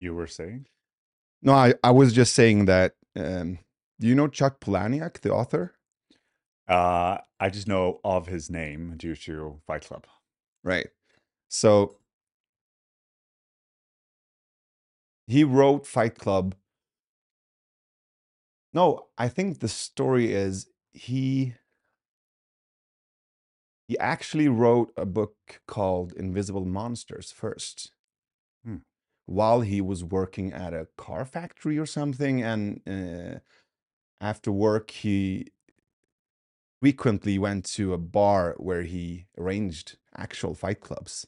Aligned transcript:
You 0.00 0.14
were 0.14 0.26
saying? 0.26 0.66
No, 1.42 1.52
I, 1.52 1.74
I 1.84 1.90
was 1.90 2.12
just 2.12 2.34
saying 2.34 2.64
that. 2.66 2.94
Um, 3.16 3.58
do 3.98 4.06
you 4.06 4.14
know 4.14 4.28
Chuck 4.28 4.60
Palahniuk, 4.60 5.20
the 5.20 5.30
author? 5.30 5.74
Uh, 6.68 7.18
I 7.38 7.50
just 7.50 7.68
know 7.68 8.00
of 8.04 8.26
his 8.26 8.50
name 8.50 8.94
due 8.96 9.16
to 9.16 9.60
Fight 9.66 9.82
Club. 9.86 10.06
Right. 10.62 10.88
So 11.48 11.96
he 15.26 15.44
wrote 15.44 15.86
Fight 15.86 16.16
Club. 16.16 16.54
No, 18.72 19.08
I 19.18 19.28
think 19.28 19.58
the 19.58 19.68
story 19.68 20.32
is 20.32 20.68
he 20.92 21.54
he 23.88 23.98
actually 23.98 24.48
wrote 24.48 24.92
a 24.96 25.04
book 25.04 25.34
called 25.66 26.12
Invisible 26.12 26.64
Monsters 26.64 27.32
first. 27.32 27.90
While 29.30 29.60
he 29.60 29.80
was 29.80 30.02
working 30.02 30.52
at 30.52 30.74
a 30.74 30.88
car 30.96 31.24
factory 31.24 31.78
or 31.78 31.86
something 31.86 32.42
and 32.42 32.80
uh, 32.94 33.38
after 34.20 34.50
work 34.50 34.90
he 34.90 35.46
frequently 36.80 37.38
went 37.38 37.64
to 37.76 37.92
a 37.92 37.98
bar 37.98 38.56
where 38.58 38.82
he 38.82 39.26
arranged 39.38 39.98
actual 40.16 40.54
fight 40.54 40.80
clubs. 40.80 41.26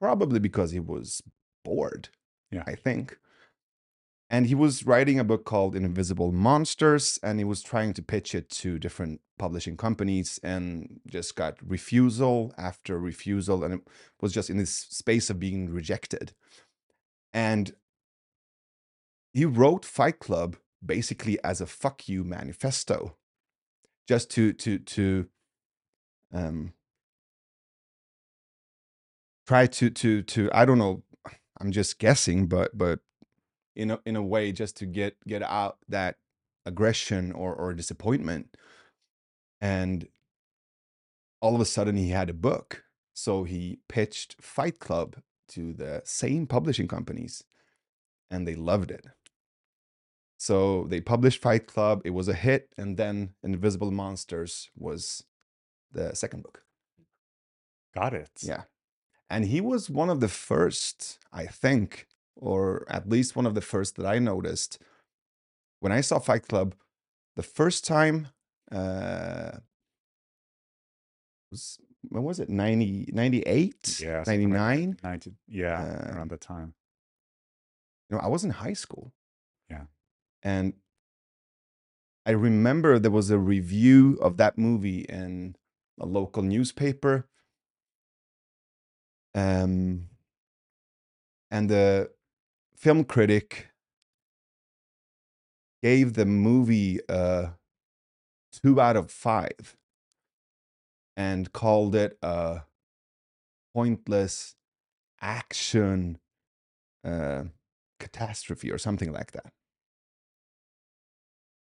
Probably 0.00 0.38
because 0.38 0.70
he 0.70 0.80
was 0.80 1.20
bored, 1.64 2.10
Yeah. 2.50 2.62
I 2.66 2.74
think. 2.74 3.18
And 4.32 4.46
he 4.46 4.54
was 4.54 4.86
writing 4.86 5.18
a 5.18 5.24
book 5.24 5.44
called 5.44 5.74
Invisible 5.74 6.30
Monsters, 6.30 7.18
and 7.20 7.40
he 7.40 7.44
was 7.44 7.62
trying 7.62 7.92
to 7.94 8.02
pitch 8.02 8.32
it 8.32 8.48
to 8.50 8.78
different 8.78 9.20
publishing 9.36 9.76
companies 9.76 10.38
and 10.44 11.00
just 11.08 11.34
got 11.34 11.56
refusal 11.66 12.54
after 12.56 13.00
refusal. 13.00 13.64
And 13.64 13.74
it 13.74 13.80
was 14.20 14.32
just 14.32 14.48
in 14.48 14.58
this 14.58 14.70
space 14.70 15.30
of 15.30 15.40
being 15.40 15.68
rejected. 15.68 16.32
And 17.32 17.74
he 19.32 19.44
wrote 19.44 19.84
Fight 19.84 20.18
Club 20.18 20.56
basically 20.84 21.38
as 21.44 21.60
a 21.60 21.66
fuck 21.66 22.08
you 22.08 22.24
manifesto 22.24 23.16
just 24.08 24.30
to 24.30 24.52
to 24.54 24.78
to 24.78 25.28
um 26.32 26.72
try 29.46 29.66
to 29.66 29.90
to 29.90 30.22
to 30.22 30.50
i 30.54 30.64
don't 30.64 30.78
know 30.78 31.02
i'm 31.60 31.70
just 31.70 31.98
guessing 31.98 32.46
but 32.46 32.76
but 32.76 33.00
in 33.76 33.90
a 33.90 34.00
in 34.04 34.16
a 34.16 34.22
way 34.22 34.52
just 34.52 34.76
to 34.76 34.86
get 34.86 35.16
get 35.26 35.42
out 35.42 35.78
that 35.88 36.16
aggression 36.66 37.32
or 37.32 37.54
or 37.54 37.72
disappointment. 37.72 38.56
And 39.60 40.08
all 41.40 41.54
of 41.54 41.60
a 41.60 41.66
sudden 41.66 41.96
he 41.96 42.10
had 42.10 42.30
a 42.30 42.34
book 42.34 42.84
so 43.14 43.44
he 43.44 43.78
pitched 43.88 44.36
fight 44.40 44.78
club 44.78 45.16
to 45.50 45.74
the 45.74 46.02
same 46.04 46.46
publishing 46.46 46.88
companies 46.88 47.44
and 48.30 48.48
they 48.48 48.56
loved 48.56 48.90
it 48.90 49.06
so 50.38 50.86
they 50.88 51.00
published 51.00 51.42
fight 51.42 51.66
club 51.66 52.02
it 52.04 52.10
was 52.10 52.28
a 52.28 52.34
hit 52.34 52.72
and 52.78 52.96
then 52.96 53.30
invisible 53.42 53.90
monsters 53.92 54.70
was 54.76 55.24
the 55.92 56.14
second 56.14 56.42
book 56.42 56.62
Got 57.94 58.14
it. 58.14 58.30
yeah. 58.42 58.62
And 59.28 59.44
he 59.46 59.60
was 59.60 59.90
one 59.90 60.10
of 60.10 60.20
the 60.20 60.28
first, 60.28 61.18
I 61.32 61.46
think, 61.46 62.06
or 62.36 62.84
at 62.88 63.08
least 63.08 63.36
one 63.36 63.46
of 63.46 63.54
the 63.54 63.60
first 63.60 63.96
that 63.96 64.06
I 64.06 64.18
noticed 64.18 64.78
when 65.80 65.92
I 65.92 66.00
saw 66.00 66.18
Fight 66.18 66.48
Club 66.48 66.74
the 67.36 67.42
first 67.42 67.84
time. 67.84 68.28
Uh, 68.70 69.58
was 71.50 71.78
when 72.10 72.22
was 72.24 72.38
it 72.40 72.48
90 72.48 73.08
98 73.12 74.00
Yeah. 74.00 74.22
something 74.24 74.50
like 74.50 74.58
that. 74.58 74.58
99 74.58 74.98
90, 75.02 75.32
yeah, 75.48 75.80
Uh, 75.82 76.14
around 76.14 76.30
that 76.30 76.40
time. 76.40 76.74
you 78.10 78.16
know 78.16 78.22
i 78.22 78.26
was 78.28 78.44
in 78.44 78.50
high 78.50 78.72
school 78.84 79.12
Yeah. 79.70 79.84
and 80.42 80.74
i 82.26 82.32
remember 82.32 82.98
there 82.98 83.10
was 83.20 83.30
a 83.30 83.38
review 83.38 84.18
of 84.20 84.36
that 84.36 84.58
movie 84.58 85.00
in 85.08 85.56
a 85.98 86.06
local 86.06 86.42
newspaper 86.42 87.28
um 89.34 90.08
and 91.50 91.68
the 91.70 92.10
film 92.76 93.04
critic 93.04 93.68
gave 95.82 96.14
the 96.14 96.26
movie 96.26 96.98
a 97.08 97.52
two 98.52 98.80
out 98.80 98.96
of 98.96 99.10
five 99.10 99.76
and 101.20 101.52
called 101.52 101.94
it 101.94 102.16
a 102.22 102.62
pointless 103.74 104.54
action 105.20 106.18
uh, 107.04 107.42
catastrophe 107.98 108.70
or 108.72 108.78
something 108.78 109.12
like 109.12 109.32
that. 109.32 109.52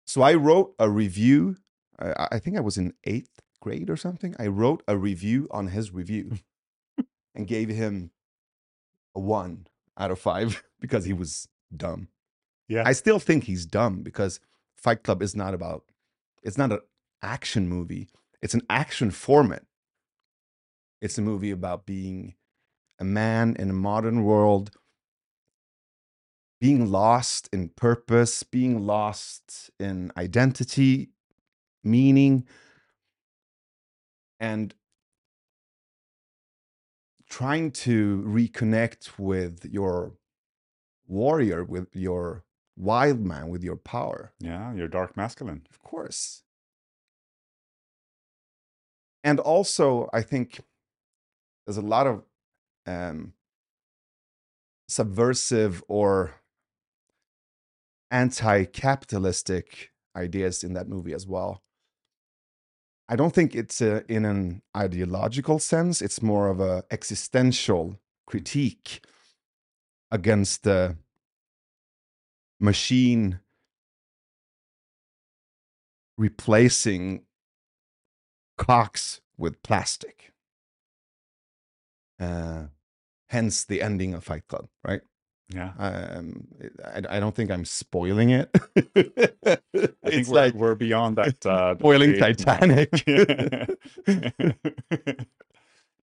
So 0.07 0.23
I 0.23 0.35
wrote 0.35 0.75
a 0.79 0.89
review. 0.89 1.57
I, 1.99 2.29
I 2.33 2.39
think 2.39 2.57
I 2.57 2.61
was 2.61 2.79
in 2.79 2.95
eighth 3.05 3.41
grade 3.61 3.91
or 3.91 3.97
something. 3.99 4.35
I 4.39 4.47
wrote 4.47 4.83
a 4.89 4.97
review 4.97 5.49
on 5.51 5.67
his 5.67 5.93
review 5.93 6.39
and 7.35 7.47
gave 7.47 7.69
him 7.69 8.11
a 9.15 9.21
one 9.21 9.67
out 9.99 10.11
of 10.11 10.19
five 10.19 10.65
because 10.81 11.05
he 11.05 11.13
was 11.13 11.47
dumb. 11.77 12.09
Yeah. 12.69 12.85
I 12.87 12.93
still 12.93 13.19
think 13.19 13.45
he's 13.45 13.67
dumb 13.67 14.03
because 14.03 14.41
Fight 14.77 15.03
Club 15.03 15.21
is 15.21 15.37
not 15.37 15.53
about, 15.53 15.85
it's 16.43 16.57
not 16.57 16.73
an 16.73 16.81
action 17.23 17.69
movie. 17.69 18.09
It's 18.43 18.55
an 18.55 18.63
action 18.69 19.13
format. 19.13 19.63
It's 21.01 21.17
a 21.17 21.23
movie 21.23 21.53
about 21.53 21.87
being 21.87 22.35
a 22.99 23.05
man 23.05 23.57
in 23.59 23.71
a 23.71 23.73
modern 23.73 24.25
world, 24.25 24.73
being 26.61 26.91
lost 26.91 27.49
in 27.53 27.71
purpose, 27.71 28.43
being 28.43 28.85
lost 28.85 29.71
in 29.79 30.13
identity, 30.17 31.11
meaning, 31.85 32.45
and 34.39 34.75
trying 37.29 37.71
to 37.71 38.25
reconnect 38.27 39.19
with 39.19 39.65
your 39.65 40.15
warrior, 41.07 41.65
with 41.65 41.95
your 41.95 42.45
wild 42.77 43.21
man, 43.21 43.49
with 43.49 43.63
your 43.63 43.77
power. 43.77 44.33
yeah, 44.41 44.75
you're 44.75 44.89
dark 44.89 45.17
masculine. 45.17 45.63
Of 45.71 45.81
course. 45.81 46.43
And 49.25 49.39
also, 49.39 50.09
I 50.13 50.23
think 50.23 50.61
there's 51.67 51.77
a 51.77 51.83
lot 51.83 52.07
of 52.07 52.23
um, 52.87 53.35
subversive 54.89 55.83
or 55.89 56.35
anti 58.11 58.65
capitalistic 58.65 59.91
ideas 60.17 60.63
in 60.65 60.75
that 60.75 60.89
movie 60.89 61.15
as 61.15 61.27
well. 61.27 61.63
I 63.09 63.17
don't 63.17 63.35
think 63.35 63.55
it's 63.55 63.81
a, 63.81 64.05
in 64.11 64.25
an 64.25 64.63
ideological 64.77 65.59
sense, 65.59 66.01
it's 66.01 66.23
more 66.23 66.49
of 66.49 66.61
a 66.61 66.85
existential 66.91 67.99
critique 68.27 69.05
against 70.11 70.63
the 70.63 70.97
machine 72.61 73.41
replacing 76.17 77.25
cocks 78.63 79.21
with 79.37 79.61
plastic. 79.63 80.33
Uh, 82.21 82.67
hence 83.29 83.65
the 83.65 83.83
ending 83.83 84.15
of 84.15 84.23
Fight 84.23 84.47
Club, 84.47 84.69
right? 84.85 85.01
Yeah. 85.49 85.73
Um, 85.79 86.47
I, 86.85 87.17
I 87.17 87.21
don't 87.21 87.35
think 87.35 87.51
I'm 87.51 87.65
spoiling 87.65 88.31
it. 88.31 88.49
I 88.55 89.59
think 89.75 89.95
it's 90.05 90.29
we're, 90.29 90.35
like 90.35 90.55
we're 90.55 90.77
beyond 90.77 91.17
that. 91.17 91.45
Uh, 91.45 91.75
spoiling. 91.79 92.17
Titanic. 92.19 92.91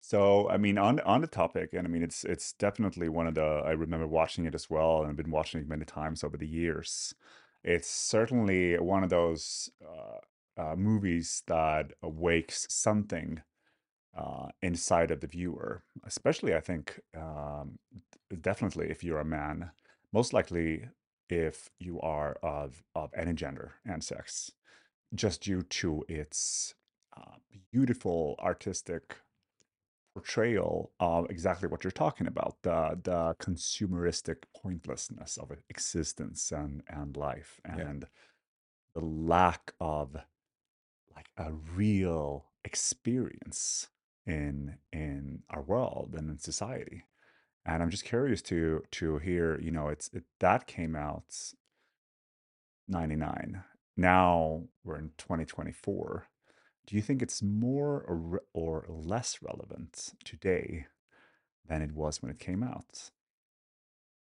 so 0.00 0.48
I 0.48 0.56
mean, 0.56 0.78
on 0.78 1.00
on 1.00 1.20
the 1.20 1.26
topic, 1.26 1.74
and 1.74 1.86
I 1.86 1.90
mean, 1.90 2.02
it's 2.02 2.24
it's 2.24 2.54
definitely 2.54 3.08
one 3.08 3.26
of 3.26 3.34
the. 3.34 3.62
I 3.64 3.72
remember 3.72 4.06
watching 4.06 4.46
it 4.46 4.54
as 4.54 4.70
well, 4.70 5.02
and 5.02 5.10
I've 5.10 5.16
been 5.16 5.30
watching 5.30 5.60
it 5.60 5.68
many 5.68 5.84
times 5.84 6.24
over 6.24 6.38
the 6.38 6.48
years. 6.48 7.14
It's 7.62 7.90
certainly 7.90 8.78
one 8.78 9.04
of 9.04 9.10
those 9.10 9.70
uh, 9.84 10.18
uh, 10.56 10.74
movies 10.76 11.42
that 11.46 11.92
awakes 12.02 12.66
something 12.70 13.42
uh, 14.16 14.48
inside 14.62 15.10
of 15.10 15.20
the 15.20 15.26
viewer, 15.26 15.82
especially 16.04 16.54
I 16.54 16.60
think 16.60 17.00
um, 17.16 17.78
definitely 18.40 18.90
if 18.90 19.04
you're 19.04 19.20
a 19.20 19.24
man, 19.24 19.70
most 20.12 20.32
likely 20.32 20.88
if 21.28 21.70
you 21.78 22.00
are 22.00 22.38
of 22.42 22.82
of 22.94 23.10
any 23.16 23.32
gender 23.34 23.74
and 23.84 24.02
sex 24.02 24.52
just 25.14 25.42
due 25.42 25.62
to 25.62 26.04
its 26.08 26.74
uh, 27.16 27.36
beautiful 27.72 28.36
artistic 28.40 29.16
portrayal 30.14 30.92
of 30.98 31.28
exactly 31.30 31.68
what 31.68 31.84
you're 31.84 31.90
talking 31.90 32.26
about 32.26 32.56
the 32.62 32.98
the 33.02 33.34
consumeristic 33.38 34.36
pointlessness 34.56 35.36
of 35.36 35.52
existence 35.68 36.50
and 36.52 36.82
and 36.88 37.16
life 37.16 37.60
Yeah. 37.66 37.88
and 37.88 38.06
the 38.94 39.00
lack 39.04 39.74
of 39.80 40.16
a 41.36 41.52
real 41.52 42.46
experience 42.64 43.88
in 44.26 44.76
in 44.92 45.42
our 45.50 45.62
world 45.62 46.14
and 46.16 46.30
in 46.30 46.38
society 46.38 47.04
and 47.66 47.82
I'm 47.82 47.90
just 47.90 48.04
curious 48.04 48.40
to 48.42 48.82
to 48.92 49.18
hear, 49.18 49.58
you 49.60 49.72
know, 49.72 49.88
it's 49.88 50.08
it, 50.12 50.24
that 50.38 50.66
came 50.66 50.94
out 50.94 51.34
99. 52.88 53.64
Now 53.96 54.62
we're 54.84 54.98
in 54.98 55.10
2024. 55.18 56.28
Do 56.86 56.94
you 56.94 57.02
think 57.02 57.20
it's 57.20 57.42
more 57.42 58.02
or, 58.02 58.42
or 58.54 58.86
less 58.88 59.38
relevant 59.42 60.12
today 60.24 60.86
than 61.68 61.82
it 61.82 61.92
was 61.92 62.22
when 62.22 62.30
it 62.30 62.38
came 62.38 62.62
out? 62.62 63.10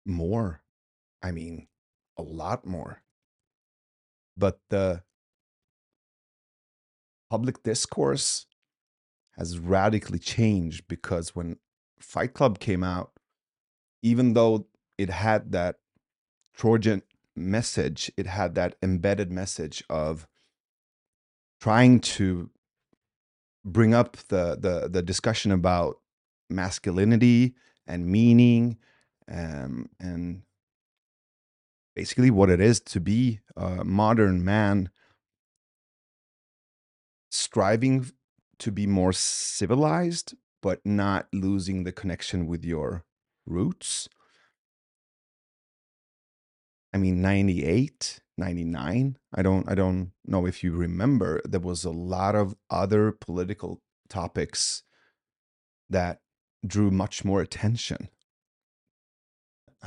More. 0.06 0.64
I 1.22 1.32
mean, 1.32 1.68
a 2.18 2.24
lot 2.24 2.66
more. 2.66 3.04
But 4.36 4.60
the 4.70 5.04
public 7.30 7.63
discourse 7.63 8.45
has 9.38 9.60
radically 9.60 10.19
changed 10.19 10.88
because 10.88 11.36
when 11.36 11.57
Fight 12.00 12.33
Club 12.33 12.60
came 12.60 12.83
out, 12.83 13.12
even 14.01 14.33
though 14.33 14.68
it 14.98 15.10
had 15.10 15.51
that 15.51 15.77
Trojan 16.54 17.01
message, 17.36 18.12
it 18.18 18.27
had 18.27 18.56
that 18.56 18.75
embedded 18.81 19.31
message 19.31 19.83
of 19.89 20.27
trying 21.60 22.00
to 22.00 22.50
bring 23.66 23.94
up 23.94 24.16
the 24.30 24.56
the 24.60 24.88
the 24.88 25.01
discussion 25.01 25.51
about 25.51 25.98
masculinity 26.50 27.56
and 27.88 28.06
meaning 28.06 28.77
um, 29.27 29.89
and 30.00 30.44
basically 31.95 32.30
what 32.30 32.50
it 32.50 32.62
is 32.62 32.80
to 32.80 33.00
be 33.00 33.39
a 33.56 33.83
modern 33.83 34.45
man 34.45 34.89
striving 37.36 38.12
to 38.60 38.72
be 38.72 38.88
more 38.88 39.14
civilized 39.14 40.34
but 40.62 40.80
not 40.86 41.28
losing 41.32 41.84
the 41.84 41.92
connection 41.92 42.48
with 42.48 42.64
your 42.64 43.04
roots. 43.46 44.10
I 46.94 46.98
mean 46.98 47.22
98 47.22 48.22
99 48.38 49.18
i 49.34 49.42
don't 49.42 49.70
i 49.70 49.76
don't 49.76 50.12
know 50.26 50.46
if 50.46 50.64
you 50.64 50.74
remember 50.74 51.42
there 51.46 51.60
was 51.60 51.86
a 51.86 51.90
lot 51.90 52.36
of 52.36 52.56
other 52.70 53.12
political 53.12 53.82
topics 54.10 54.84
that 55.90 56.20
drew 56.66 56.92
much 56.92 57.24
more 57.24 57.42
attention. 57.42 58.10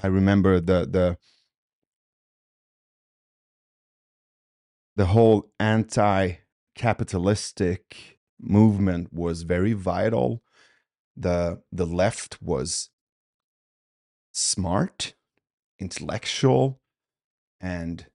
I 0.03 0.06
remember 0.06 0.61
the 0.61 0.87
the 0.87 1.19
the 4.97 5.06
whole 5.06 5.50
anti-capitalistic 6.79 8.19
movement 8.41 9.13
was 9.13 9.43
very 9.43 9.73
vital. 9.73 10.43
The 11.17 11.61
the 11.73 11.87
left 11.87 12.41
was 12.41 12.91
smart 14.33 15.15
intellectual 15.81 16.81
and 17.61 18.07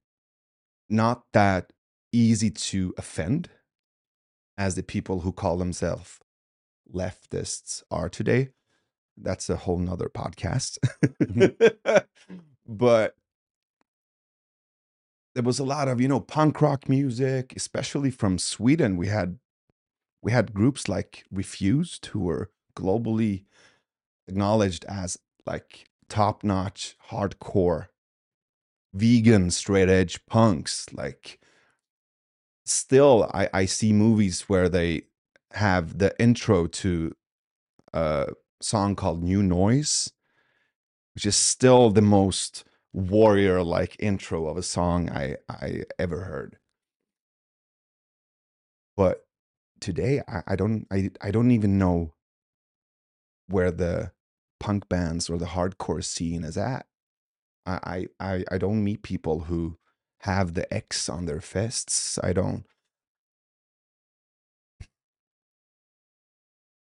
not 0.89 1.23
that 1.33 1.73
easy 2.11 2.49
to 2.49 2.93
offend 2.97 3.49
as 4.57 4.75
the 4.75 4.83
people 4.83 5.21
who 5.21 5.31
call 5.31 5.57
themselves 5.57 6.19
leftists 6.93 7.83
are 7.91 8.09
today. 8.09 8.49
That's 9.17 9.49
a 9.49 9.57
whole 9.57 9.79
nother 9.79 10.09
podcast. 10.09 10.77
Mm-hmm. 11.03 11.97
But 12.65 13.15
there 15.35 15.43
was 15.43 15.59
a 15.59 15.63
lot 15.63 15.87
of 15.87 15.99
you 15.99 16.07
know 16.07 16.19
punk 16.19 16.61
rock 16.61 16.87
music 16.87 17.53
especially 17.55 18.11
from 18.11 18.37
sweden. 18.37 18.97
We 18.97 19.07
had 19.07 19.39
we 20.21 20.31
had 20.31 20.53
groups 20.53 20.87
like 20.87 21.25
refused 21.31 22.05
who 22.07 22.21
were 22.21 22.51
globally 22.75 23.45
acknowledged 24.27 24.85
as 24.85 25.17
like 25.45 25.85
top 26.09 26.43
notch 26.43 26.95
hardcore 27.09 27.87
vegan 28.93 29.51
straight 29.51 29.89
edge 29.89 30.25
punks. 30.25 30.87
Like 30.93 31.39
still 32.65 33.29
I, 33.33 33.49
I 33.53 33.65
see 33.65 33.93
movies 33.93 34.41
where 34.43 34.69
they 34.69 35.03
have 35.51 35.99
the 35.99 36.19
intro 36.19 36.67
to 36.67 37.13
a 37.93 38.29
song 38.61 38.95
called 38.95 39.21
new 39.21 39.43
noise 39.43 40.11
which 41.13 41.25
is 41.25 41.35
still 41.35 41.89
the 41.89 42.01
most 42.01 42.63
warrior 42.93 43.63
like 43.63 43.95
intro 43.99 44.47
of 44.47 44.57
a 44.57 44.63
song 44.63 45.09
I, 45.09 45.37
I 45.49 45.83
ever 45.99 46.21
heard 46.21 46.57
but 48.95 49.25
today 49.81 50.21
I, 50.27 50.43
I 50.47 50.55
don't 50.55 50.87
I, 50.91 51.11
I 51.21 51.31
don't 51.31 51.51
even 51.51 51.77
know 51.77 52.13
where 53.47 53.71
the 53.71 54.11
punk 54.59 54.87
bands 54.89 55.29
or 55.29 55.37
the 55.37 55.47
hardcore 55.47 56.03
scene 56.03 56.43
is 56.43 56.57
at 56.57 56.85
I, 57.65 58.07
I 58.19 58.43
I 58.51 58.57
don't 58.57 58.83
meet 58.83 59.03
people 59.03 59.41
who 59.41 59.77
have 60.19 60.53
the 60.53 60.71
X 60.73 61.09
on 61.09 61.25
their 61.25 61.41
fists. 61.41 62.19
I 62.23 62.33
don't. 62.33 62.65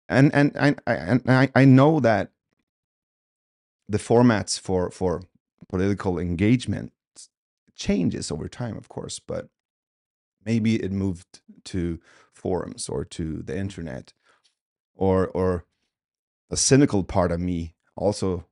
And 0.09 0.35
and 0.35 0.53
I 0.57 0.77
and 0.87 1.23
I, 1.29 1.51
I 1.55 1.65
know 1.65 2.01
that 2.01 2.31
the 3.89 3.99
formats 3.99 4.59
for 4.61 4.91
for 4.91 5.23
political 5.69 6.19
engagement 6.19 6.93
changes 7.75 8.31
over 8.31 8.49
time, 8.49 8.77
of 8.77 8.89
course, 8.89 9.19
but 9.19 9.49
maybe 10.45 10.77
it 10.83 10.93
moved 10.93 11.41
to 11.65 11.99
forums 12.33 12.89
or 12.89 13.05
to 13.05 13.43
the 13.43 13.57
internet, 13.57 14.13
or 14.95 15.29
or 15.29 15.65
a 16.51 16.57
cynical 16.57 17.03
part 17.03 17.33
of 17.33 17.41
me 17.41 17.75
also 17.97 18.45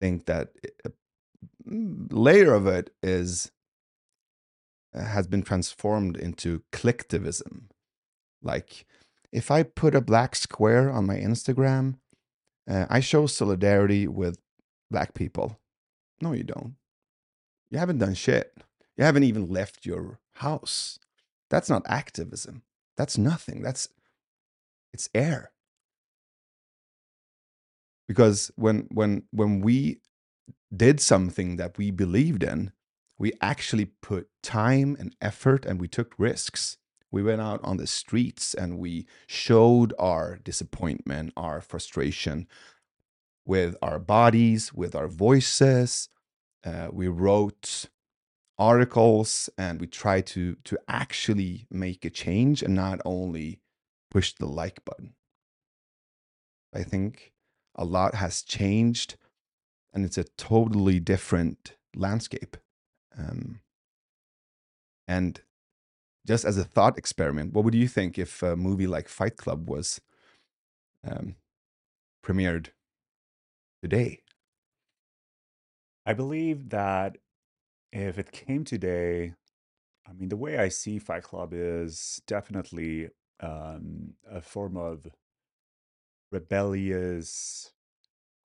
think 0.00 0.26
that 0.26 0.50
a 0.84 0.90
layer 1.68 2.54
of 2.54 2.66
it 2.66 2.90
is 3.02 3.50
has 4.94 5.26
been 5.26 5.42
transformed 5.42 6.16
into 6.16 6.62
collectivism. 6.72 7.68
Like, 8.42 8.86
if 9.32 9.50
I 9.50 9.62
put 9.62 9.94
a 9.94 10.00
black 10.00 10.34
square 10.34 10.90
on 10.90 11.06
my 11.06 11.16
Instagram, 11.16 11.98
uh, 12.68 12.86
I 12.88 13.00
show 13.00 13.26
solidarity 13.26 14.06
with 14.06 14.38
black 14.90 15.14
people. 15.14 15.58
No, 16.20 16.32
you 16.32 16.44
don't. 16.44 16.76
You 17.70 17.78
haven't 17.78 17.98
done 17.98 18.14
shit. 18.14 18.52
You 18.96 19.04
haven't 19.04 19.24
even 19.24 19.48
left 19.48 19.86
your 19.86 20.20
house. 20.34 20.98
That's 21.50 21.70
not 21.70 21.82
activism. 21.86 22.62
That's 22.96 23.18
nothing. 23.18 23.62
That's 23.62 23.88
it's 24.92 25.08
air. 25.14 25.52
Because 28.08 28.50
when 28.56 28.88
when 28.90 29.24
when 29.30 29.60
we 29.60 30.00
did 30.74 31.00
something 31.00 31.56
that 31.56 31.78
we 31.78 31.90
believed 31.90 32.42
in, 32.42 32.72
we 33.18 33.32
actually 33.40 33.86
put 33.86 34.28
time 34.42 34.96
and 34.98 35.14
effort 35.20 35.64
and 35.66 35.80
we 35.80 35.88
took 35.88 36.14
risks. 36.18 36.78
We 37.10 37.22
went 37.22 37.40
out 37.40 37.60
on 37.64 37.78
the 37.78 37.86
streets 37.86 38.54
and 38.54 38.78
we 38.78 39.06
showed 39.26 39.94
our 39.98 40.38
disappointment, 40.42 41.32
our 41.36 41.60
frustration 41.60 42.48
with 43.48 43.74
our 43.80 43.98
bodies, 43.98 44.74
with 44.74 44.94
our 44.94 45.08
voices. 45.08 46.10
Uh, 46.64 46.88
we 46.92 47.08
wrote 47.08 47.86
articles 48.58 49.48
and 49.56 49.80
we 49.80 49.86
tried 49.86 50.26
to 50.26 50.56
to 50.64 50.78
actually 50.86 51.66
make 51.70 52.04
a 52.04 52.10
change 52.10 52.62
and 52.62 52.74
not 52.74 53.00
only 53.04 53.60
push 54.10 54.34
the 54.34 54.46
like 54.46 54.84
button. 54.84 55.14
I 56.74 56.82
think 56.82 57.32
a 57.74 57.84
lot 57.84 58.16
has 58.16 58.42
changed 58.42 59.16
and 59.94 60.04
it's 60.04 60.18
a 60.18 60.24
totally 60.36 61.00
different 61.00 61.76
landscape. 61.96 62.56
Um, 63.16 63.60
and 65.06 65.40
just 66.26 66.44
as 66.44 66.58
a 66.58 66.64
thought 66.64 66.98
experiment, 66.98 67.54
what 67.54 67.64
would 67.64 67.74
you 67.74 67.88
think 67.88 68.18
if 68.18 68.42
a 68.42 68.56
movie 68.56 68.86
like 68.86 69.08
Fight 69.08 69.38
Club 69.38 69.70
was 69.70 70.02
um, 71.08 71.36
premiered 72.22 72.68
today? 73.82 74.22
I 76.06 76.14
believe 76.14 76.70
that 76.70 77.18
if 77.92 78.18
it 78.18 78.32
came 78.32 78.64
today, 78.64 79.34
I 80.08 80.12
mean, 80.12 80.28
the 80.28 80.36
way 80.36 80.58
I 80.58 80.68
see 80.68 80.98
Fight 80.98 81.22
Club 81.22 81.52
is 81.52 82.22
definitely 82.26 83.10
um, 83.40 84.14
a 84.30 84.40
form 84.40 84.76
of 84.76 85.06
rebellious, 86.32 87.72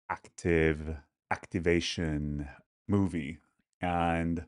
active 0.09 0.97
activation 1.29 2.47
movie. 2.87 3.39
And 3.81 4.45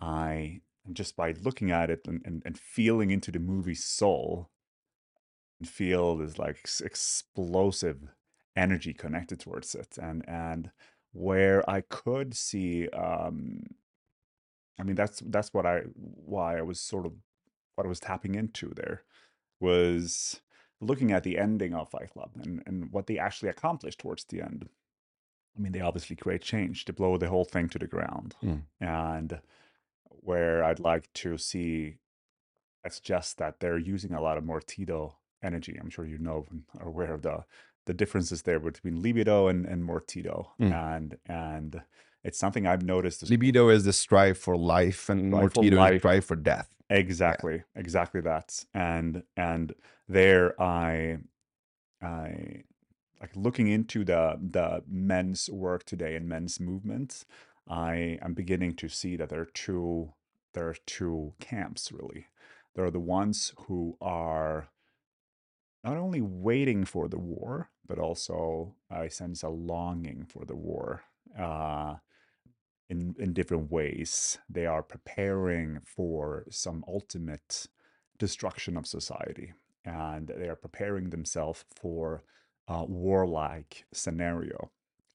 I, 0.00 0.62
just 0.92 1.16
by 1.16 1.32
looking 1.32 1.70
at 1.70 1.90
it 1.90 2.00
and, 2.06 2.20
and, 2.24 2.42
and 2.44 2.58
feeling 2.58 3.10
into 3.10 3.30
the 3.30 3.38
movie's 3.38 3.84
soul, 3.84 4.50
feel 5.64 6.16
this 6.16 6.38
like 6.38 6.68
explosive 6.82 8.08
energy 8.56 8.92
connected 8.92 9.40
towards 9.40 9.74
it. 9.74 9.98
And, 10.00 10.28
and 10.28 10.70
where 11.12 11.68
I 11.68 11.82
could 11.82 12.34
see, 12.34 12.88
um, 12.88 13.64
I 14.78 14.82
mean, 14.82 14.96
that's, 14.96 15.22
that's 15.26 15.52
what 15.52 15.66
I, 15.66 15.82
why 15.94 16.58
I 16.58 16.62
was 16.62 16.80
sort 16.80 17.06
of, 17.06 17.12
what 17.74 17.86
I 17.86 17.88
was 17.88 18.00
tapping 18.00 18.34
into 18.34 18.72
there 18.74 19.02
was 19.60 20.40
looking 20.80 21.12
at 21.12 21.22
the 21.22 21.38
ending 21.38 21.74
of 21.74 21.90
Fight 21.90 22.10
Club 22.10 22.30
and, 22.42 22.62
and 22.66 22.92
what 22.92 23.06
they 23.06 23.18
actually 23.18 23.50
accomplished 23.50 24.00
towards 24.00 24.24
the 24.24 24.40
end 24.40 24.68
I 25.56 25.62
mean, 25.62 25.72
they 25.72 25.80
obviously 25.80 26.16
create 26.16 26.42
change 26.42 26.84
to 26.86 26.92
blow 26.92 27.16
the 27.16 27.28
whole 27.28 27.44
thing 27.44 27.68
to 27.70 27.78
the 27.78 27.86
ground. 27.86 28.34
Mm. 28.42 28.62
And 28.80 29.40
where 30.08 30.64
I'd 30.64 30.80
like 30.80 31.12
to 31.14 31.36
see, 31.38 31.96
it's 32.84 33.00
just 33.00 33.38
that 33.38 33.60
they're 33.60 33.78
using 33.78 34.12
a 34.12 34.20
lot 34.22 34.38
of 34.38 34.44
more 34.44 34.60
Mortido 34.60 35.14
energy. 35.42 35.78
I'm 35.80 35.90
sure 35.90 36.06
you 36.06 36.18
know 36.18 36.46
and 36.50 36.62
are 36.78 36.88
aware 36.88 37.12
of 37.12 37.22
the 37.22 37.44
the 37.86 37.94
differences 37.94 38.42
there 38.42 38.60
between 38.60 39.02
libido 39.02 39.48
and, 39.48 39.66
and 39.66 39.82
Mortido. 39.82 40.48
Mm. 40.60 40.72
And 40.72 41.18
and 41.26 41.82
it's 42.22 42.38
something 42.38 42.66
I've 42.66 42.82
noticed 42.82 43.28
Libido 43.30 43.68
is 43.68 43.84
the 43.84 43.92
strive 43.92 44.36
for 44.36 44.56
life, 44.56 45.08
and 45.08 45.32
Strive 45.32 45.52
Mortido 45.52 45.72
is 45.72 45.78
life. 45.78 46.00
strive 46.00 46.24
for 46.24 46.36
death. 46.36 46.68
Exactly, 46.90 47.62
exactly 47.74 48.20
that. 48.22 48.64
And 48.74 49.22
and 49.36 49.74
there 50.08 50.60
I 50.60 51.18
I 52.02 52.64
like 53.20 53.36
looking 53.36 53.68
into 53.68 54.04
the 54.04 54.38
the 54.40 54.82
men's 54.88 55.48
work 55.50 55.84
today 55.84 56.16
and 56.16 56.28
men's 56.28 56.60
movement, 56.60 57.24
I 57.68 58.18
am 58.22 58.34
beginning 58.34 58.74
to 58.76 58.88
see 58.88 59.16
that 59.16 59.28
there 59.28 59.40
are 59.40 59.46
two 59.46 60.12
there 60.52 60.68
are 60.68 60.76
two 60.86 61.34
camps 61.40 61.92
really. 61.92 62.26
There 62.74 62.84
are 62.84 62.90
the 62.90 63.00
ones 63.00 63.52
who 63.66 63.96
are 64.00 64.68
not 65.84 65.96
only 65.96 66.20
waiting 66.20 66.84
for 66.84 67.08
the 67.08 67.18
war, 67.18 67.70
but 67.86 67.98
also 67.98 68.76
I 68.90 69.08
sense 69.08 69.42
a 69.42 69.48
longing 69.48 70.26
for 70.26 70.44
the 70.44 70.56
war. 70.56 71.02
Uh, 71.38 71.96
in 72.88 73.14
in 73.18 73.32
different 73.32 73.70
ways. 73.70 74.38
They 74.48 74.66
are 74.66 74.82
preparing 74.82 75.80
for 75.84 76.46
some 76.50 76.84
ultimate 76.88 77.66
destruction 78.18 78.76
of 78.76 78.86
society, 78.86 79.52
and 79.84 80.28
they 80.28 80.48
are 80.48 80.56
preparing 80.56 81.10
themselves 81.10 81.64
for 81.76 82.24
a 82.68 82.84
warlike 82.84 83.86
scenario. 83.92 84.70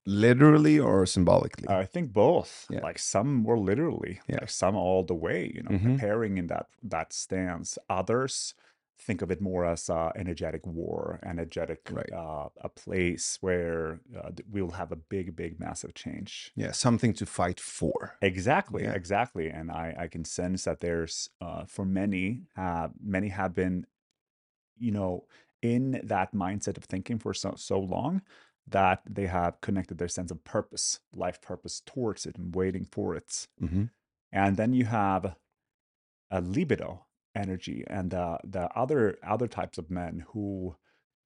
Literally 0.08 0.80
or 0.80 1.06
symbolically? 1.06 1.68
I 1.68 1.86
think 1.86 2.14
both. 2.14 2.68
Yeah. 2.70 2.80
Like 2.84 3.00
some 3.00 3.34
more 3.34 3.58
literally, 3.58 4.22
Yeah. 4.28 4.40
like 4.42 4.50
some 4.50 4.76
all 4.76 5.04
the 5.04 5.16
way. 5.16 5.52
You 5.54 5.64
know, 5.64 5.72
Mhm. 5.72 5.82
preparing 5.82 6.38
in 6.38 6.48
that 6.48 6.68
that 6.84 7.12
stance. 7.14 7.78
Others 7.90 8.54
think 8.98 9.22
of 9.22 9.32
it 9.32 9.42
more 9.42 9.66
as 9.66 9.90
a 9.90 10.12
energetic 10.16 10.66
war, 10.66 11.20
energetic 11.24 11.90
Right. 11.92 12.12
uh, 12.12 12.50
a 12.62 12.70
place 12.70 13.38
where 13.42 14.00
uh, 14.18 14.32
we'll 14.50 14.72
have 14.72 14.92
a 14.92 14.96
big, 14.96 15.36
big, 15.36 15.60
massive 15.60 15.94
change. 15.94 16.52
yeah, 16.56 16.72
something 16.72 17.14
to 17.14 17.26
fight 17.26 17.60
for. 17.60 18.16
Exactly, 18.22 18.84
Yeah. 18.84 18.94
exactly, 18.94 19.50
and 19.50 19.72
I 19.72 19.96
I 19.98 20.08
can 20.08 20.26
sense 20.26 20.64
that 20.66 20.80
there's 20.80 21.30
uh, 21.42 21.66
for 21.66 21.86
many 21.86 22.48
many 23.02 23.30
have 23.30 23.54
been, 23.54 23.86
you 24.78 24.92
know, 24.92 25.28
in 25.62 26.00
that 26.04 26.34
mindset 26.34 26.78
of 26.78 26.84
thinking 26.86 27.20
for 27.20 27.34
so 27.34 27.54
so 27.58 27.80
long 27.80 28.22
that 28.68 29.02
they 29.10 29.28
have 29.28 29.62
connected 29.62 29.98
their 29.98 30.08
sense 30.08 30.32
of 30.32 30.44
purpose, 30.44 31.00
life 31.14 31.40
purpose 31.42 31.82
towards 31.86 32.26
it 32.26 32.38
and 32.38 32.56
waiting 32.56 32.86
for 32.86 33.16
it. 33.16 33.48
hmm 33.60 33.86
And 34.32 34.58
then 34.58 34.74
you 34.74 34.86
have 34.86 35.36
a 36.32 36.42
libido 36.42 37.06
energy 37.36 37.84
and 37.88 38.14
uh, 38.14 38.38
the 38.44 38.70
other 38.78 39.18
other 39.28 39.48
types 39.48 39.78
of 39.78 39.92
men 39.92 40.26
who 40.30 40.76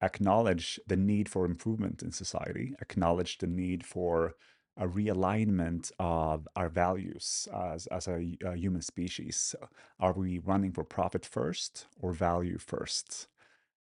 acknowledge 0.02 0.80
the 0.86 0.96
need 0.96 1.28
for 1.28 1.44
improvement 1.44 2.02
in 2.02 2.12
society, 2.12 2.74
acknowledge 2.80 3.38
the 3.38 3.46
need 3.46 3.84
for 3.84 4.34
a 4.76 4.86
realignment 4.86 5.92
of 5.98 6.48
our 6.56 6.68
values 6.68 7.48
as 7.54 7.86
as 7.88 8.08
a, 8.08 8.36
a 8.44 8.56
human 8.56 8.82
species. 8.82 9.54
Are 9.98 10.12
we 10.12 10.38
running 10.38 10.72
for 10.72 10.84
profit 10.84 11.26
first 11.26 11.86
or 12.00 12.12
value 12.12 12.58
first? 12.58 13.28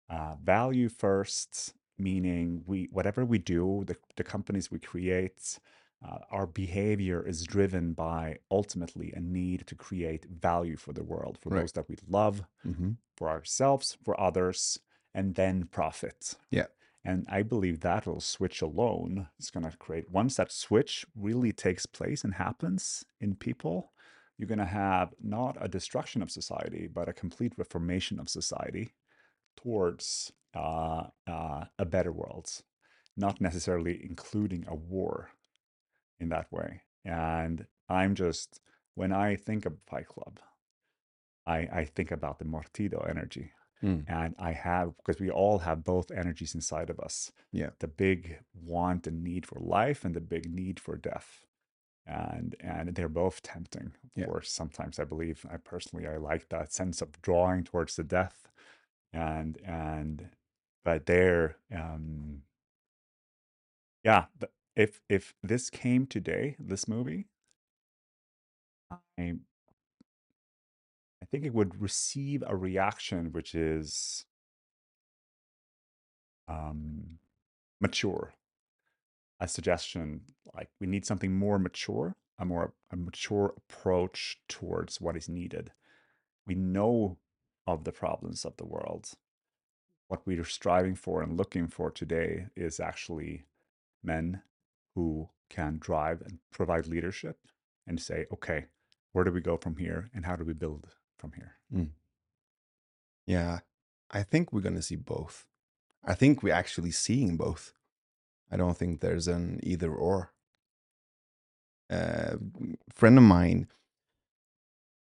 Uh, 0.10 0.36
value 0.44 0.90
first, 0.90 1.74
meaning 1.98 2.64
we 2.66 2.90
whatever 2.92 3.24
we 3.24 3.38
do, 3.38 3.84
the, 3.88 3.96
the 4.18 4.24
companies 4.24 4.72
we 4.72 4.80
create, 4.80 5.60
uh, 6.04 6.20
our 6.32 6.48
behavior 6.48 7.26
is 7.26 7.44
driven 7.44 7.94
by 7.94 8.40
ultimately 8.52 9.12
a 9.14 9.20
need 9.20 9.68
to 9.68 9.76
create 9.76 10.26
value 10.26 10.78
for 10.78 10.94
the 10.94 11.04
world, 11.04 11.38
for 11.38 11.50
Right. 11.50 11.62
those 11.62 11.74
that 11.74 11.90
we 11.90 11.98
love, 12.08 12.44
hmm 12.64 12.92
for 13.18 13.30
ourselves, 13.30 13.98
for 14.04 14.20
others, 14.20 14.80
and 15.14 15.36
then 15.36 15.66
profit. 15.66 16.36
Yeah. 16.52 16.68
And 17.04 17.26
I 17.30 17.44
believe 17.44 17.80
that 17.80 18.06
little 18.06 18.22
switch 18.22 18.62
alone 18.62 19.30
is 19.40 19.52
going 19.52 19.70
to 19.70 19.78
create, 19.78 20.10
once 20.10 20.36
that 20.36 20.52
switch 20.52 21.06
really 21.16 21.52
takes 21.54 21.86
place 21.86 22.24
and 22.24 22.34
happens 22.36 23.06
in 23.20 23.36
people, 23.36 23.94
you're 24.38 24.48
going 24.48 24.60
to 24.60 24.66
have 24.66 25.14
not 25.20 25.58
a 25.60 25.68
destruction 25.68 26.22
of 26.22 26.32
society, 26.32 26.88
but 26.88 27.10
a 27.10 27.14
complete 27.14 27.54
reformation 27.58 28.20
of 28.20 28.30
society 28.30 28.94
towards 29.58 30.32
uh, 30.56 31.08
uh, 31.28 31.66
a 31.78 31.86
better 31.86 32.12
world, 32.12 32.64
not 33.18 33.42
necessarily 33.42 34.04
including 34.04 34.66
a 34.68 34.76
war 34.76 35.32
in 36.20 36.30
that 36.30 36.52
way. 36.52 36.82
And 37.06 37.66
I'm 37.88 38.16
just, 38.16 38.60
when 38.96 39.12
I 39.12 39.36
think 39.36 39.66
of 39.66 39.74
Fight 39.88 40.08
Club, 40.08 40.40
I, 41.46 41.58
I 41.72 41.86
think 41.86 42.12
about 42.12 42.40
the 42.40 42.46
Mortido 42.46 43.10
energy. 43.10 43.52
Mm. 43.84 44.04
And 44.08 44.36
I 44.38 44.52
have, 44.52 44.96
because 44.98 45.22
we 45.22 45.30
all 45.30 45.60
have 45.60 45.84
both 45.84 46.12
energies 46.12 46.54
inside 46.54 46.90
of 46.90 47.00
us 47.00 47.32
Yeah. 47.52 47.70
the 47.80 47.88
big 47.88 48.40
want 48.54 49.08
and 49.08 49.24
need 49.24 49.46
for 49.46 49.60
life 49.60 50.04
and 50.04 50.14
the 50.14 50.22
big 50.22 50.54
need 50.54 50.80
for 50.80 50.98
death. 50.98 51.46
And 52.06 52.56
and 52.60 52.96
they're 52.96 53.08
both 53.08 53.42
tempting. 53.42 53.94
Of 54.04 54.12
Yeah. 54.16 54.26
course, 54.26 54.52
sometimes 54.52 55.00
I 55.00 55.06
believe 55.06 55.46
I 55.50 55.58
personally 55.58 56.08
I 56.08 56.18
like 56.18 56.50
that 56.50 56.74
sense 56.74 57.02
of 57.02 57.22
drawing 57.22 57.64
towards 57.64 57.96
the 57.96 58.04
death. 58.04 58.50
And 59.14 59.58
and 59.64 60.30
but 60.84 61.06
there 61.06 61.58
um 61.74 62.44
yeah, 64.04 64.26
the, 64.40 64.50
if 64.80 65.02
if 65.10 65.34
this 65.44 65.70
came 65.70 66.08
today, 66.08 66.56
this 66.58 66.88
movie, 66.88 67.28
I 68.92 69.36
I 71.22 71.26
think 71.30 71.46
it 71.46 71.54
would 71.54 71.82
receive 71.82 72.44
a 72.48 72.56
reaction 72.56 73.34
which 73.34 73.54
is 73.54 74.26
um, 76.48 77.20
mature. 77.82 78.34
A 79.42 79.48
suggestion 79.50 80.22
like 80.56 80.70
we 80.80 80.88
need 80.88 81.06
something 81.06 81.38
more 81.38 81.60
mature, 81.60 82.16
a 82.40 82.46
more 82.46 82.74
a 82.90 82.96
mature 82.96 83.54
approach 83.58 84.40
towards 84.48 85.02
what 85.02 85.18
is 85.18 85.28
needed. 85.28 85.74
We 86.48 86.56
know 86.56 87.18
of 87.68 87.84
the 87.84 87.92
problems 87.92 88.46
of 88.46 88.56
the 88.56 88.66
world. 88.66 89.12
What 90.08 90.26
we 90.26 90.40
are 90.40 90.46
striving 90.46 90.96
for 90.96 91.22
and 91.22 91.38
looking 91.38 91.68
for 91.68 91.92
today 91.92 92.48
is 92.56 92.80
actually 92.80 93.44
men 94.04 94.42
who 95.00 95.30
can 95.50 95.78
drive 95.80 96.22
and 96.26 96.40
provide 96.52 96.86
leadership 96.86 97.38
and 97.88 98.02
say, 98.02 98.26
okay, 98.34 98.66
where 99.14 99.24
do 99.24 99.32
we 99.32 99.40
go 99.40 99.56
from 99.56 99.78
here 99.78 100.10
and 100.14 100.26
how 100.26 100.36
do 100.36 100.44
we 100.44 100.54
build 100.54 100.88
from 101.18 101.32
here? 101.32 101.54
Mm. 101.74 101.92
Yeah. 103.26 103.60
I 104.12 104.24
think 104.24 104.52
we're 104.52 104.68
going 104.68 104.76
to 104.76 104.82
see 104.82 104.98
both. 104.98 105.46
I 106.04 106.16
think 106.16 106.44
we're 106.44 106.54
actually 106.62 106.92
seeing 106.92 107.38
both. 107.38 107.72
I 108.52 108.58
don't 108.58 108.76
think 108.78 109.00
there's 109.00 109.30
an 109.30 109.62
either 109.64 109.94
or. 109.94 110.34
Uh, 111.90 112.36
A 112.92 112.94
friend 112.94 113.18
of 113.18 113.24
mine 113.24 113.68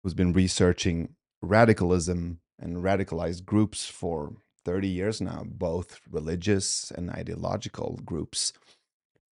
who's 0.03 0.15
been 0.15 0.35
researching 0.35 1.15
radicalism 1.41 2.41
and 2.59 2.76
radicalized 2.76 3.45
groups 3.47 3.87
for 3.87 4.37
30 4.65 4.88
years 4.88 5.21
now, 5.21 5.43
both 5.47 6.00
religious 6.11 6.91
and 6.91 7.11
ideological 7.11 8.00
groups, 8.05 8.53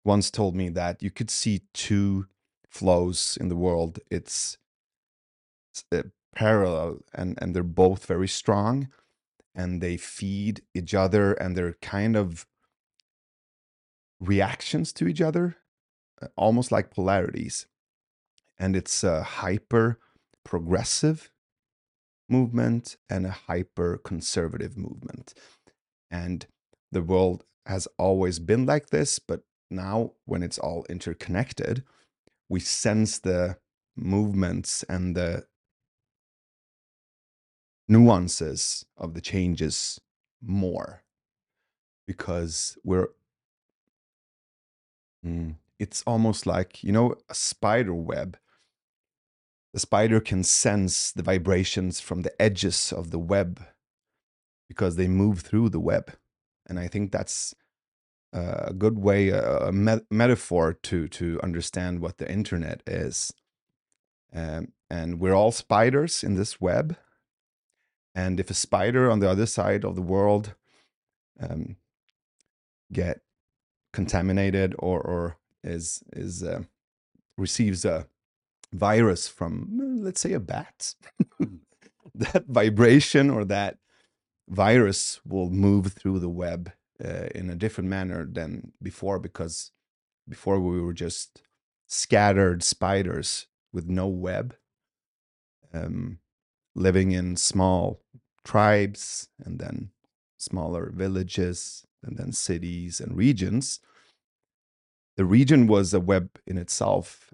once 0.04 0.30
told 0.30 0.54
me 0.54 0.68
that 0.68 1.02
you 1.02 1.10
could 1.10 1.30
see 1.30 1.62
two 1.72 2.26
flows 2.68 3.38
in 3.40 3.48
the 3.48 3.56
world. 3.56 3.98
It's, 4.10 4.58
it's, 5.72 5.84
uh, 5.92 6.08
parallel 6.34 6.98
and, 7.14 7.38
and 7.40 7.54
they're 7.54 7.62
both 7.62 8.06
very 8.06 8.28
strong 8.28 8.88
and 9.54 9.80
they 9.80 9.96
feed 9.96 10.62
each 10.74 10.94
other 10.94 11.32
and 11.34 11.56
they're 11.56 11.74
kind 11.80 12.16
of 12.16 12.46
reactions 14.20 14.92
to 14.94 15.06
each 15.06 15.20
other, 15.20 15.56
uh, 16.20 16.26
almost 16.36 16.72
like 16.72 16.90
polarities. 16.90 17.66
And 18.58 18.76
it's 18.76 19.04
a 19.04 19.22
hyper 19.22 19.98
progressive 20.44 21.30
movement 22.28 22.96
and 23.08 23.26
a 23.26 23.30
hyper 23.30 23.98
conservative 23.98 24.76
movement. 24.76 25.34
And 26.10 26.46
the 26.90 27.02
world 27.02 27.44
has 27.66 27.88
always 27.98 28.38
been 28.38 28.66
like 28.66 28.90
this, 28.90 29.18
but 29.18 29.42
now 29.74 30.12
when 30.24 30.42
it's 30.42 30.58
all 30.58 30.84
interconnected, 30.88 31.84
we 32.48 32.60
sense 32.60 33.18
the 33.18 33.58
movements 33.96 34.82
and 34.88 35.16
the 35.16 35.46
nuances 37.88 38.86
of 38.96 39.14
the 39.14 39.20
changes 39.20 40.00
more 40.42 41.02
because 42.06 42.76
we're 42.84 43.08
Mm, 45.24 45.56
it's 45.78 46.02
almost 46.06 46.46
like 46.46 46.84
you 46.84 46.92
know 46.92 47.14
a 47.28 47.34
spider 47.34 47.94
web. 47.94 48.36
The 49.72 49.80
spider 49.80 50.20
can 50.20 50.44
sense 50.44 51.10
the 51.10 51.22
vibrations 51.22 51.98
from 52.00 52.22
the 52.22 52.40
edges 52.40 52.92
of 52.92 53.10
the 53.10 53.18
web 53.18 53.60
because 54.68 54.96
they 54.96 55.08
move 55.08 55.40
through 55.40 55.70
the 55.70 55.80
web. 55.80 56.12
And 56.66 56.78
i 56.78 56.88
think 56.88 57.12
that's 57.12 57.54
a 58.34 58.74
good 58.74 58.98
way, 58.98 59.28
a, 59.28 59.68
a 59.68 59.72
met- 59.72 60.10
metaphor 60.10 60.74
to 60.74 61.08
to 61.08 61.40
understand 61.42 62.00
what 62.00 62.18
the 62.18 62.30
internet 62.30 62.82
is. 62.86 63.32
Um, 64.34 64.72
and 64.90 65.20
we're 65.20 65.34
all 65.34 65.52
spiders 65.52 66.24
in 66.24 66.34
this 66.34 66.60
web. 66.60 66.96
And 68.14 68.40
if 68.40 68.50
a 68.50 68.54
spider 68.54 69.10
on 69.10 69.20
the 69.20 69.30
other 69.30 69.46
side 69.46 69.84
of 69.84 69.94
the 69.94 70.02
world 70.02 70.54
um, 71.40 71.76
get 72.92 73.20
contaminated 73.92 74.74
or 74.78 75.00
or 75.00 75.36
is 75.62 76.02
is 76.12 76.42
uh, 76.42 76.64
receives 77.38 77.84
a 77.84 78.08
virus 78.72 79.28
from 79.28 80.00
let's 80.02 80.20
say 80.20 80.32
a 80.32 80.40
bat, 80.40 80.94
that 82.14 82.46
vibration 82.46 83.30
or 83.30 83.44
that 83.44 83.78
virus 84.48 85.20
will 85.24 85.50
move 85.50 85.92
through 85.92 86.18
the 86.18 86.28
web 86.28 86.72
uh, 87.02 87.28
in 87.34 87.50
a 87.50 87.56
different 87.56 87.88
manner 87.88 88.26
than 88.30 88.72
before 88.82 89.18
because 89.18 89.70
before 90.28 90.60
we 90.60 90.80
were 90.80 90.92
just 90.92 91.42
scattered 91.86 92.62
spiders 92.62 93.46
with 93.72 93.88
no 93.88 94.06
web 94.06 94.56
um, 95.72 96.18
living 96.74 97.12
in 97.12 97.36
small 97.36 98.00
tribes 98.44 99.28
and 99.44 99.58
then 99.58 99.90
smaller 100.38 100.90
villages 100.94 101.84
and 102.02 102.16
then 102.16 102.32
cities 102.32 103.00
and 103.00 103.16
regions. 103.16 103.80
The 105.16 105.24
region 105.24 105.66
was 105.66 105.94
a 105.94 106.00
web 106.00 106.30
in 106.46 106.58
itself 106.58 107.32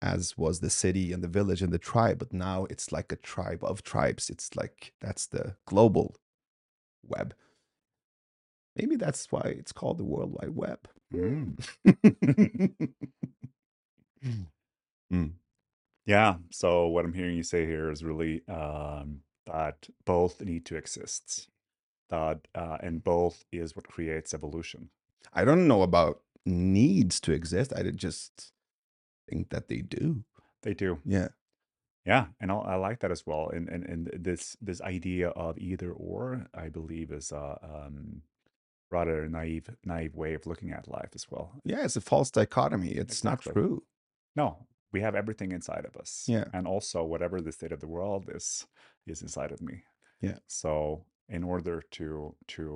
as 0.00 0.36
was 0.36 0.58
the 0.58 0.70
city 0.70 1.12
and 1.12 1.22
the 1.22 1.28
village 1.28 1.62
and 1.62 1.72
the 1.72 1.78
tribe 1.78 2.18
but 2.18 2.32
now 2.32 2.66
it's 2.68 2.90
like 2.92 3.12
a 3.12 3.16
tribe 3.16 3.62
of 3.62 3.82
tribes. 3.82 4.30
It's 4.30 4.54
like 4.56 4.92
that's 5.00 5.26
the 5.26 5.56
global 5.66 6.16
web 7.04 7.34
maybe 8.76 8.96
that's 8.96 9.30
why 9.32 9.42
it's 9.58 9.72
called 9.72 9.98
the 9.98 10.04
world 10.04 10.32
wide 10.32 10.54
web 10.56 10.78
Mm. 11.14 11.58
Mm. 15.12 15.32
Yeah. 16.06 16.36
So 16.50 16.86
what 16.88 17.04
I'm 17.04 17.12
hearing 17.12 17.36
you 17.36 17.42
say 17.42 17.66
here 17.66 17.90
is 17.90 18.02
really 18.02 18.42
um, 18.48 19.20
that 19.46 19.88
both 20.06 20.40
need 20.40 20.64
to 20.66 20.76
exist. 20.76 21.48
That 22.10 22.46
uh, 22.54 22.78
and 22.80 23.02
both 23.04 23.44
is 23.52 23.76
what 23.76 23.88
creates 23.88 24.34
evolution. 24.34 24.90
i 25.34 25.44
don't 25.44 25.66
know 25.68 25.82
about 25.82 26.20
needs 26.44 27.20
to 27.20 27.32
exist 27.32 27.72
i 27.76 27.82
just 27.90 28.52
think 29.28 29.50
that 29.50 29.68
they 29.68 29.80
do 29.82 30.24
They 30.62 30.74
do. 30.74 30.98
yeah 31.04 31.28
Yeah, 32.06 32.26
and 32.40 32.50
I, 32.52 32.56
I 32.56 32.76
like 32.76 33.00
that 33.00 33.12
as 33.12 33.24
well. 33.26 33.50
And, 33.54 33.68
and 33.68 33.84
and 33.84 34.10
this 34.28 34.56
this 34.60 34.80
idea 34.82 35.28
of 35.30 35.58
either 35.58 35.92
or, 35.92 36.46
I 36.54 36.68
believe, 36.68 37.12
is 37.12 37.32
a 37.32 37.58
um, 37.62 38.22
rather 38.92 39.28
naive 39.28 39.68
naive 39.84 40.14
way 40.14 40.34
of 40.34 40.46
looking 40.46 40.70
at 40.72 40.88
life 40.98 41.10
as 41.14 41.26
well. 41.30 41.46
yeah 41.64 41.84
it's 41.84 41.96
a 41.96 42.00
false 42.00 42.30
dichotomy 42.30 42.90
it's 43.02 43.18
Exactly. 43.20 43.50
not 43.50 43.54
true 43.54 43.82
No, 44.36 44.48
we 44.92 45.00
have 45.06 45.14
everything 45.22 45.50
inside 45.52 45.84
of 45.90 45.94
us. 46.02 46.24
Yeah. 46.34 46.44
And 46.56 46.66
also 46.66 46.98
whatever 47.12 47.40
the 47.40 47.52
state 47.58 47.72
of 47.76 47.80
the 47.80 47.92
world 47.96 48.24
is 48.38 48.66
is 49.12 49.22
inside 49.26 49.52
of 49.52 49.60
me. 49.68 49.76
Yeah. 50.28 50.38
So 50.46 50.72
in 51.36 51.42
order 51.52 51.76
to 51.98 52.34
to 52.56 52.66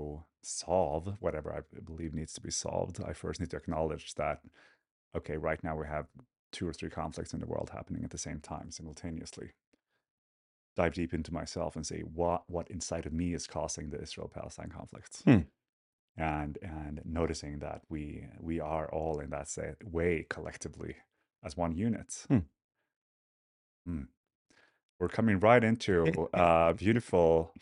solve 0.42 1.04
whatever 1.24 1.48
I 1.58 1.60
believe 1.90 2.14
needs 2.14 2.32
to 2.34 2.40
be 2.48 2.50
solved, 2.50 2.96
I 3.10 3.12
first 3.12 3.38
need 3.40 3.50
to 3.50 3.56
acknowledge 3.62 4.06
that 4.22 4.38
okay, 5.18 5.36
right 5.48 5.62
now 5.66 5.74
we 5.80 5.86
have 5.96 6.06
two 6.56 6.66
or 6.70 6.72
three 6.78 6.90
conflicts 7.02 7.32
in 7.34 7.40
the 7.40 7.46
world 7.52 7.70
happening 7.78 8.02
at 8.04 8.10
the 8.16 8.24
same 8.28 8.40
time 8.40 8.70
simultaneously. 8.70 9.48
Dive 10.80 10.94
deep 11.00 11.12
into 11.14 11.32
myself 11.40 11.74
and 11.76 11.86
say 11.86 12.00
what 12.00 12.42
what 12.54 12.70
inside 12.70 13.06
of 13.06 13.12
me 13.12 13.28
is 13.38 13.46
causing 13.46 13.86
the 13.90 14.00
Israel-Palestine 14.06 14.70
conflicts. 14.78 15.22
Hmm. 15.22 15.42
And 16.18 16.58
and 16.62 17.02
noticing 17.04 17.58
that 17.58 17.82
we 17.88 18.26
we 18.40 18.58
are 18.60 18.90
all 18.90 19.20
in 19.20 19.30
that 19.30 19.48
say, 19.48 19.74
way 19.84 20.26
collectively 20.30 20.96
as 21.44 21.56
one 21.56 21.76
unit. 21.76 22.24
Hmm. 22.28 22.38
Hmm. 23.86 24.02
We're 24.98 25.08
coming 25.08 25.38
right 25.40 25.62
into 25.62 26.28
a 26.32 26.74
beautiful 26.74 27.52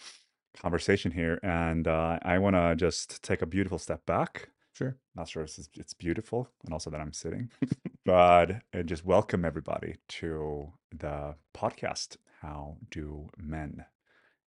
conversation 0.56 1.10
here, 1.10 1.40
and 1.42 1.88
uh, 1.88 2.18
I 2.22 2.38
want 2.38 2.54
to 2.54 2.76
just 2.76 3.22
take 3.22 3.42
a 3.42 3.46
beautiful 3.46 3.78
step 3.78 4.06
back. 4.06 4.50
sure 4.72 4.96
Not 5.16 5.28
sure 5.28 5.42
if 5.42 5.58
it's, 5.58 5.68
it's 5.74 5.94
beautiful, 5.94 6.48
and 6.64 6.72
also 6.72 6.90
that 6.90 7.00
I'm 7.00 7.12
sitting, 7.12 7.50
but 8.04 8.62
uh, 8.72 8.82
just 8.84 9.04
welcome 9.04 9.44
everybody 9.44 9.96
to 10.20 10.72
the 10.96 11.34
podcast. 11.52 12.18
How 12.40 12.76
do 12.90 13.28
men? 13.36 13.84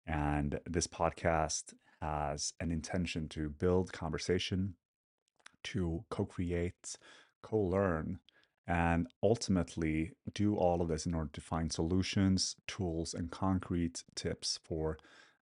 And 0.06 0.60
this 0.66 0.86
podcast 0.86 1.72
has 2.04 2.52
an 2.60 2.70
intention 2.70 3.28
to 3.30 3.48
build 3.48 3.92
conversation, 3.92 4.74
to 5.64 6.04
co 6.10 6.24
create, 6.24 6.96
co 7.42 7.58
learn, 7.58 8.18
and 8.66 9.06
ultimately 9.22 10.12
do 10.32 10.56
all 10.56 10.82
of 10.82 10.88
this 10.88 11.06
in 11.06 11.14
order 11.14 11.30
to 11.32 11.40
find 11.40 11.72
solutions, 11.72 12.56
tools, 12.66 13.14
and 13.14 13.30
concrete 13.30 14.04
tips 14.14 14.58
for 14.64 14.98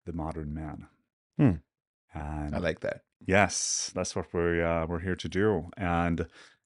the 0.05 0.13
modern 0.13 0.53
man. 0.53 0.87
Hmm. 1.37 1.57
And 2.13 2.55
i 2.55 2.59
like 2.59 2.81
that 2.81 3.01
Yes, 3.25 3.91
that's 3.93 4.15
what 4.15 4.33
we're 4.33 4.65
uh, 4.65 4.87
we're 4.87 4.99
here 4.99 5.15
to 5.15 5.29
do, 5.29 5.69
and 5.77 6.25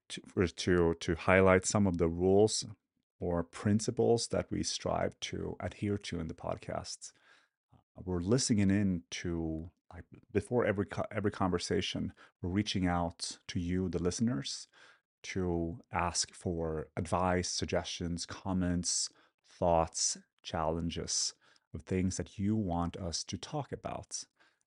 to, 0.10 0.47
to 0.47 0.93
to 0.99 1.15
highlight 1.15 1.65
some 1.65 1.86
of 1.86 1.97
the 1.97 2.08
rules 2.08 2.65
or 3.19 3.43
principles 3.43 4.27
that 4.27 4.47
we 4.49 4.63
strive 4.63 5.19
to 5.19 5.58
adhere 5.60 5.97
to 5.97 6.19
in 6.19 6.27
the 6.27 6.34
podcast. 6.34 7.12
We're 8.03 8.21
listening 8.21 8.69
in 8.71 9.03
to 9.21 9.69
like 9.93 10.04
before 10.32 10.65
every 10.65 10.86
every 11.12 11.32
conversation. 11.32 12.13
We're 12.41 12.50
reaching 12.50 12.88
out 12.88 13.38
to 13.50 13.60
you, 13.60 13.89
the 13.89 14.02
listeners, 14.02 14.67
to 15.24 15.80
ask 15.91 16.34
for 16.34 16.88
advice, 16.98 17.50
suggestions, 17.50 18.26
comments, 18.26 19.10
thoughts, 19.60 20.17
challenges 20.43 21.34
of 21.74 21.82
things 21.82 22.17
that 22.17 22.38
you 22.38 22.56
want 22.56 22.98
us 22.98 23.24
to 23.26 23.38
talk 23.38 23.71
about. 23.71 24.24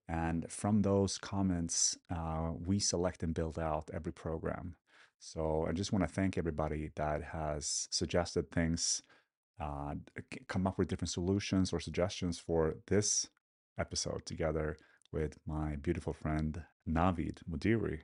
And 0.09 0.51
from 0.51 0.83
those 0.83 1.19
comments, 1.19 1.99
uh, 2.11 2.53
we 2.65 2.79
select 2.79 3.23
and 3.23 3.35
build 3.35 3.59
out 3.59 3.91
every 3.93 4.13
program. 4.13 4.77
So 5.19 5.67
I 5.69 5.73
just 5.73 5.93
want 5.93 6.07
to 6.07 6.13
thank 6.13 6.39
everybody 6.39 6.91
that 6.97 7.23
has 7.23 7.89
suggested 7.91 8.51
things, 8.51 9.03
uh, 9.61 9.95
come 10.47 10.67
up 10.67 10.79
with 10.79 10.89
different 10.89 11.11
solutions 11.11 11.73
or 11.73 11.81
suggestions 11.81 12.39
for 12.39 12.77
this 12.87 13.29
episode 13.79 14.25
together 14.25 14.77
with 15.13 15.39
my 15.47 15.77
beautiful 15.77 16.13
friend 16.13 16.63
Navid 16.87 17.39
Modiri. 17.51 18.01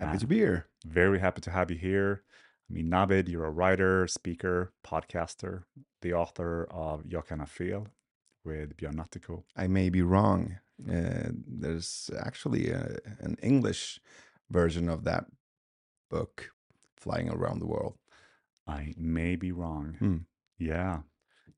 happy 0.00 0.18
to 0.18 0.26
Uh, 0.26 0.28
be 0.28 0.36
here 0.38 0.66
very 0.84 1.18
happy 1.20 1.40
to 1.40 1.50
have 1.50 1.70
you 1.70 1.78
here. 1.78 2.22
I 2.70 2.74
mean, 2.74 2.88
Navid, 2.90 3.28
you're 3.28 3.44
a 3.44 3.50
writer, 3.50 4.06
speaker, 4.08 4.72
podcaster, 4.84 5.64
the 6.00 6.12
author 6.14 6.64
of 6.70 7.06
Jag 7.08 7.26
kan 7.26 7.38
ha 7.38 7.44
fel 7.46 7.86
with 8.44 8.76
Björn 8.76 8.94
Nattikho. 8.94 9.44
I 9.56 9.66
may 9.68 9.90
be 9.90 10.02
wrong. 10.02 10.58
Uh, 10.88 11.30
there's 11.60 12.10
actually 12.18 12.70
a, 12.70 12.98
an 13.20 13.36
English 13.42 14.00
version 14.50 14.88
of 14.88 15.04
that 15.04 15.26
book 16.10 16.50
flying 16.96 17.28
around 17.28 17.60
the 17.60 17.66
world. 17.66 17.94
I 18.66 18.94
may 18.96 19.36
be 19.36 19.52
wrong. 19.52 19.96
Hmm. 19.98 20.16
Yeah. 20.58 21.02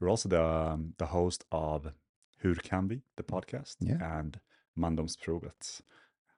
You're 0.00 0.10
also 0.10 0.28
the 0.28 0.42
um, 0.44 0.94
the 0.98 1.06
host 1.06 1.44
of 1.50 1.92
Hur 2.44 2.54
kan 2.54 2.88
vi, 2.88 3.00
the 3.16 3.22
podcast, 3.22 3.76
Yeah. 3.80 4.18
and 4.18 4.38
Mandomsprovet. 4.76 5.80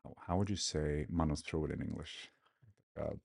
How, 0.04 0.14
how 0.26 0.36
would 0.36 0.48
you 0.50 0.56
say 0.56 1.06
Mandomsprovet 1.10 1.72
in 1.72 1.82
English? 1.82 2.30
Uh, 2.96 3.16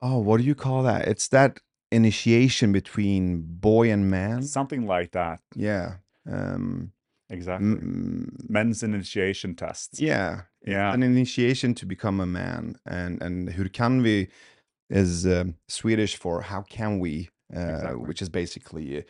Oh, 0.00 0.18
what 0.18 0.38
do 0.38 0.44
you 0.44 0.54
call 0.54 0.84
that? 0.84 1.08
It's 1.08 1.26
that 1.28 1.58
initiation 1.90 2.70
between 2.72 3.42
boy 3.60 3.90
and 3.90 4.08
man. 4.08 4.42
something 4.42 4.86
like 4.86 5.10
that. 5.10 5.40
Yeah. 5.56 5.96
Um, 6.24 6.92
Exactly. 7.30 7.66
mm, 7.66 8.48
Men's 8.48 8.82
initiation 8.82 9.54
tests. 9.56 10.00
yeah. 10.00 10.42
Yeah. 10.64 10.94
An 10.94 11.02
initiation 11.02 11.74
to 11.74 11.86
become 11.86 12.20
a 12.22 12.26
man. 12.26 12.76
And 12.86 13.20
and 13.22 13.50
hur 13.50 13.68
kan 13.68 14.02
vi 14.02 14.28
is 14.88 15.26
um, 15.26 15.54
Swedish 15.68 16.16
for 16.16 16.42
how 16.42 16.62
can 16.62 17.00
we, 17.00 17.28
uh, 17.56 17.60
Exactly. 17.60 18.06
which 18.06 18.22
is 18.22 18.28
basically. 18.28 19.04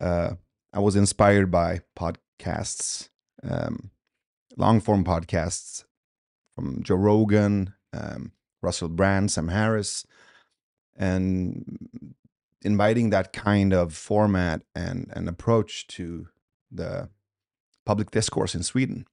Uh, 0.00 0.34
I 0.74 0.80
was 0.80 0.96
inspired 0.96 1.52
by 1.52 1.82
podcasts, 1.96 3.08
um, 3.48 3.92
long 4.56 4.80
form 4.80 5.04
podcasts 5.04 5.84
from 6.52 6.82
Joe 6.82 6.96
Rogan, 6.96 7.74
um, 7.92 8.32
Russell 8.60 8.88
Brand, 8.88 9.30
Sam 9.30 9.48
Harris, 9.48 10.04
and 10.96 11.78
inviting 12.62 13.10
that 13.10 13.32
kind 13.32 13.72
of 13.72 13.94
format 13.94 14.62
and, 14.74 15.08
and 15.14 15.28
approach 15.28 15.86
to 15.88 16.26
the 16.72 17.08
public 17.86 18.10
discourse 18.10 18.56
in 18.56 18.64
Sweden. 18.64 19.06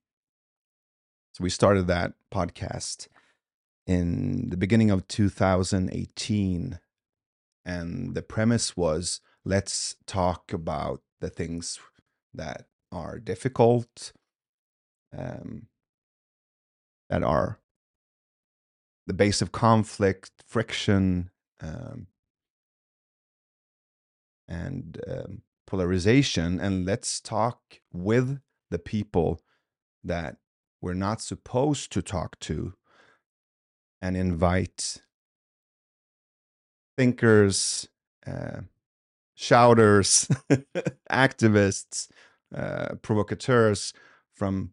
So 1.34 1.44
we 1.44 1.50
started 1.50 1.86
that 1.86 2.14
podcast 2.32 3.06
in 3.86 4.50
the 4.50 4.56
beginning 4.56 4.90
of 4.90 5.06
2018. 5.06 6.80
And 7.64 8.14
the 8.16 8.22
premise 8.22 8.76
was 8.76 9.20
let's 9.44 9.94
talk 10.06 10.52
about 10.52 11.02
the 11.22 11.30
things 11.30 11.78
that 12.34 12.66
are 12.90 13.18
difficult, 13.18 14.12
um, 15.16 15.68
that 17.08 17.22
are 17.22 17.60
the 19.06 19.14
base 19.14 19.40
of 19.40 19.52
conflict, 19.52 20.30
friction, 20.46 21.30
um, 21.60 22.08
and 24.48 25.00
um, 25.06 25.42
polarization. 25.66 26.60
And 26.60 26.84
let's 26.84 27.20
talk 27.20 27.60
with 27.92 28.40
the 28.70 28.78
people 28.78 29.40
that 30.04 30.36
we're 30.80 30.92
not 30.94 31.20
supposed 31.20 31.92
to 31.92 32.02
talk 32.02 32.38
to 32.40 32.74
and 34.02 34.16
invite 34.16 35.00
thinkers, 36.98 37.88
uh, 38.26 38.62
shouters, 39.34 40.28
activists, 41.10 42.08
uh, 42.54 42.94
provocateurs 43.02 43.92
from 44.34 44.72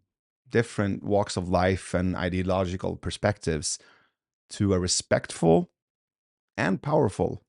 different 0.49 1.03
walks 1.03 1.37
of 1.37 1.49
life 1.49 1.93
and 1.93 2.15
ideological 2.15 2.95
perspectives 2.95 3.79
to 4.49 4.73
a 4.73 4.79
respectful 4.79 5.69
and 6.57 6.81
powerful 6.81 7.43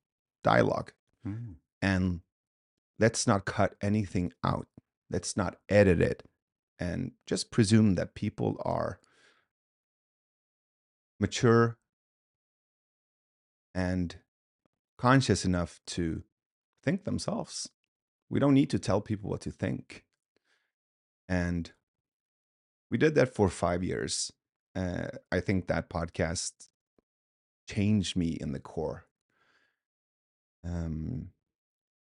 dialogue. 0.45 0.93
Mm. 1.27 1.55
And 1.83 2.21
let's 2.99 3.27
not 3.27 3.45
cut 3.45 3.75
anything 3.83 4.33
out. 4.45 4.67
Let's 5.11 5.37
not 5.37 5.57
edit 5.69 6.01
it 6.01 6.23
and 6.79 7.13
just 7.27 7.51
presume 7.51 7.95
that 7.97 8.15
people 8.15 8.57
are 8.65 9.01
mature 11.19 11.77
and 13.75 14.17
conscious 14.99 15.45
enough 15.45 15.81
to 15.87 16.23
think 16.83 17.05
themselves. 17.05 17.69
We 18.29 18.41
don't 18.41 18.55
need 18.55 18.71
to 18.71 18.79
tell 18.79 19.01
people 19.01 19.31
what 19.31 19.41
to 19.43 19.51
think. 19.51 20.05
And 21.29 21.73
we 22.91 22.99
did 22.99 23.15
that 23.15 23.35
for 23.35 23.49
five 23.49 23.83
years. 23.83 24.33
Uh, 24.75 25.09
I 25.31 25.41
think 25.41 25.67
that 25.67 25.89
podcast 25.89 26.69
changed 27.69 28.17
me 28.17 28.37
in 28.41 28.53
the 28.53 28.61
core. 28.61 29.07
Um, 30.65 31.31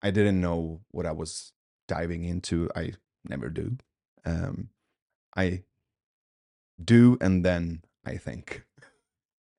I 0.01 0.11
didn't 0.11 0.41
know 0.41 0.81
what 0.91 1.05
I 1.05 1.11
was 1.11 1.51
diving 1.87 2.23
into. 2.23 2.69
I 2.75 2.93
never 3.27 3.49
do. 3.49 3.77
Um, 4.25 4.69
I 5.35 5.63
do, 6.83 7.17
and 7.21 7.43
then 7.43 7.83
I 8.05 8.17
think, 8.17 8.65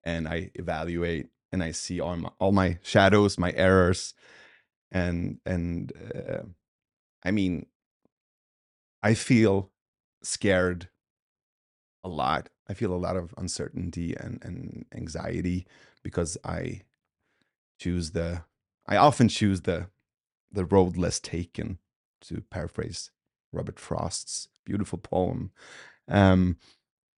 and 0.04 0.28
I 0.28 0.50
evaluate, 0.54 1.28
and 1.52 1.62
I 1.62 1.72
see 1.72 2.00
all 2.00 2.16
my 2.16 2.30
all 2.38 2.52
my 2.52 2.78
shadows, 2.82 3.38
my 3.38 3.52
errors, 3.52 4.14
and 4.90 5.38
and 5.44 5.92
uh, 6.14 6.42
I 7.24 7.30
mean, 7.30 7.66
I 9.02 9.14
feel 9.14 9.70
scared 10.22 10.88
a 12.04 12.08
lot. 12.08 12.48
I 12.68 12.74
feel 12.74 12.92
a 12.92 12.96
lot 12.96 13.16
of 13.16 13.34
uncertainty 13.36 14.14
and, 14.18 14.38
and 14.42 14.86
anxiety 14.94 15.66
because 16.02 16.36
I 16.44 16.82
choose 17.78 18.12
the 18.12 18.42
I 18.86 18.96
often 18.96 19.28
choose 19.28 19.62
the 19.62 19.88
the 20.52 20.64
road 20.64 20.96
less 20.96 21.20
taken 21.20 21.78
to 22.22 22.42
paraphrase 22.50 23.10
Robert 23.52 23.78
Frost's 23.78 24.48
beautiful 24.64 24.98
poem 24.98 25.50
um, 26.08 26.56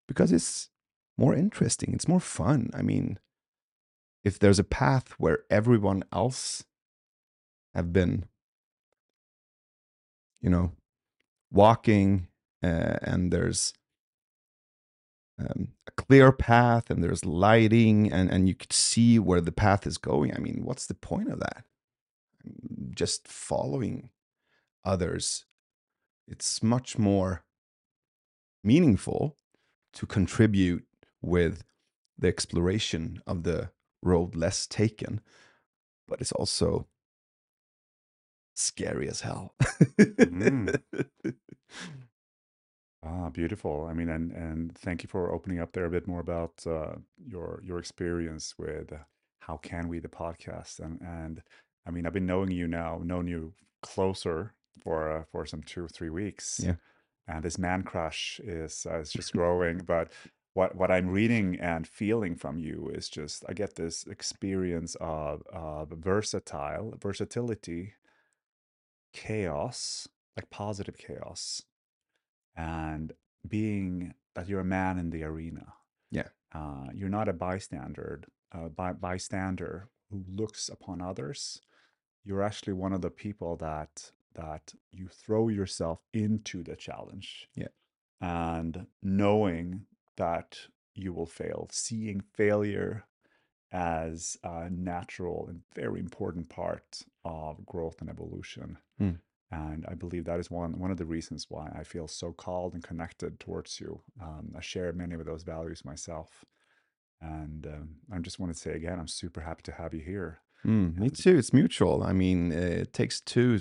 because 0.06 0.32
it's 0.32 0.70
more 1.16 1.34
interesting. 1.34 1.92
It's 1.94 2.08
more 2.08 2.20
fun. 2.20 2.70
I 2.74 2.82
mean, 2.82 3.18
if 4.24 4.38
there's 4.38 4.58
a 4.58 4.64
path 4.64 5.14
where 5.18 5.40
everyone 5.50 6.04
else 6.12 6.64
have 7.74 7.92
been, 7.92 8.24
you 10.40 10.50
know, 10.50 10.72
walking 11.50 12.28
uh, 12.62 12.96
and 13.02 13.32
there's 13.32 13.72
um, 15.38 15.68
a 15.86 15.90
clear 15.92 16.32
path 16.32 16.90
and 16.90 17.02
there's 17.02 17.24
lighting 17.24 18.12
and, 18.12 18.30
and 18.30 18.48
you 18.48 18.54
could 18.54 18.72
see 18.72 19.18
where 19.18 19.40
the 19.40 19.52
path 19.52 19.86
is 19.86 19.98
going. 19.98 20.34
I 20.34 20.38
mean, 20.38 20.62
what's 20.64 20.86
the 20.86 20.94
point 20.94 21.30
of 21.30 21.38
that? 21.40 21.64
Just 22.90 23.28
following 23.28 24.10
others. 24.84 25.44
It's 26.26 26.62
much 26.62 26.98
more 26.98 27.44
meaningful 28.64 29.36
to 29.94 30.06
contribute 30.06 30.84
with 31.22 31.64
the 32.18 32.28
exploration 32.28 33.22
of 33.26 33.44
the 33.44 33.70
road 34.02 34.34
less 34.34 34.66
taken, 34.66 35.20
but 36.06 36.20
it's 36.20 36.32
also 36.32 36.86
scary 38.58 39.08
as 39.08 39.20
hell. 39.20 39.54
Mm. 39.98 40.80
Ah, 43.04 43.30
beautiful. 43.30 43.86
I 43.88 43.94
mean, 43.94 44.08
and 44.08 44.32
and 44.32 44.76
thank 44.76 45.04
you 45.04 45.08
for 45.08 45.32
opening 45.32 45.60
up 45.60 45.72
there 45.72 45.84
a 45.84 45.90
bit 45.90 46.08
more 46.08 46.18
about 46.18 46.66
uh, 46.66 46.96
your 47.24 47.62
your 47.64 47.78
experience 47.78 48.56
with 48.58 48.92
how 49.38 49.56
can 49.56 49.88
we 49.88 50.00
the 50.00 50.08
podcast 50.08 50.80
and 50.80 51.00
and 51.00 51.42
I 51.88 51.90
mean, 51.90 52.06
I've 52.06 52.12
been 52.12 52.26
knowing 52.26 52.50
you 52.50 52.68
now, 52.68 53.00
known 53.02 53.26
you 53.26 53.54
closer 53.82 54.52
for 54.82 55.10
uh, 55.10 55.24
for 55.32 55.46
some 55.46 55.62
two 55.62 55.84
or 55.84 55.88
three 55.88 56.10
weeks, 56.10 56.60
yeah. 56.62 56.74
and 57.26 57.42
this 57.42 57.58
man 57.58 57.82
crush 57.82 58.40
is 58.44 58.86
uh, 58.88 58.98
is 58.98 59.10
just 59.10 59.32
growing. 59.38 59.78
But 59.78 60.12
what 60.52 60.76
what 60.76 60.90
I'm 60.90 61.08
reading 61.08 61.58
and 61.60 61.86
feeling 61.86 62.34
from 62.34 62.58
you 62.58 62.90
is 62.94 63.08
just 63.08 63.42
I 63.48 63.54
get 63.54 63.76
this 63.76 64.04
experience 64.06 64.96
of 65.00 65.42
of 65.50 65.88
versatile 65.90 66.94
versatility, 67.00 67.94
chaos, 69.18 70.08
like 70.36 70.48
positive 70.50 70.96
chaos 70.96 71.62
and 72.56 73.12
being 73.46 74.14
that 74.34 74.48
you're 74.48 74.60
a 74.60 74.64
man 74.64 74.98
in 74.98 75.10
the 75.10 75.24
arena. 75.24 75.74
Yeah. 76.10 76.28
Uh, 76.54 76.88
you're 76.94 77.08
not 77.08 77.28
a 77.28 77.32
bystander, 77.32 78.22
uh, 78.52 78.68
by, 78.68 78.92
bystander 78.92 79.88
who 80.10 80.24
looks 80.28 80.68
upon 80.68 81.02
others. 81.02 81.60
You're 82.24 82.42
actually 82.42 82.74
one 82.74 82.92
of 82.92 83.00
the 83.00 83.10
people 83.10 83.56
that 83.56 84.12
that 84.34 84.72
you 84.92 85.08
throw 85.08 85.48
yourself 85.48 85.98
into 86.12 86.62
the 86.62 86.76
challenge. 86.76 87.48
Yeah. 87.56 87.72
And 88.20 88.86
knowing 89.02 89.86
that 90.16 90.58
you 90.94 91.12
will 91.12 91.26
fail, 91.26 91.68
seeing 91.72 92.22
failure 92.34 93.04
as 93.72 94.36
a 94.44 94.70
natural 94.70 95.46
and 95.48 95.62
very 95.74 95.98
important 95.98 96.48
part 96.48 97.02
of 97.28 97.64
growth 97.66 98.00
and 98.00 98.10
evolution. 98.10 98.78
Hmm. 98.98 99.10
And 99.50 99.86
I 99.88 99.94
believe 99.94 100.24
that 100.26 100.40
is 100.40 100.50
one 100.50 100.78
one 100.78 100.90
of 100.90 100.98
the 100.98 101.06
reasons 101.06 101.46
why 101.48 101.70
I 101.74 101.82
feel 101.82 102.06
so 102.06 102.32
called 102.32 102.74
and 102.74 102.82
connected 102.82 103.40
towards 103.40 103.80
you. 103.80 104.02
Um, 104.20 104.52
I 104.56 104.60
share 104.60 104.92
many 104.92 105.14
of 105.14 105.24
those 105.24 105.42
values 105.42 105.84
myself, 105.84 106.44
and 107.22 107.66
um, 107.66 107.88
I 108.12 108.18
just 108.18 108.38
want 108.38 108.52
to 108.52 108.58
say 108.58 108.72
again, 108.72 108.98
I'm 108.98 109.08
super 109.08 109.40
happy 109.40 109.62
to 109.64 109.72
have 109.72 109.94
you 109.94 110.00
here. 110.00 110.40
Mm, 110.66 110.98
me 110.98 111.08
too. 111.08 111.38
It's 111.38 111.52
mutual. 111.54 112.02
I 112.02 112.12
mean, 112.12 112.52
uh, 112.52 112.82
it 112.82 112.92
takes 112.92 113.20
two 113.20 113.60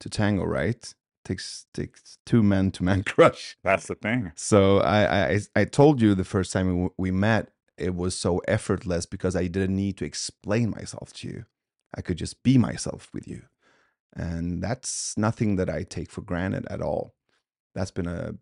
to 0.00 0.10
tango, 0.10 0.44
right? 0.44 0.94
takes 1.24 1.66
takes 1.72 2.18
two 2.26 2.42
men 2.42 2.70
to 2.72 2.82
man 2.88 3.02
crush. 3.02 3.56
that's 3.62 3.86
the 3.86 3.94
thing. 3.94 4.32
So 4.34 4.78
I 4.80 5.32
I 5.34 5.40
I 5.56 5.64
told 5.64 6.00
you 6.00 6.14
the 6.14 6.24
first 6.24 6.52
time 6.52 6.82
we, 6.82 6.88
we 6.98 7.10
met, 7.10 7.50
it 7.76 7.94
was 7.94 8.16
so 8.16 8.38
effortless 8.48 9.06
because 9.06 9.36
I 9.36 9.46
didn't 9.46 9.76
need 9.76 9.96
to 9.98 10.04
explain 10.04 10.70
myself 10.70 11.12
to 11.14 11.28
you. 11.28 11.44
I 11.94 12.00
could 12.00 12.16
just 12.16 12.42
be 12.42 12.58
myself 12.58 13.10
with 13.12 13.26
you. 13.28 13.42
And 14.14 14.62
that's 14.62 15.16
nothing 15.16 15.56
that 15.56 15.70
I 15.70 15.84
take 15.84 16.10
for 16.10 16.20
granted 16.20 16.66
at 16.68 16.82
all. 16.82 17.14
That's 17.74 17.90
been 17.90 18.06
a 18.06 18.34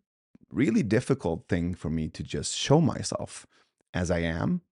really 0.51 0.83
difficult 0.83 1.47
thing 1.49 1.75
for 1.75 1.91
me 1.91 2.09
to 2.09 2.23
just 2.23 2.57
show 2.57 2.81
myself 2.81 3.47
as 3.95 4.11
I 4.11 4.21
am 4.21 4.63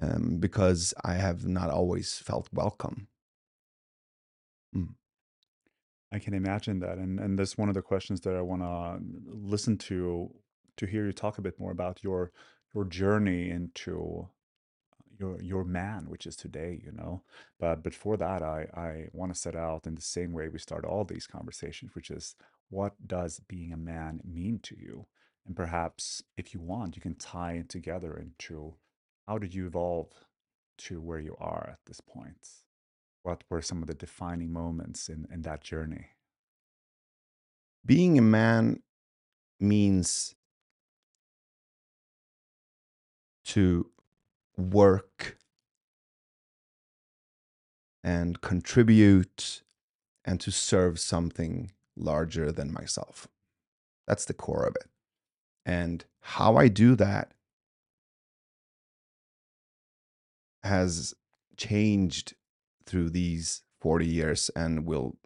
um, 0.00 0.38
because 0.38 0.94
I 1.04 1.14
have 1.14 1.46
not 1.46 1.70
always 1.70 2.18
felt 2.18 2.48
welcome. 2.52 3.08
Mm. 4.74 4.94
I 6.12 6.18
can 6.18 6.34
imagine 6.34 6.80
that, 6.80 6.96
and 6.96 7.20
and 7.20 7.38
that's 7.38 7.58
one 7.58 7.68
of 7.68 7.74
the 7.74 7.82
questions 7.82 8.22
that 8.22 8.34
I 8.34 8.40
want 8.40 8.62
to 8.62 8.98
listen 9.26 9.76
to 9.78 10.34
to 10.78 10.86
hear 10.86 11.04
you 11.04 11.12
talk 11.12 11.38
a 11.38 11.42
bit 11.42 11.58
more 11.60 11.70
about 11.70 12.02
your 12.02 12.32
your 12.74 12.84
journey 12.84 13.50
into 13.50 14.28
your 15.18 15.40
your 15.42 15.64
man, 15.64 16.06
which 16.08 16.26
is 16.26 16.36
today, 16.36 16.80
you 16.84 16.92
know. 16.92 17.22
But 17.58 17.82
before 17.82 18.16
that, 18.18 18.42
I 18.42 18.66
I 18.74 19.08
want 19.12 19.32
to 19.34 19.38
set 19.40 19.56
out 19.56 19.86
in 19.86 19.94
the 19.94 20.02
same 20.02 20.32
way 20.32 20.48
we 20.48 20.58
start 20.58 20.84
all 20.84 21.04
these 21.04 21.26
conversations, 21.26 21.94
which 21.94 22.10
is 22.10 22.34
what 22.70 22.94
does 23.06 23.40
being 23.48 23.72
a 23.72 23.76
man 23.76 24.20
mean 24.24 24.60
to 24.60 24.76
you? 24.78 25.06
And 25.46 25.56
perhaps 25.56 26.22
if 26.36 26.52
you 26.54 26.60
want, 26.60 26.96
you 26.96 27.02
can 27.02 27.14
tie 27.14 27.54
it 27.54 27.68
together 27.68 28.16
into 28.16 28.74
how 29.26 29.38
did 29.38 29.54
you 29.54 29.66
evolve 29.66 30.12
to 30.78 31.00
where 31.00 31.20
you 31.20 31.36
are 31.40 31.68
at 31.72 31.78
this 31.86 32.00
point? 32.00 32.48
What 33.22 33.44
were 33.50 33.62
some 33.62 33.82
of 33.82 33.88
the 33.88 33.94
defining 33.94 34.52
moments 34.52 35.08
in 35.08 35.26
in 35.32 35.42
that 35.42 35.62
journey? 35.62 36.06
Being 37.84 38.18
a 38.18 38.22
man 38.22 38.82
means 39.60 40.34
to 43.46 43.90
work 44.58 45.38
and 48.02 48.40
contribute 48.40 49.62
and 50.24 50.40
to 50.40 50.50
serve 50.50 50.98
something 50.98 51.72
larger 51.96 52.52
than 52.52 52.72
myself. 52.72 53.28
That's 54.06 54.24
the 54.24 54.34
core 54.34 54.64
of 54.64 54.74
it. 54.76 54.88
And 55.64 56.04
how 56.20 56.56
I 56.56 56.68
do 56.68 56.94
that 56.96 57.32
has 60.62 61.14
changed 61.56 62.34
through 62.84 63.10
these 63.10 63.62
40 63.80 64.06
years 64.06 64.50
and 64.56 64.86
will 64.86 65.16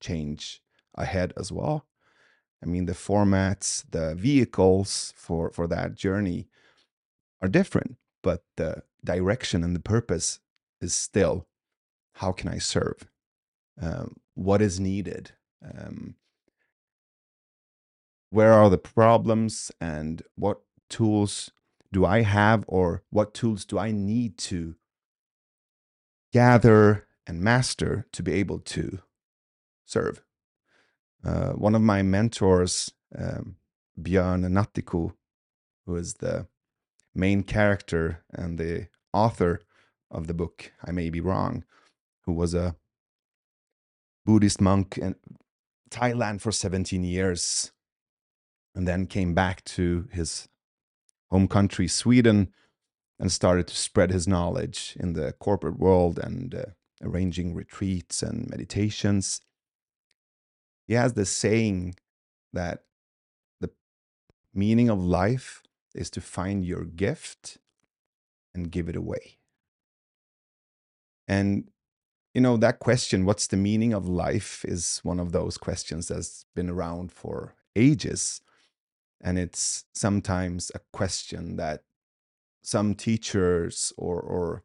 change 0.00 0.62
ahead 0.94 1.32
as 1.36 1.52
well. 1.52 1.86
I 2.62 2.66
mean, 2.66 2.86
the 2.86 2.92
formats, 2.92 3.84
the 3.90 4.14
vehicles 4.14 5.12
for, 5.16 5.50
for 5.50 5.66
that 5.68 5.94
journey 5.94 6.48
are 7.40 7.48
different, 7.48 7.96
but 8.22 8.44
the 8.56 8.82
direction 9.04 9.64
and 9.64 9.74
the 9.74 9.80
purpose 9.80 10.40
is 10.80 10.94
still 10.94 11.46
how 12.14 12.32
can 12.32 12.48
I 12.48 12.58
serve? 12.58 13.08
Um, 13.80 14.16
what 14.34 14.60
is 14.60 14.78
needed? 14.78 15.32
Um, 15.64 16.16
where 18.30 18.52
are 18.52 18.70
the 18.70 18.78
problems 18.78 19.72
and 19.80 20.22
what 20.36 20.60
tools 20.88 21.50
do 21.92 22.04
I 22.04 22.22
have 22.22 22.64
or 22.68 23.02
what 23.10 23.34
tools 23.34 23.64
do 23.64 23.78
I 23.78 23.90
need 23.90 24.38
to 24.38 24.76
gather 26.32 27.06
and 27.26 27.40
master 27.40 28.06
to 28.12 28.22
be 28.22 28.32
able 28.32 28.58
to 28.60 29.00
serve? 29.84 30.22
Uh, 31.24 31.50
one 31.50 31.74
of 31.74 31.82
my 31.82 32.02
mentors, 32.02 32.92
um, 33.16 33.56
Björn 34.00 34.44
who 35.86 35.96
is 35.96 36.14
the 36.14 36.46
main 37.14 37.42
character 37.42 38.24
and 38.32 38.58
the 38.58 38.88
author 39.12 39.60
of 40.10 40.26
the 40.26 40.34
book, 40.34 40.72
I 40.84 40.92
May 40.92 41.10
Be 41.10 41.20
Wrong, 41.20 41.64
who 42.24 42.32
was 42.32 42.54
a 42.54 42.76
Buddhist 44.24 44.60
monk 44.60 44.98
in 44.98 45.16
Thailand 45.90 46.40
for 46.40 46.52
17 46.52 47.02
years 47.04 47.72
and 48.74 48.86
then 48.86 49.06
came 49.06 49.34
back 49.34 49.64
to 49.64 50.08
his 50.12 50.48
home 51.30 51.48
country, 51.48 51.88
Sweden, 51.88 52.52
and 53.18 53.30
started 53.30 53.66
to 53.68 53.76
spread 53.76 54.10
his 54.10 54.26
knowledge 54.26 54.96
in 54.98 55.12
the 55.12 55.32
corporate 55.32 55.78
world 55.78 56.18
and 56.18 56.54
uh, 56.54 56.64
arranging 57.02 57.54
retreats 57.54 58.22
and 58.22 58.48
meditations. 58.48 59.40
He 60.86 60.94
has 60.94 61.14
this 61.14 61.30
saying 61.30 61.96
that 62.52 62.84
the 63.60 63.70
meaning 64.54 64.88
of 64.88 64.98
life 64.98 65.62
is 65.94 66.10
to 66.10 66.20
find 66.20 66.64
your 66.64 66.84
gift 66.84 67.58
and 68.54 68.70
give 68.70 68.88
it 68.88 68.96
away. 68.96 69.38
And 71.28 71.70
you 72.34 72.40
know 72.40 72.56
that 72.56 72.78
question 72.78 73.24
what's 73.24 73.46
the 73.46 73.56
meaning 73.56 73.92
of 73.92 74.06
life 74.06 74.64
is 74.64 75.00
one 75.02 75.18
of 75.18 75.32
those 75.32 75.58
questions 75.58 76.08
that's 76.08 76.44
been 76.54 76.70
around 76.70 77.12
for 77.12 77.54
ages 77.74 78.40
and 79.20 79.38
it's 79.38 79.84
sometimes 79.92 80.70
a 80.74 80.80
question 80.92 81.56
that 81.56 81.82
some 82.62 82.94
teachers 82.94 83.92
or 83.96 84.20
or 84.20 84.62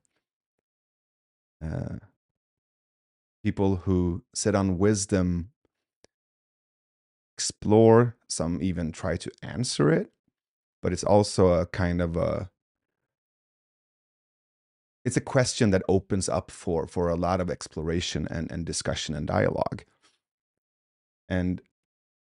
uh, 1.63 1.97
people 3.43 3.77
who 3.77 4.23
sit 4.33 4.53
on 4.53 4.77
wisdom 4.77 5.49
explore 7.35 8.15
some 8.27 8.61
even 8.61 8.91
try 8.91 9.17
to 9.17 9.31
answer 9.41 9.91
it 9.91 10.11
but 10.85 10.93
it's 10.93 11.03
also 11.03 11.47
a 11.47 11.65
kind 11.65 11.99
of 11.99 12.15
a 12.15 12.47
it's 15.03 15.17
a 15.17 15.21
question 15.35 15.71
that 15.71 15.81
opens 15.89 16.29
up 16.29 16.51
for 16.51 16.85
for 16.85 17.09
a 17.09 17.15
lot 17.15 17.41
of 17.41 17.49
exploration 17.49 18.27
and, 18.29 18.51
and 18.51 18.67
discussion 18.67 19.15
and 19.15 19.25
dialogue. 19.25 19.83
And 21.27 21.59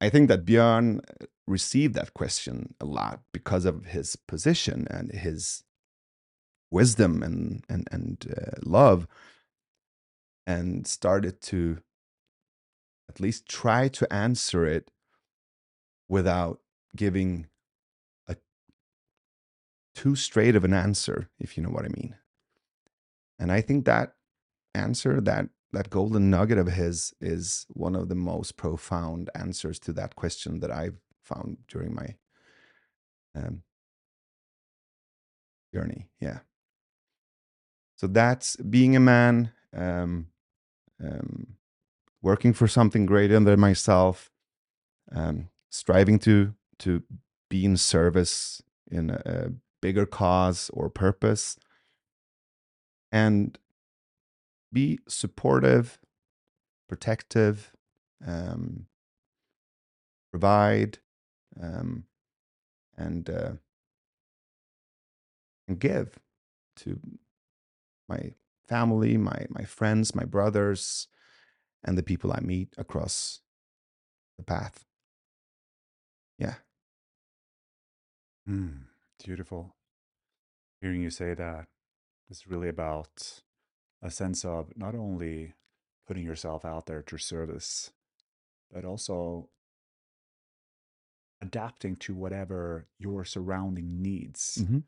i 0.01 0.09
think 0.09 0.27
that 0.29 0.45
björn 0.45 0.99
received 1.47 1.95
that 1.95 2.13
question 2.13 2.75
a 2.81 2.85
lot 2.85 3.21
because 3.33 3.65
of 3.65 3.85
his 3.85 4.17
position 4.17 4.89
and 4.91 5.13
his 5.13 5.63
wisdom 6.73 7.23
and 7.23 7.65
and 7.69 7.87
and 7.93 8.35
uh, 8.37 8.59
love 8.65 9.07
and 10.45 10.89
started 10.89 11.41
to 11.41 11.79
at 13.09 13.21
least 13.21 13.47
try 13.47 13.87
to 13.87 14.13
answer 14.13 14.67
it 14.67 14.91
without 16.09 16.59
giving 16.97 17.47
too 19.95 20.15
straight 20.17 20.57
of 20.57 20.65
an 20.65 20.75
answer 20.75 21.29
if 21.39 21.57
you 21.57 21.63
know 21.63 21.71
what 21.71 21.85
i 21.85 21.89
mean 21.89 22.17
and 23.39 23.51
i 23.53 23.61
think 23.61 23.85
that 23.85 24.15
answer 24.75 25.21
that 25.21 25.47
that 25.73 25.91
golden 25.91 26.31
nugget 26.31 26.59
of 26.59 26.67
his 26.67 27.15
is 27.21 27.67
one 27.71 27.95
of 27.95 28.09
the 28.09 28.15
most 28.15 28.57
profound 28.57 29.31
answers 29.35 29.79
to 29.79 29.93
that 29.93 30.17
question 30.17 30.61
that 30.61 30.71
i've 30.71 30.99
found 31.23 31.59
during 31.69 31.95
my 31.95 32.15
um, 33.35 33.63
journey. 35.73 36.09
Yeah. 36.21 36.41
So 37.97 38.07
that's 38.07 38.57
being 38.57 38.97
a 38.97 39.01
man, 39.01 39.53
um, 39.77 40.29
um, 41.03 41.57
working 42.23 42.53
for 42.53 42.67
something 42.67 43.07
greater 43.07 43.39
than 43.39 43.61
myself, 43.61 44.31
um, 45.15 45.49
striving 45.71 46.19
to 46.21 46.55
to 46.79 47.03
be 47.51 47.65
in 47.65 47.77
service 47.77 48.63
in 48.91 49.11
a, 49.11 49.23
a 49.25 49.53
bigger 49.81 50.07
cause 50.07 50.71
or 50.73 50.89
purpose, 50.89 51.59
and 53.13 53.59
be 54.73 54.99
supportive, 55.09 55.99
protective, 56.89 57.73
um, 58.27 58.87
provide, 60.31 60.99
um, 61.61 62.05
and 62.97 63.29
uh, 63.29 63.53
and 65.67 65.79
give 65.79 66.19
to 66.77 67.01
my 68.09 68.33
family, 68.69 69.17
my 69.17 69.47
my 69.49 69.65
friends, 69.65 70.15
my 70.15 70.25
brothers, 70.25 71.09
and 71.83 71.97
the 71.99 72.03
people 72.03 72.33
I 72.33 72.41
meet 72.41 72.75
across 72.79 73.41
the 74.37 74.45
path. 74.45 74.85
Yeah. 76.39 76.55
Mm, 78.49 78.87
beautiful. 79.25 79.75
Hearing 80.81 81.03
you 81.03 81.11
say 81.11 81.35
that, 81.35 81.67
it's 82.29 82.47
really 82.47 82.69
about 82.69 83.43
a 84.03 84.11
sense 84.11 84.45
of 84.45 84.73
not 84.77 84.95
only 84.95 85.55
putting 86.07 86.25
yourself 86.25 86.65
out 86.65 86.87
there 86.87 87.03
to 87.03 87.19
service, 87.19 87.91
but 88.73 88.85
also 88.85 89.49
adapting 91.43 91.97
to 91.97 92.15
whatever 92.15 92.87
your 92.99 93.25
surrounding 93.25 94.03
needs 94.03 94.59
Mm-hmm. 94.63 94.79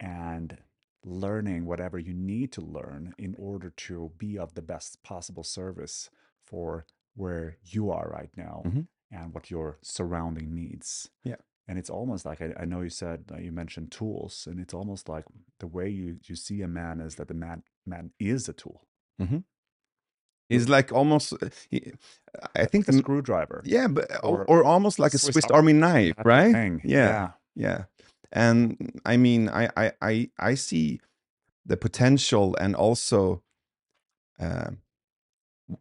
and 0.00 0.58
learning 1.04 1.64
whatever 1.64 1.98
you 1.98 2.12
need 2.12 2.52
to 2.52 2.60
learn 2.60 3.14
in 3.16 3.34
order 3.38 3.70
to 3.70 4.12
be 4.18 4.36
of 4.38 4.54
the 4.54 4.60
best 4.62 5.02
possible 5.02 5.42
service 5.44 6.10
for 6.44 6.84
where 7.14 7.56
you 7.64 7.90
are 7.90 8.08
right 8.10 8.30
now 8.36 8.62
Mhm. 8.66 8.86
and 9.10 9.32
what 9.32 9.50
your 9.50 9.78
surrounding 9.82 10.54
needs. 10.54 11.08
Yeah. 11.22 11.36
And 11.70 11.78
it's 11.78 11.88
almost 11.88 12.26
like 12.26 12.42
I, 12.42 12.52
I 12.62 12.64
know 12.64 12.80
you 12.80 12.90
said 12.90 13.26
uh, 13.32 13.38
you 13.38 13.52
mentioned 13.52 13.92
tools, 13.92 14.48
and 14.50 14.58
it's 14.58 14.74
almost 14.74 15.08
like 15.08 15.24
the 15.60 15.68
way 15.68 15.88
you, 15.88 16.18
you 16.24 16.34
see 16.34 16.62
a 16.62 16.66
man 16.66 17.00
is 17.00 17.14
that 17.14 17.28
the 17.28 17.34
man 17.34 17.62
man 17.86 18.10
is 18.18 18.48
a 18.48 18.52
tool, 18.52 18.82
He's 20.48 20.68
like 20.68 20.90
almost. 20.90 21.32
He, 21.70 21.92
I 22.56 22.64
think 22.64 22.88
a 22.88 22.90
the 22.90 22.98
screwdriver. 22.98 23.62
yeah, 23.64 23.86
but 23.86 24.10
or, 24.24 24.44
or 24.46 24.64
almost 24.64 24.98
like 24.98 25.14
a 25.14 25.18
Swiss 25.18 25.34
Swiss 25.34 25.44
Army 25.52 25.72
knife, 25.72 26.16
right? 26.24 26.52
thing. 26.52 26.80
Yeah, 26.84 27.30
yeah. 27.54 27.84
And 28.32 29.00
I 29.06 29.16
mean, 29.16 29.48
I 29.48 29.70
I 29.76 29.92
I, 30.02 30.30
I 30.40 30.54
see 30.56 31.00
the 31.64 31.76
potential, 31.76 32.56
and 32.56 32.74
also 32.74 33.44
uh, 34.40 34.70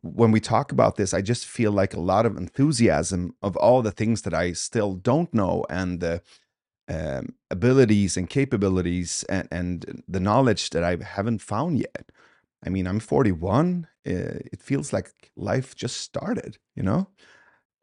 when 0.02 0.32
we 0.32 0.40
talk 0.40 0.72
about 0.72 0.96
this, 0.96 1.14
I 1.14 1.22
just 1.22 1.46
feel 1.46 1.72
like 1.72 1.94
a 1.94 2.00
lot 2.00 2.26
of 2.26 2.38
enthusiasm 2.38 3.36
of 3.42 3.56
all 3.58 3.82
the 3.82 3.92
things 3.92 4.22
that 4.24 4.34
I 4.34 4.54
still 4.54 4.94
don't 4.96 5.34
know, 5.34 5.66
and 5.70 6.00
the 6.00 6.22
um, 6.90 7.36
abilities 7.52 8.18
and 8.18 8.30
capabilities, 8.30 9.24
and 9.30 9.48
and 9.52 10.04
the 10.08 10.20
knowledge 10.20 10.70
that 10.72 10.84
I 10.84 10.98
haven't 11.04 11.42
found 11.42 11.80
yet. 11.80 12.12
I 12.66 12.70
mean, 12.70 12.88
I'm 12.88 13.00
41. 13.00 13.88
Uh, 14.08 14.42
it 14.54 14.62
feels 14.62 14.94
like 14.94 15.12
life 15.36 15.76
just 15.76 15.98
started, 15.98 16.58
you 16.76 16.84
know, 16.84 17.10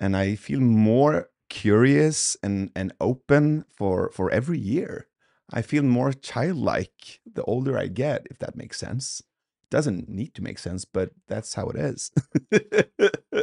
and 0.01 0.17
I 0.17 0.37
feel 0.37 0.61
more 0.61 1.31
curious 1.49 2.37
and 2.43 2.71
and 2.75 2.93
open 3.01 3.65
for 3.77 4.11
for 4.13 4.31
every 4.31 4.59
year. 4.59 5.09
I 5.53 5.63
feel 5.63 5.85
more 5.85 6.13
childlike 6.13 7.21
the 7.25 7.45
older 7.45 7.79
I 7.79 7.87
get, 7.89 8.27
if 8.31 8.39
that 8.41 8.57
makes 8.57 8.79
sense. 8.79 9.23
Doesn't 9.71 10.09
need 10.09 10.35
to 10.35 10.43
make 10.43 10.59
sense, 10.59 10.85
but 10.85 11.11
that's 11.29 11.55
how 11.55 11.69
it 11.69 11.77
is. 11.77 12.11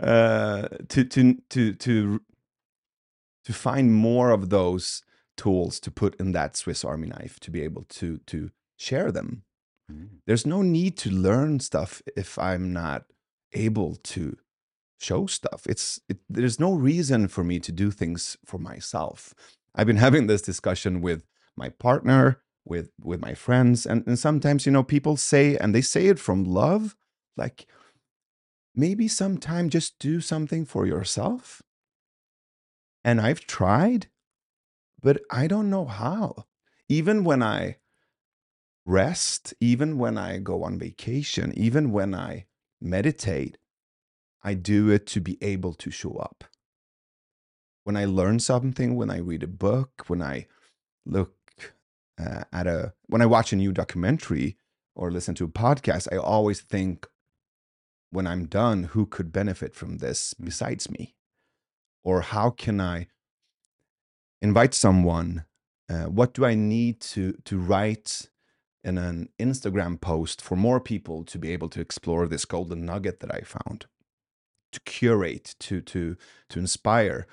uh, 0.00 0.68
to 0.88 1.04
to 1.04 1.34
to 1.50 1.74
to 1.74 2.20
to 3.44 3.52
find 3.52 3.92
more 3.94 4.30
of 4.30 4.50
those 4.50 5.02
tools 5.36 5.80
to 5.80 5.90
put 5.90 6.14
in 6.20 6.32
that 6.32 6.56
Swiss 6.56 6.84
Army 6.84 7.08
knife 7.08 7.40
to 7.40 7.50
be 7.50 7.62
able 7.62 7.84
to 7.90 8.18
to 8.26 8.50
share 8.76 9.10
them 9.12 9.44
Mm. 9.92 10.08
there's 10.26 10.46
no 10.46 10.62
need 10.62 10.96
to 10.96 11.10
learn 11.10 11.60
stuff 11.60 12.00
if 12.16 12.38
i'm 12.38 12.72
not 12.72 13.04
able 13.52 13.96
to 13.96 14.38
show 14.98 15.26
stuff 15.26 15.66
it's 15.66 16.00
it, 16.08 16.16
there's 16.26 16.58
no 16.58 16.72
reason 16.72 17.28
for 17.28 17.44
me 17.44 17.60
to 17.60 17.70
do 17.70 17.90
things 17.90 18.38
for 18.46 18.56
myself 18.56 19.34
i've 19.74 19.86
been 19.86 19.96
having 20.06 20.26
this 20.26 20.40
discussion 20.40 21.02
with 21.02 21.26
my 21.54 21.68
partner 21.68 22.40
with 22.64 22.90
with 23.02 23.20
my 23.20 23.34
friends 23.34 23.84
and, 23.84 24.06
and 24.06 24.18
sometimes 24.18 24.64
you 24.64 24.72
know 24.72 24.82
people 24.82 25.16
say 25.16 25.56
and 25.56 25.74
they 25.74 25.82
say 25.82 26.06
it 26.06 26.18
from 26.18 26.44
love 26.44 26.96
like 27.36 27.66
maybe 28.74 29.06
sometime 29.06 29.68
just 29.70 29.98
do 29.98 30.20
something 30.20 30.64
for 30.64 30.86
yourself. 30.86 31.62
And 33.04 33.20
i've 33.20 33.46
tried 33.46 34.08
but 35.02 35.20
i 35.30 35.46
don't 35.46 35.70
know 35.70 35.84
how. 35.84 36.46
Even 36.88 37.24
when 37.24 37.42
i 37.42 37.76
rest 38.86 39.54
even 39.60 39.98
when 39.98 40.18
i 40.18 40.38
go 40.38 40.62
on 40.62 40.78
vacation 40.78 41.52
even 41.56 41.90
when 41.90 42.14
i 42.14 42.44
meditate 42.80 43.56
i 44.42 44.52
do 44.52 44.90
it 44.90 45.06
to 45.06 45.20
be 45.20 45.38
able 45.42 45.72
to 45.74 45.90
show 45.90 46.16
up. 46.16 46.44
When 47.84 47.96
i 47.96 48.04
learn 48.04 48.38
something 48.40 48.96
when 48.96 49.10
i 49.10 49.18
read 49.18 49.42
a 49.42 49.46
book 49.46 50.04
when 50.06 50.22
i 50.22 50.46
look 51.06 51.43
uh, 52.18 52.44
at 52.52 52.66
a 52.66 52.92
when 53.06 53.22
I 53.22 53.26
watch 53.26 53.52
a 53.52 53.56
new 53.56 53.72
documentary 53.72 54.56
or 54.94 55.10
listen 55.10 55.34
to 55.36 55.44
a 55.44 55.48
podcast, 55.48 56.08
I 56.12 56.16
always 56.16 56.60
think 56.60 57.06
when 58.10 58.26
I'm 58.26 58.46
done, 58.46 58.84
who 58.84 59.06
could 59.06 59.32
benefit 59.32 59.74
from 59.74 59.98
this 59.98 60.34
besides 60.34 60.88
me, 60.88 61.16
or 62.04 62.20
how 62.20 62.50
can 62.50 62.80
I 62.80 63.08
invite 64.40 64.74
someone? 64.74 65.44
Uh, 65.88 66.04
what 66.04 66.32
do 66.32 66.44
I 66.44 66.54
need 66.54 67.00
to 67.00 67.32
to 67.44 67.58
write 67.58 68.28
in 68.84 68.98
an 68.98 69.30
Instagram 69.40 70.00
post 70.00 70.42
for 70.42 70.56
more 70.56 70.78
people 70.78 71.24
to 71.24 71.38
be 71.38 71.50
able 71.50 71.68
to 71.70 71.80
explore 71.80 72.28
this 72.28 72.44
golden 72.44 72.84
nugget 72.84 73.20
that 73.20 73.34
I 73.34 73.40
found, 73.40 73.86
to 74.72 74.80
curate, 74.80 75.56
to 75.60 75.80
to 75.80 76.16
to 76.50 76.58
inspire, 76.58 77.26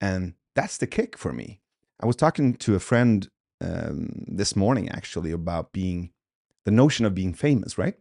and 0.00 0.34
that's 0.56 0.78
the 0.78 0.86
kick 0.86 1.16
for 1.16 1.32
me. 1.32 1.60
I 2.00 2.06
was 2.06 2.16
talking 2.16 2.54
to 2.54 2.74
a 2.74 2.80
friend 2.80 3.28
um, 3.60 4.24
this 4.26 4.54
morning 4.56 4.88
actually 4.88 5.32
about 5.32 5.72
being 5.72 6.10
the 6.64 6.70
notion 6.70 7.06
of 7.06 7.14
being 7.14 7.32
famous, 7.32 7.78
right? 7.78 7.94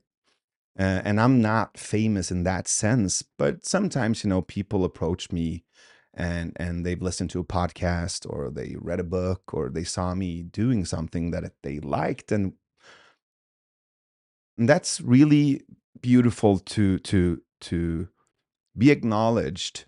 Uh, 0.77 1.01
and 1.05 1.21
I'm 1.21 1.41
not 1.41 1.77
famous 1.77 2.31
in 2.31 2.43
that 2.43 2.67
sense, 2.67 3.23
but 3.37 3.65
sometimes 3.65 4.23
you 4.23 4.29
know 4.29 4.41
people 4.41 4.83
approach 4.83 5.31
me 5.31 5.63
and 6.15 6.53
and 6.55 6.85
they've 6.85 7.01
listened 7.01 7.29
to 7.29 7.39
a 7.39 7.45
podcast 7.45 8.29
or 8.29 8.49
they 8.49 8.75
read 8.79 8.99
a 8.99 9.03
book 9.03 9.53
or 9.53 9.69
they 9.69 9.83
saw 9.83 10.15
me 10.15 10.43
doing 10.43 10.85
something 10.85 11.31
that 11.31 11.43
they 11.61 11.79
liked 11.79 12.31
and, 12.31 12.53
and 14.57 14.67
that's 14.69 15.01
really 15.01 15.61
beautiful 16.01 16.59
to 16.59 16.97
to 16.99 17.41
to 17.59 18.07
be 18.77 18.91
acknowledged 18.91 19.85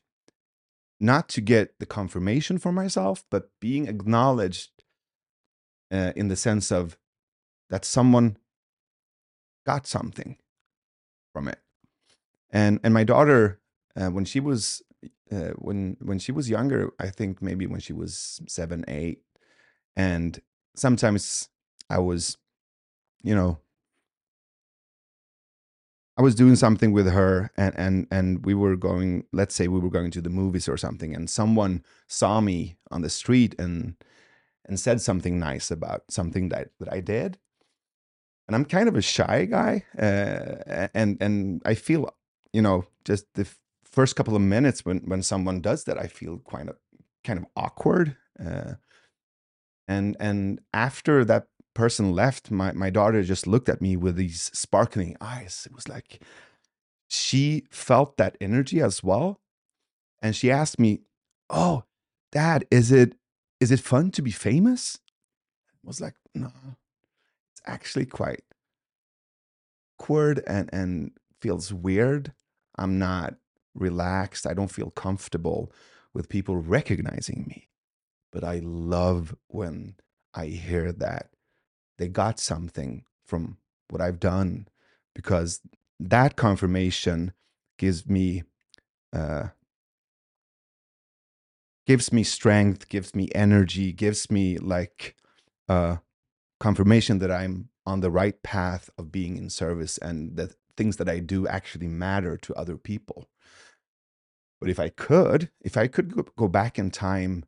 not 1.00 1.30
to 1.30 1.42
get 1.42 1.80
the 1.80 1.86
confirmation 1.86 2.58
for 2.58 2.72
myself 2.72 3.24
but 3.30 3.50
being 3.62 3.88
acknowledged 3.88 4.77
uh, 5.92 6.14
in 6.16 6.28
the 6.28 6.36
sense 6.36 6.72
of 6.72 6.98
that 7.70 7.86
someone 7.86 8.38
got 9.66 9.86
something 9.86 10.38
from 11.34 11.48
it. 11.48 11.60
And 12.50 12.80
and 12.84 12.94
my 12.94 13.04
daughter, 13.04 13.60
uh, 13.96 14.08
when 14.08 14.26
she 14.26 14.40
was 14.40 14.82
uh, 15.32 15.52
when 15.58 15.98
when 16.00 16.20
she 16.20 16.32
was 16.32 16.50
younger, 16.50 16.92
I 17.00 17.10
think 17.10 17.42
maybe 17.42 17.68
when 17.68 17.82
she 17.82 17.94
was 17.94 18.42
seven, 18.48 18.86
eight, 18.88 19.22
and 19.96 20.40
sometimes 20.76 21.50
I 21.90 22.00
was, 22.00 22.38
you 23.22 23.36
know, 23.36 23.60
I 26.18 26.22
was 26.22 26.36
doing 26.36 26.56
something 26.56 26.94
with 26.94 27.12
her, 27.12 27.52
and 27.58 27.74
and 27.78 28.08
and 28.10 28.46
we 28.46 28.54
were 28.54 28.78
going. 28.78 29.26
Let's 29.34 29.54
say 29.54 29.68
we 29.68 29.80
were 29.80 29.90
going 29.90 30.12
to 30.12 30.22
the 30.22 30.30
movies 30.30 30.70
or 30.70 30.78
something, 30.78 31.14
and 31.14 31.30
someone 31.30 31.84
saw 32.08 32.40
me 32.40 32.78
on 32.90 33.02
the 33.02 33.10
street 33.10 33.54
and 33.60 33.96
and 34.68 34.80
said 34.80 35.02
something 35.02 35.40
nice 35.40 35.72
about 35.72 36.04
something 36.10 36.50
that, 36.50 36.70
that 36.80 36.92
I 36.92 37.00
did. 37.00 37.38
And 38.48 38.56
I'm 38.56 38.66
kind 38.66 38.88
of 38.88 38.96
a 38.96 39.02
shy 39.02 39.46
guy, 39.46 39.84
uh, 40.00 40.88
and 40.94 41.18
and 41.20 41.62
I 41.66 41.76
feel, 41.76 42.16
you 42.54 42.62
know, 42.62 42.86
just 43.04 43.26
the 43.34 43.46
first 43.84 44.16
couple 44.16 44.38
of 44.38 44.42
minutes 44.42 44.86
when 44.86 45.00
when 45.00 45.22
someone 45.22 45.60
does 45.60 45.84
that, 45.84 45.98
I 45.98 46.08
feel 46.08 46.42
kind 46.50 46.70
of 46.70 46.78
kind 47.26 47.40
of 47.40 47.46
awkward. 47.58 48.16
Uh, 48.40 48.76
and 49.86 50.16
and 50.20 50.62
after 50.74 51.26
that 51.26 51.48
person 51.74 52.14
left, 52.14 52.50
my 52.50 52.72
my 52.72 52.90
daughter 52.90 53.22
just 53.22 53.48
looked 53.48 53.68
at 53.68 53.82
me 53.82 53.98
with 53.98 54.16
these 54.16 54.50
sparkling 54.54 55.18
eyes. 55.20 55.68
It 55.70 55.76
was 55.76 55.90
like 55.90 56.22
she 57.10 57.66
felt 57.70 58.16
that 58.18 58.38
energy 58.40 58.82
as 58.82 59.04
well, 59.04 59.42
and 60.22 60.36
she 60.36 60.52
asked 60.52 60.80
me, 60.80 61.02
"Oh, 61.50 61.84
Dad, 62.32 62.66
is 62.72 62.92
it 62.94 63.16
is 63.60 63.72
it 63.72 63.80
fun 63.80 64.12
to 64.12 64.22
be 64.22 64.32
famous? 64.32 65.00
I 65.84 65.88
was 65.88 66.02
like, 66.02 66.16
no, 66.34 66.52
it's 67.52 67.62
actually 67.66 68.06
quite 68.06 68.44
awkward 70.00 70.44
and, 70.48 70.70
and 70.72 71.12
feels 71.42 71.74
weird. 71.74 72.34
I'm 72.78 73.00
not 73.00 73.36
relaxed. 73.74 74.46
I 74.48 74.54
don't 74.54 74.72
feel 74.72 74.92
comfortable 74.92 75.72
with 76.14 76.30
people 76.30 76.58
recognizing 76.58 77.46
me. 77.48 77.70
But 78.32 78.44
I 78.44 78.60
love 78.64 79.36
when 79.48 79.96
I 80.34 80.48
hear 80.48 80.92
that 80.92 81.30
they 81.98 82.08
got 82.08 82.40
something 82.40 83.04
from 83.26 83.58
what 83.90 84.02
I've 84.02 84.20
done 84.20 84.68
because 85.16 85.62
that 86.00 86.36
confirmation 86.36 87.34
gives 87.78 88.08
me 88.08 88.44
uh, 89.14 89.48
gives 91.88 92.12
me 92.12 92.22
strength, 92.22 92.90
gives 92.90 93.16
me 93.16 93.30
energy, 93.34 93.94
gives 93.94 94.30
me 94.30 94.58
like 94.58 95.16
uh, 95.70 95.96
confirmation 96.60 97.20
that 97.20 97.32
I'm 97.32 97.70
on 97.86 98.02
the 98.02 98.12
right 98.12 98.44
path 98.44 98.90
of 98.98 99.12
being 99.12 99.38
in 99.38 99.50
service 99.50 99.98
and 99.98 100.36
that 100.36 100.54
things 100.76 100.98
that 100.98 101.08
I 101.08 101.20
do 101.20 101.48
actually 101.48 101.88
matter 101.88 102.36
to 102.38 102.54
other 102.56 102.78
people. 102.78 103.30
But 104.60 104.70
if 104.70 104.80
I 104.80 104.90
could, 104.90 105.50
if 105.62 105.78
I 105.78 105.88
could 105.88 106.14
go 106.36 106.48
back 106.50 106.78
in 106.78 106.92
time 106.92 107.46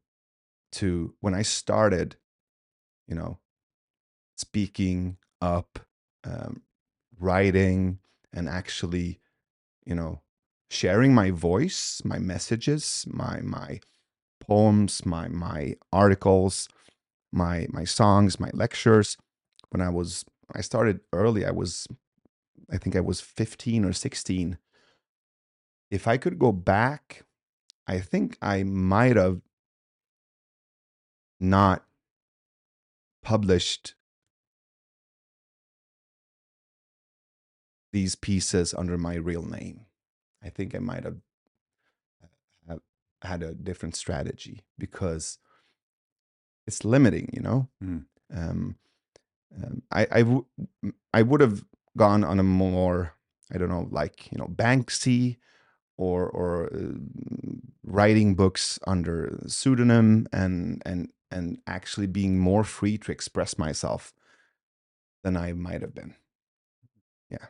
to 0.73 1.13
when 1.19 1.35
I 1.35 1.41
started, 1.41 2.15
you 3.07 3.15
know, 3.15 3.39
speaking 4.37 5.17
up, 5.41 5.79
um, 6.23 6.61
writing, 7.19 7.99
and 8.31 8.47
actually, 8.47 9.19
you 9.85 9.95
know, 9.95 10.21
sharing 10.69 11.13
my 11.13 11.31
voice, 11.31 12.01
my 12.05 12.19
messages, 12.19 13.05
my 13.09 13.41
my 13.41 13.81
poems, 14.39 15.05
my 15.05 15.27
my 15.27 15.75
articles, 15.91 16.67
my 17.31 17.67
my 17.69 17.83
songs, 17.83 18.39
my 18.39 18.49
lectures. 18.53 19.17
When 19.69 19.81
I 19.81 19.89
was 19.89 20.25
I 20.53 20.61
started 20.61 21.01
early, 21.13 21.45
I 21.45 21.51
was 21.51 21.87
I 22.71 22.77
think 22.77 22.95
I 22.95 23.01
was 23.01 23.21
15 23.21 23.85
or 23.85 23.93
16. 23.93 24.57
If 25.91 26.07
I 26.07 26.17
could 26.17 26.37
go 26.37 26.51
back, 26.51 27.23
I 27.87 27.99
think 27.99 28.37
I 28.41 28.63
might 28.63 29.15
have 29.15 29.41
not 31.39 31.85
published 33.23 33.95
these 37.91 38.15
pieces 38.15 38.73
under 38.73 38.97
my 38.97 39.15
real 39.15 39.43
name. 39.43 39.85
I 40.43 40.49
think 40.49 40.75
I 40.75 40.79
might 40.79 41.03
have 41.03 41.17
had 43.21 43.43
a 43.43 43.53
different 43.53 43.95
strategy 43.95 44.61
because 44.77 45.37
it's 46.67 46.85
limiting, 46.85 47.29
you 47.33 47.41
know. 47.41 47.67
Mm. 47.83 48.05
Um, 48.33 48.75
um, 49.55 49.81
I 49.91 50.07
I, 50.11 50.19
w- 50.19 50.45
I 51.13 51.21
would 51.23 51.41
have 51.41 51.63
gone 51.97 52.23
on 52.23 52.39
a 52.39 52.43
more 52.43 53.13
I 53.51 53.57
don't 53.57 53.69
know 53.69 53.87
like 53.91 54.31
you 54.31 54.37
know 54.37 54.47
Banksy 54.47 55.37
or 55.97 56.29
or 56.29 56.67
uh, 56.73 56.93
writing 57.83 58.35
books 58.35 58.79
under 58.87 59.39
pseudonym 59.47 60.27
and 60.31 60.81
and 60.85 61.09
and 61.31 61.59
actually 61.67 62.07
being 62.07 62.39
more 62.39 62.63
free 62.63 62.97
to 62.99 63.11
express 63.11 63.57
myself 63.57 64.13
than 65.23 65.35
I 65.35 65.53
might 65.53 65.81
have 65.81 65.93
been. 65.93 66.15
Yeah. 67.29 67.47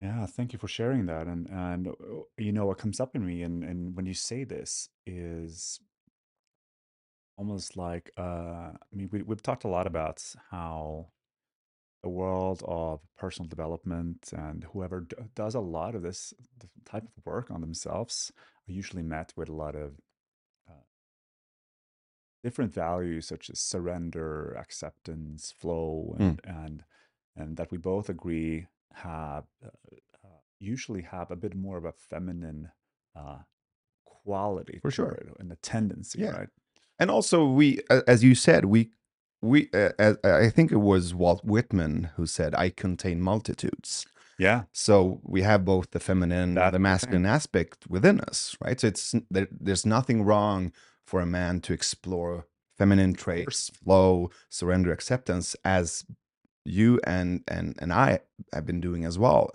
Yeah, 0.00 0.26
thank 0.26 0.52
you 0.52 0.58
for 0.58 0.68
sharing 0.68 1.06
that. 1.06 1.26
And 1.26 1.48
and 1.48 1.88
uh, 1.88 1.92
you 2.38 2.52
know 2.52 2.66
what 2.66 2.78
comes 2.78 3.00
up 3.00 3.16
in 3.16 3.24
me 3.26 3.42
and 3.42 3.64
and 3.64 3.96
when 3.96 4.06
you 4.06 4.14
say 4.14 4.44
this 4.44 4.88
is 5.06 5.80
almost 7.36 7.76
like 7.76 8.10
uh 8.18 8.72
I 8.72 8.94
mean 8.94 9.08
we 9.12 9.22
we've 9.22 9.42
talked 9.42 9.64
a 9.64 9.68
lot 9.68 9.86
about 9.86 10.22
how 10.50 11.08
the 12.02 12.08
world 12.10 12.62
of 12.66 13.00
personal 13.18 13.48
development 13.48 14.30
and 14.36 14.64
whoever 14.72 15.02
d- 15.02 15.16
does 15.34 15.54
a 15.54 15.60
lot 15.60 15.94
of 15.94 16.02
this 16.02 16.34
type 16.84 17.04
of 17.04 17.26
work 17.26 17.50
on 17.50 17.60
themselves 17.60 18.32
are 18.68 18.72
usually 18.72 19.02
met 19.02 19.32
with 19.36 19.48
a 19.48 19.54
lot 19.54 19.74
of 19.76 19.94
uh, 20.68 20.74
different 22.42 22.72
values 22.72 23.26
such 23.26 23.50
as 23.50 23.58
surrender, 23.60 24.54
acceptance, 24.58 25.52
flow, 25.52 26.16
Mm, 26.18 26.36
and 26.36 26.40
and 26.44 26.84
and 27.36 27.56
that 27.56 27.70
we 27.70 27.78
both 27.78 28.08
agree 28.08 28.66
have 28.96 29.44
uh, 29.64 29.68
uh, 30.24 30.28
usually 30.58 31.02
have 31.02 31.30
a 31.30 31.36
bit 31.36 31.54
more 31.54 31.76
of 31.78 31.84
a 31.84 31.92
feminine 31.92 32.70
uh, 33.14 33.38
quality 34.04 34.78
for 34.82 34.90
sure. 34.90 35.16
and 35.38 35.52
a 35.52 35.56
tendency, 35.56 36.20
Yeah. 36.20 36.30
right? 36.38 36.48
and 36.98 37.10
also 37.10 37.44
we 37.46 37.80
as 38.06 38.24
you 38.24 38.34
said 38.34 38.64
we 38.64 38.90
we 39.42 39.68
uh, 39.74 39.90
as- 39.98 40.16
i 40.24 40.48
think 40.48 40.72
it 40.72 40.80
was 40.92 41.14
walt 41.14 41.44
whitman 41.44 42.08
who 42.16 42.24
said 42.26 42.54
i 42.54 42.70
contain 42.70 43.20
multitudes 43.20 44.06
Yeah, 44.38 44.62
so 44.72 45.20
we 45.34 45.42
have 45.42 45.64
both 45.64 45.90
the 45.90 46.00
feminine 46.00 46.54
That's 46.54 46.66
the 46.68 46.70
the 46.72 46.76
thing. 46.78 46.82
masculine 46.92 47.26
aspect 47.26 47.78
within 47.96 48.20
us 48.30 48.56
right 48.64 48.80
so 48.80 48.86
it's 48.86 49.14
there, 49.34 49.48
there's 49.66 49.84
nothing 49.84 50.18
wrong 50.28 50.72
for 51.06 51.20
a 51.20 51.26
man 51.26 51.60
to 51.66 51.72
explore 51.74 52.46
feminine 52.78 53.12
traits 53.14 53.70
flow 53.84 54.30
surrender 54.48 54.90
acceptance 54.92 55.54
as 55.64 56.04
you 56.66 57.00
and 57.04 57.42
and 57.48 57.74
and 57.78 57.92
i 57.92 58.20
have 58.52 58.66
been 58.66 58.80
doing 58.80 59.04
as 59.04 59.18
well. 59.18 59.50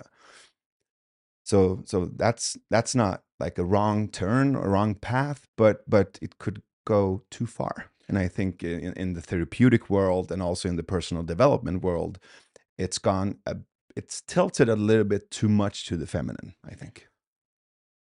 So 1.43 1.81
so 1.85 2.05
that's 2.05 2.57
that's 2.69 2.95
not 2.95 3.23
like 3.39 3.57
a 3.57 3.65
wrong 3.65 4.07
turn 4.09 4.55
or 4.55 4.69
wrong 4.69 4.95
path 4.95 5.47
but 5.57 5.89
but 5.89 6.19
it 6.21 6.37
could 6.37 6.61
go 6.85 7.23
too 7.29 7.45
far. 7.45 7.91
And 8.07 8.17
i 8.17 8.27
think 8.27 8.63
in, 8.63 8.93
in 8.93 9.13
the 9.13 9.21
therapeutic 9.21 9.89
world 9.89 10.31
and 10.31 10.41
also 10.41 10.69
in 10.69 10.75
the 10.75 10.83
personal 10.83 11.23
development 11.23 11.83
world 11.83 12.19
it's 12.77 12.97
gone 12.99 13.37
a, 13.45 13.57
it's 13.95 14.21
tilted 14.21 14.69
a 14.69 14.75
little 14.75 15.05
bit 15.05 15.31
too 15.31 15.49
much 15.49 15.85
to 15.87 15.97
the 15.97 16.07
feminine 16.07 16.55
i 16.65 16.73
think. 16.73 17.07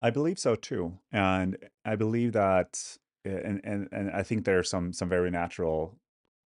I 0.00 0.10
believe 0.10 0.38
so 0.38 0.54
too, 0.54 0.98
and 1.10 1.56
I 1.84 1.96
believe 1.96 2.32
that, 2.32 2.98
and 3.24 3.60
and 3.64 3.88
and 3.90 4.10
I 4.10 4.22
think 4.22 4.44
there 4.44 4.58
are 4.58 4.62
some 4.64 4.92
some 4.92 5.08
very 5.08 5.30
natural 5.30 5.98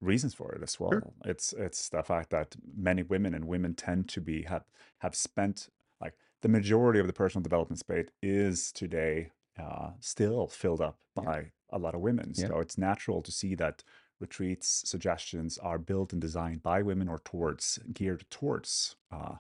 reasons 0.02 0.34
for 0.34 0.54
it 0.54 0.64
as 0.64 0.80
Sure. 0.92 1.04
well. 1.04 1.14
It's 1.26 1.54
it's 1.54 1.90
the 1.90 2.04
fact 2.04 2.30
that 2.32 2.56
many 2.76 3.04
women 3.04 3.34
and 3.34 3.46
women 3.48 3.76
tend 3.76 4.10
to 4.10 4.22
be 4.22 4.44
have 4.44 4.66
have 5.00 5.16
spent 5.16 5.70
like 6.02 6.16
the 6.42 6.50
majority 6.50 7.00
of 7.00 7.08
the 7.08 7.14
personal 7.14 7.44
development 7.44 7.80
space 7.80 8.08
is 8.22 8.72
today 8.72 9.32
uh, 9.58 9.92
still 10.00 10.48
filled 10.48 10.82
up 10.82 11.00
yeah 11.20 11.28
by 11.28 11.52
a 11.70 11.78
lot 11.78 11.96
of 11.96 12.02
women. 12.02 12.34
yeah 12.36 12.52
So 12.52 12.60
it's 12.60 12.78
natural 12.78 13.22
to 13.22 13.32
see 13.32 13.56
that 13.56 13.84
retreats 14.20 14.84
suggestions 14.90 15.58
are 15.58 15.80
built 15.80 16.14
and 16.14 16.22
designed 16.22 16.62
by 16.62 16.82
women 16.82 17.08
or 17.10 17.20
towards 17.20 17.80
geared 17.94 18.26
towards 18.30 18.96
uh, 19.12 19.36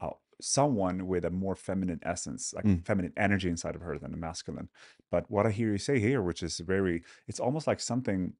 uh, 0.00 0.10
someone 0.40 1.06
with 1.06 1.24
a 1.24 1.30
more 1.30 1.56
feminine 1.56 2.00
essence, 2.02 2.54
like 2.54 2.66
Mm, 2.66 2.84
feminine 2.84 3.12
energy 3.16 3.48
inside 3.48 3.74
of 3.74 3.80
her 3.82 3.98
than 3.98 4.14
a 4.14 4.16
masculine. 4.16 4.68
But 5.10 5.30
what 5.30 5.46
I 5.46 5.50
hear 5.50 5.72
you 5.72 5.78
say 5.78 5.98
here, 5.98 6.22
which 6.22 6.42
is 6.42 6.58
very, 6.60 7.02
it's 7.26 7.40
almost 7.40 7.66
like 7.66 7.80
something 7.80 8.34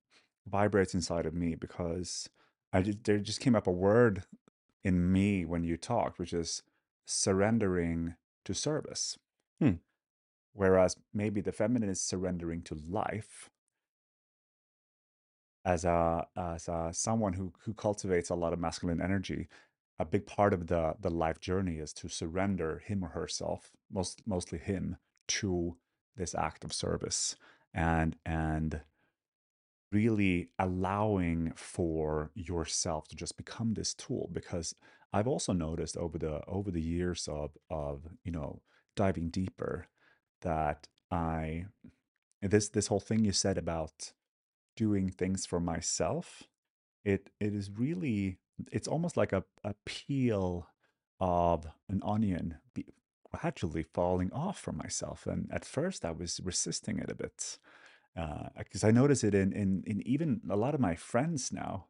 vibrates 0.49 0.95
inside 0.95 1.27
of 1.27 1.35
me 1.35 1.55
because 1.55 2.29
I 2.73 2.83
just, 2.83 3.05
there 3.05 3.19
just 3.19 3.41
came 3.41 3.57
up 3.57 3.67
a 3.67 3.73
word 3.73 4.25
in 4.85 5.13
me 5.13 5.45
when 5.45 5.65
you 5.65 5.77
talked, 5.77 6.19
which 6.19 6.33
is 6.33 6.63
surrendering 7.07 8.15
to 8.45 8.55
service. 8.55 9.19
hmm, 9.61 9.75
Whereas 10.53 10.97
maybe 11.15 11.41
the 11.41 11.53
feminine 11.53 11.89
is 11.91 12.01
surrendering 12.01 12.63
to 12.63 12.75
life. 12.75 13.51
As 15.65 15.85
a 15.85 16.27
as 16.37 16.69
a 16.69 16.91
someone 16.93 17.35
who 17.35 17.53
who 17.65 17.75
cultivates 17.75 18.31
a 18.31 18.35
lot 18.35 18.53
of 18.53 18.59
masculine 18.59 19.01
energy 19.03 19.49
a 19.99 20.05
big 20.05 20.27
part 20.27 20.53
of 20.55 20.67
the 20.69 20.95
the 21.01 21.11
life 21.11 21.41
journey 21.41 21.77
is 21.79 21.93
to 21.95 22.09
surrender 22.09 22.79
him 22.79 23.05
or 23.05 23.09
herself 23.09 23.73
most 23.91 24.23
mostly 24.27 24.59
him 24.59 24.97
to 25.29 25.77
this 26.17 26.35
act 26.35 26.65
of 26.65 26.73
service. 26.73 27.37
And 27.75 28.17
and 28.25 28.83
really 29.91 30.51
allowing 30.59 31.53
for 31.57 32.31
yourself 32.35 33.09
to 33.09 33.17
just 33.17 33.37
become 33.37 33.75
this 33.75 33.95
tool 33.95 34.29
because 34.33 34.75
i've 35.13 35.29
also 35.29 35.53
noticed 35.53 35.97
over 35.97 36.19
the 36.19 36.45
over 36.47 36.71
the 36.71 36.81
years 36.81 37.29
of 37.29 37.57
of 37.71 38.03
you 38.25 38.33
know 38.33 38.61
diving 38.97 39.31
deeper 39.31 39.87
that 40.43 40.89
i 41.11 41.65
this 42.43 42.69
this 42.69 42.89
whole 42.89 43.01
thing 43.01 43.25
you 43.25 43.33
said 43.33 43.57
about 43.57 44.13
doing 44.77 45.09
things 45.11 45.47
for 45.47 45.61
myself 45.61 46.45
it 47.05 47.31
it 47.41 47.55
is 47.55 47.71
really 47.71 48.39
it's 48.73 48.89
almost 48.89 49.17
like 49.17 49.33
a, 49.33 49.45
a 49.65 49.75
peel 49.87 50.69
of 51.21 51.67
an 51.89 52.01
onion 52.05 52.57
gradually 53.33 53.83
falling 53.83 54.33
off 54.33 54.59
from 54.59 54.77
myself 54.77 55.27
and 55.27 55.49
at 55.53 55.65
first 55.65 56.05
i 56.05 56.11
was 56.11 56.41
resisting 56.45 56.99
it 56.99 57.11
a 57.11 57.15
bit 57.15 57.59
because 58.57 58.85
i 58.85 58.91
notice 58.91 59.23
it 59.25 59.35
in, 59.35 59.53
in 59.53 59.83
in 59.87 60.07
even 60.07 60.41
a 60.51 60.57
lot 60.57 60.75
of 60.75 60.81
my 60.81 60.95
friends 60.95 61.53
now 61.53 61.87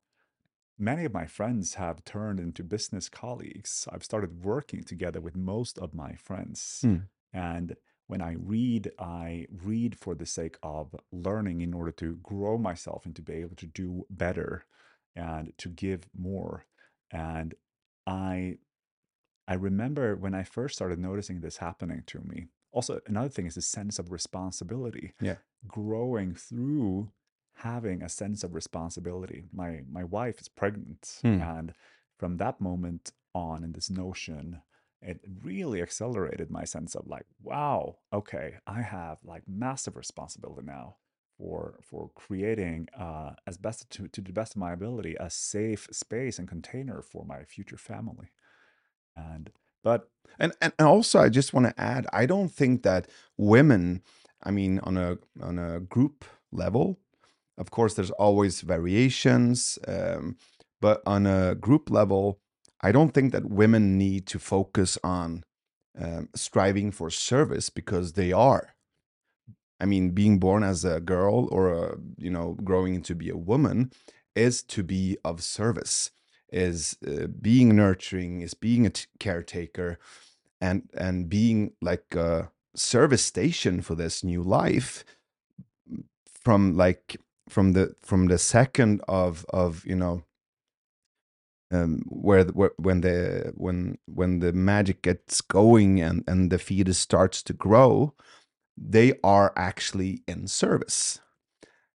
many 0.79 1.05
of 1.05 1.13
my 1.13 1.27
friends 1.27 1.75
have 1.75 2.05
turned 2.05 2.39
into 2.41 2.63
business 2.63 3.09
colleagues. 3.09 3.89
I've 3.91 4.05
started 4.05 4.45
working 4.45 4.85
together 4.85 5.21
with 5.21 5.37
most 5.37 5.79
of 5.79 5.95
my 5.95 6.15
friends. 6.15 6.81
hmm, 6.83 6.99
And 7.33 7.77
when 8.07 8.23
I 8.23 8.35
read, 8.39 8.93
I 8.99 9.47
read 9.51 9.99
for 9.99 10.15
the 10.15 10.27
sake 10.27 10.57
of 10.63 10.95
learning 11.13 11.61
in 11.61 11.75
order 11.75 11.91
to 11.93 12.17
grow 12.17 12.59
myself 12.59 13.05
and 13.07 13.15
to 13.17 13.23
be 13.23 13.35
able 13.35 13.57
to 13.57 13.67
do 13.67 14.07
better 14.09 14.65
and 15.17 15.53
to 15.59 15.69
give 15.69 16.09
more. 16.17 16.65
And 17.11 17.55
I 18.07 18.59
I 19.47 19.55
remember 19.55 20.15
when 20.15 20.35
I 20.35 20.43
first 20.45 20.77
started 20.77 20.99
noticing 20.99 21.41
this 21.41 21.57
happening 21.59 22.03
to 22.07 22.21
me. 22.21 22.47
Also, 22.73 23.01
another 23.07 23.29
thing 23.29 23.47
is 23.47 23.55
the 23.55 23.63
sense 23.63 23.99
of 23.99 24.13
responsibility 24.13 25.15
yeah 25.21 25.37
growing 25.67 26.35
through 26.35 27.11
having 27.55 28.03
a 28.03 28.09
sense 28.09 28.45
of 28.45 28.55
responsibility. 28.55 29.43
My 29.53 29.83
my 29.91 30.05
wife 30.05 30.41
is 30.41 30.49
pregnant, 30.49 31.19
hmm, 31.23 31.41
and 31.41 31.73
from 32.19 32.37
that 32.39 32.61
moment 32.61 33.13
on, 33.35 33.65
in 33.65 33.73
this 33.73 33.91
notion, 33.91 34.63
it 35.03 35.21
really 35.43 35.83
accelerated 35.83 36.51
my 36.51 36.65
sense 36.65 36.95
of 36.95 37.07
like, 37.07 37.27
wow, 37.43 37.99
okay, 38.13 38.55
I 38.67 38.83
have 38.83 39.19
like 39.25 39.43
massive 39.49 39.97
responsibility 39.97 40.67
now 40.67 40.97
for 41.37 41.79
for 41.83 42.11
creating 42.15 42.89
uh, 42.99 43.35
as 43.47 43.57
best 43.59 43.89
to 43.91 44.09
to 44.09 44.21
the 44.21 44.33
best 44.33 44.55
of 44.55 44.59
my 44.61 44.73
ability 44.73 45.17
a 45.21 45.31
safe 45.31 45.89
space 45.93 46.39
and 46.39 46.49
container 46.49 47.03
for 47.03 47.25
my 47.25 47.45
future 47.45 47.77
family. 47.79 48.29
And 49.17 49.51
but 49.83 50.09
and 50.39 50.53
and 50.61 50.73
also 50.81 51.19
i 51.21 51.29
just 51.29 51.53
want 51.53 51.67
to 51.67 51.81
add 51.81 52.07
i 52.13 52.27
don't 52.27 52.51
think 52.51 52.83
that 52.83 53.07
women 53.37 54.03
i 54.43 54.51
mean 54.51 54.79
on 54.81 54.97
a 54.97 55.19
on 55.43 55.59
a 55.59 55.81
group 55.81 56.25
level 56.53 56.99
of 57.57 57.71
course 57.71 57.95
there's 57.95 58.11
always 58.13 58.61
variations 58.61 59.79
um, 59.89 60.37
but 60.81 61.03
on 61.07 61.27
a 61.27 61.55
group 61.55 61.91
level 61.91 62.39
i 62.81 62.93
don't 62.93 63.13
think 63.15 63.33
that 63.33 63.51
women 63.51 63.99
need 63.99 64.27
to 64.27 64.39
focus 64.39 64.99
on 65.03 65.43
um, 66.01 66.29
striving 66.35 66.91
for 66.91 67.11
service 67.11 67.71
because 67.71 68.13
they 68.13 68.33
are. 68.33 68.75
I 69.81 69.87
mean 69.87 70.11
being 70.11 70.39
born 70.39 70.65
as 70.65 70.85
a 70.85 71.01
girl 71.01 71.49
or 71.53 71.73
a, 71.73 71.97
you 72.17 72.31
know 72.31 72.57
growing 72.65 72.95
into 72.95 73.15
be 73.15 73.31
a 73.31 73.37
woman 73.37 73.93
is 74.35 74.63
to 74.65 74.83
be 74.83 75.17
of 75.25 75.43
service 75.43 76.11
is 76.51 76.97
uh, 77.07 77.27
being 77.27 77.77
nurturing 77.77 78.41
is 78.41 78.55
being 78.55 78.87
a 78.87 78.93
caretaker 79.19 79.99
and 80.61 80.89
and 80.95 81.29
being 81.29 81.73
like 81.81 82.15
a 82.15 82.51
service 82.75 83.25
station 83.25 83.81
for 83.83 83.95
this 83.95 84.25
new 84.25 84.43
life 84.43 85.05
from 86.43 86.77
like 86.77 87.17
from 87.49 87.73
the 87.73 87.95
from 88.03 88.27
the 88.27 88.39
second 88.39 89.03
of 89.09 89.45
of 89.51 89.85
you 89.85 89.97
know 89.97 90.23
um 91.71 92.03
where, 92.07 92.45
where 92.45 92.73
when 92.77 93.03
the 93.03 93.53
when 93.57 93.99
when 94.07 94.39
the 94.39 94.53
magic 94.53 95.03
gets 95.03 95.41
going 95.41 96.01
and 96.01 96.25
and 96.27 96.51
the 96.51 96.59
fetus 96.59 96.99
starts 96.99 97.43
to 97.43 97.53
grow 97.53 98.15
they 98.81 99.15
are 99.25 99.53
actually 99.57 100.23
in 100.29 100.47
service. 100.47 101.21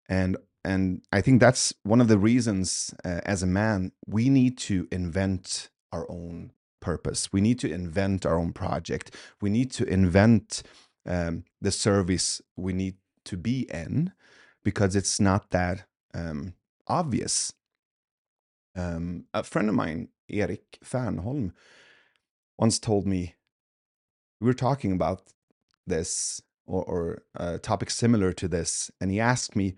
And 0.09 0.36
and 0.65 1.03
i 1.13 1.21
think 1.21 1.41
that's 1.41 1.75
one 1.83 2.01
of 2.01 2.09
the 2.09 2.19
reasons 2.19 2.95
uh, 3.05 3.21
as 3.25 3.43
a 3.43 3.47
man 3.47 3.93
we 4.07 4.29
need 4.29 4.57
to 4.57 4.87
invent 4.91 5.69
our 5.93 6.11
own 6.11 6.53
purpose. 6.83 7.33
We 7.33 7.41
need 7.41 7.59
to 7.61 7.73
invent 7.73 8.27
our 8.27 8.39
own 8.39 8.53
project. 8.53 9.15
We 9.41 9.49
need 9.49 9.71
to 9.73 9.85
invent 9.85 10.63
um, 11.07 11.45
the 11.63 11.71
service 11.71 12.43
we 12.57 12.75
need 12.75 12.97
to 13.25 13.37
be 13.39 13.67
in 13.73 14.13
because 14.63 14.95
it's 14.95 15.19
not 15.19 15.51
that 15.51 15.85
um, 16.13 16.55
obvious. 16.87 17.55
Um, 18.77 19.25
a 19.33 19.43
friend 19.43 19.69
of 19.71 19.75
mine 19.75 20.09
erik 20.31 20.79
fernholm 20.85 21.53
once 22.59 22.79
told 22.79 23.07
me 23.07 23.35
we 24.41 24.47
were 24.47 24.55
talking 24.55 24.93
about 24.93 25.23
this 25.87 26.41
or, 26.67 26.83
or 26.85 27.23
a 27.35 27.59
topic 27.59 27.91
similar 27.91 28.33
to 28.33 28.49
this 28.49 28.91
and 28.99 29.11
he 29.11 29.21
asked 29.21 29.55
me 29.55 29.75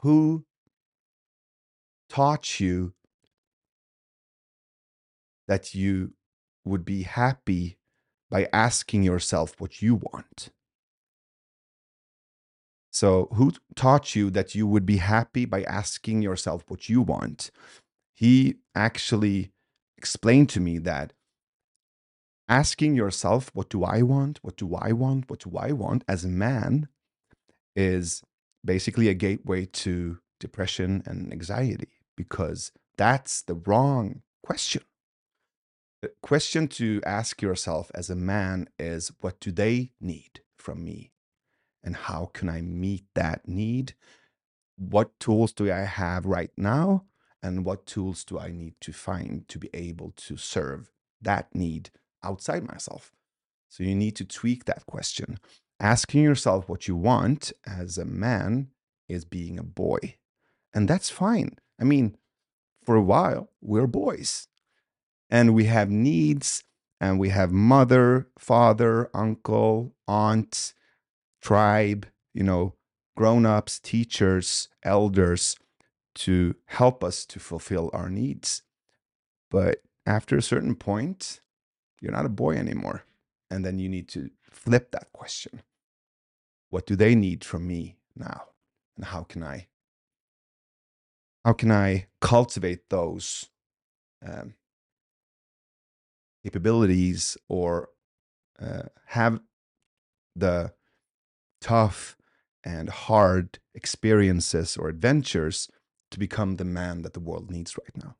who 0.00 0.44
taught 2.08 2.60
you 2.60 2.94
that 5.46 5.74
you 5.74 6.12
would 6.64 6.84
be 6.84 7.02
happy 7.02 7.78
by 8.30 8.48
asking 8.52 9.02
yourself 9.02 9.54
what 9.58 9.82
you 9.82 9.94
want? 9.96 10.50
So, 12.92 13.28
who 13.34 13.52
taught 13.76 14.16
you 14.16 14.30
that 14.30 14.54
you 14.54 14.66
would 14.66 14.84
be 14.84 14.96
happy 14.96 15.44
by 15.44 15.62
asking 15.62 16.22
yourself 16.22 16.64
what 16.68 16.88
you 16.88 17.02
want? 17.02 17.50
He 18.12 18.56
actually 18.74 19.52
explained 19.96 20.48
to 20.50 20.60
me 20.60 20.78
that 20.78 21.12
asking 22.48 22.96
yourself, 22.96 23.50
What 23.54 23.68
do 23.68 23.84
I 23.84 24.02
want? 24.02 24.40
What 24.42 24.56
do 24.56 24.74
I 24.74 24.92
want? 24.92 25.30
What 25.30 25.40
do 25.40 25.56
I 25.56 25.72
want? 25.72 26.04
as 26.08 26.24
a 26.24 26.28
man 26.28 26.88
is 27.76 28.22
basically 28.64 29.08
a 29.08 29.14
gateway 29.14 29.66
to 29.66 30.18
depression 30.38 31.02
and 31.06 31.32
anxiety 31.32 31.88
because 32.16 32.72
that's 32.96 33.42
the 33.42 33.54
wrong 33.54 34.22
question. 34.42 34.82
The 36.02 36.12
question 36.22 36.66
to 36.68 37.00
ask 37.04 37.42
yourself 37.42 37.90
as 37.94 38.08
a 38.08 38.16
man 38.16 38.68
is 38.78 39.12
what 39.20 39.38
do 39.38 39.52
they 39.52 39.92
need 40.00 40.40
from 40.56 40.84
me? 40.84 41.12
And 41.82 41.94
how 41.94 42.30
can 42.32 42.48
I 42.48 42.62
meet 42.62 43.04
that 43.14 43.46
need? 43.46 43.94
What 44.76 45.18
tools 45.20 45.52
do 45.52 45.70
I 45.70 45.80
have 45.80 46.24
right 46.24 46.50
now? 46.56 47.04
And 47.42 47.64
what 47.64 47.86
tools 47.86 48.24
do 48.24 48.38
I 48.38 48.50
need 48.50 48.74
to 48.82 48.92
find 48.92 49.48
to 49.48 49.58
be 49.58 49.70
able 49.72 50.12
to 50.16 50.36
serve 50.36 50.90
that 51.22 51.54
need 51.54 51.90
outside 52.22 52.66
myself? 52.66 53.12
So 53.68 53.84
you 53.84 53.94
need 53.94 54.16
to 54.16 54.24
tweak 54.24 54.64
that 54.64 54.84
question. 54.86 55.38
Asking 55.80 56.22
yourself 56.22 56.68
what 56.68 56.86
you 56.86 56.94
want 56.94 57.52
as 57.66 57.96
a 57.96 58.04
man 58.04 58.68
is 59.08 59.24
being 59.24 59.58
a 59.58 59.62
boy. 59.64 60.16
And 60.74 60.86
that's 60.86 61.08
fine. 61.10 61.56
I 61.80 61.84
mean, 61.84 62.16
for 62.84 62.94
a 62.94 63.02
while, 63.02 63.50
we're 63.62 63.86
boys 63.86 64.46
and 65.30 65.54
we 65.54 65.64
have 65.64 65.90
needs 65.90 66.64
and 67.00 67.18
we 67.18 67.30
have 67.30 67.50
mother, 67.50 68.28
father, 68.38 69.08
uncle, 69.14 69.94
aunt, 70.06 70.74
tribe, 71.40 72.06
you 72.34 72.42
know, 72.42 72.74
grown 73.16 73.46
ups, 73.46 73.78
teachers, 73.78 74.68
elders 74.82 75.56
to 76.14 76.54
help 76.66 77.02
us 77.02 77.24
to 77.24 77.38
fulfill 77.38 77.90
our 77.94 78.10
needs. 78.10 78.62
But 79.50 79.82
after 80.04 80.36
a 80.36 80.42
certain 80.42 80.74
point, 80.74 81.40
you're 82.00 82.12
not 82.12 82.26
a 82.26 82.30
boy 82.30 82.56
anymore. 82.56 83.04
And 83.50 83.64
then 83.64 83.78
you 83.78 83.88
need 83.88 84.08
to 84.10 84.30
flip 84.50 84.90
that 84.90 85.12
question. 85.12 85.62
What 86.70 86.86
do 86.86 86.96
they 86.96 87.14
need 87.14 87.44
from 87.44 87.66
me 87.66 87.98
now? 88.16 88.42
And 88.96 89.04
how 89.04 89.22
can 89.22 89.42
I 89.42 89.68
how 91.44 91.52
can 91.54 91.70
I 91.70 92.06
cultivate 92.20 92.90
those 92.90 93.48
um, 94.26 94.54
capabilities 96.44 97.36
or 97.48 97.88
uh, 98.60 98.84
have 99.06 99.40
the 100.36 100.72
tough 101.60 102.16
and 102.64 102.88
hard 102.88 103.58
experiences 103.74 104.76
or 104.76 104.88
adventures 104.88 105.68
to 106.10 106.18
become 106.18 106.56
the 106.56 106.64
man 106.64 107.02
that 107.02 107.14
the 107.14 107.20
world 107.20 107.50
needs 107.50 107.76
right 107.78 107.96
now. 108.04 108.16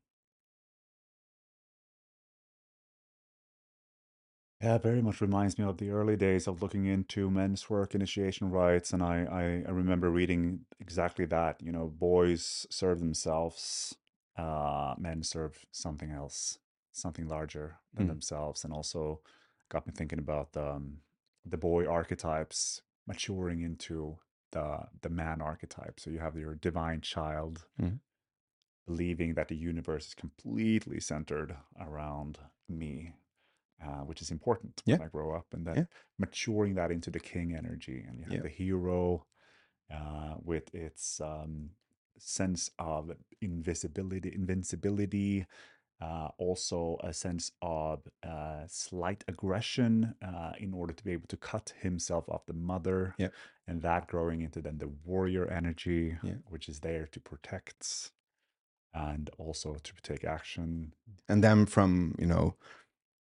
Yeah, 4.62 4.76
very 4.76 5.00
much 5.00 5.22
reminds 5.22 5.58
me 5.58 5.64
of 5.64 5.78
the 5.78 5.90
early 5.90 6.16
days 6.16 6.46
of 6.46 6.60
looking 6.60 6.84
into 6.84 7.30
men's 7.30 7.70
work 7.70 7.94
initiation 7.94 8.50
rites, 8.50 8.92
and 8.92 9.02
I, 9.02 9.24
I, 9.24 9.42
I 9.66 9.70
remember 9.72 10.10
reading 10.10 10.66
exactly 10.80 11.24
that. 11.26 11.62
You 11.62 11.72
know, 11.72 11.86
boys 11.88 12.66
serve 12.70 12.98
themselves, 12.98 13.94
uh, 14.36 14.94
men 14.98 15.22
serve 15.22 15.64
something 15.72 16.10
else, 16.10 16.58
something 16.92 17.26
larger 17.26 17.78
than 17.94 18.06
Mm. 18.06 18.08
themselves, 18.08 18.64
and 18.64 18.72
also 18.72 19.22
got 19.70 19.86
me 19.86 19.92
thinking 19.96 20.18
about 20.18 20.54
um, 20.56 20.98
the 21.46 21.56
boy 21.56 21.86
archetypes 21.86 22.82
maturing 23.06 23.62
into 23.62 24.18
the 24.52 24.88
the 25.00 25.08
man 25.08 25.40
archetype. 25.40 25.98
So 26.00 26.10
you 26.10 26.18
have 26.18 26.36
your 26.36 26.54
divine 26.54 27.00
child 27.00 27.66
Mhm. 27.78 28.00
believing 28.86 29.34
that 29.34 29.48
the 29.48 29.56
universe 29.56 30.08
is 30.08 30.14
completely 30.14 31.00
centered 31.00 31.56
around 31.80 32.38
me, 32.68 33.14
uh, 33.84 34.02
which 34.04 34.22
is 34.22 34.30
important 34.30 34.82
Yeah. 34.86 34.98
when 34.98 35.06
I 35.06 35.10
grow 35.10 35.34
up, 35.34 35.46
and 35.52 35.66
then 35.66 35.76
Yeah. 35.76 35.84
maturing 36.18 36.74
that 36.74 36.90
into 36.90 37.10
the 37.10 37.20
king 37.20 37.54
energy. 37.54 38.04
And 38.06 38.18
you 38.18 38.24
have 38.24 38.34
Yeah. 38.34 38.42
the 38.42 38.48
hero 38.48 39.26
uh, 39.90 40.34
with 40.42 40.74
its 40.74 41.20
um, 41.20 41.70
sense 42.18 42.70
of 42.78 43.10
invisibility, 43.40 44.32
invincibility, 44.34 45.46
uh, 46.00 46.28
also 46.38 46.96
a 47.02 47.12
sense 47.12 47.52
of 47.60 48.06
uh, 48.22 48.64
slight 48.66 49.24
aggression 49.28 50.14
uh, 50.22 50.52
in 50.58 50.72
order 50.72 50.94
to 50.94 51.04
be 51.04 51.12
able 51.12 51.26
to 51.28 51.36
cut 51.36 51.74
himself 51.80 52.28
off 52.28 52.46
the 52.46 52.54
mother, 52.54 53.14
and 53.66 53.82
that 53.82 54.06
growing 54.06 54.40
into 54.42 54.62
then 54.62 54.78
the 54.78 54.88
warrior 55.04 55.46
energy, 55.50 56.16
which 56.48 56.68
is 56.68 56.80
there 56.80 57.06
to 57.06 57.20
protect 57.20 58.12
and 58.94 59.30
also 59.38 59.74
to 59.82 59.92
take 60.02 60.24
action. 60.24 60.94
And 61.28 61.44
then 61.44 61.66
from, 61.66 62.14
you 62.18 62.26
know, 62.26 62.56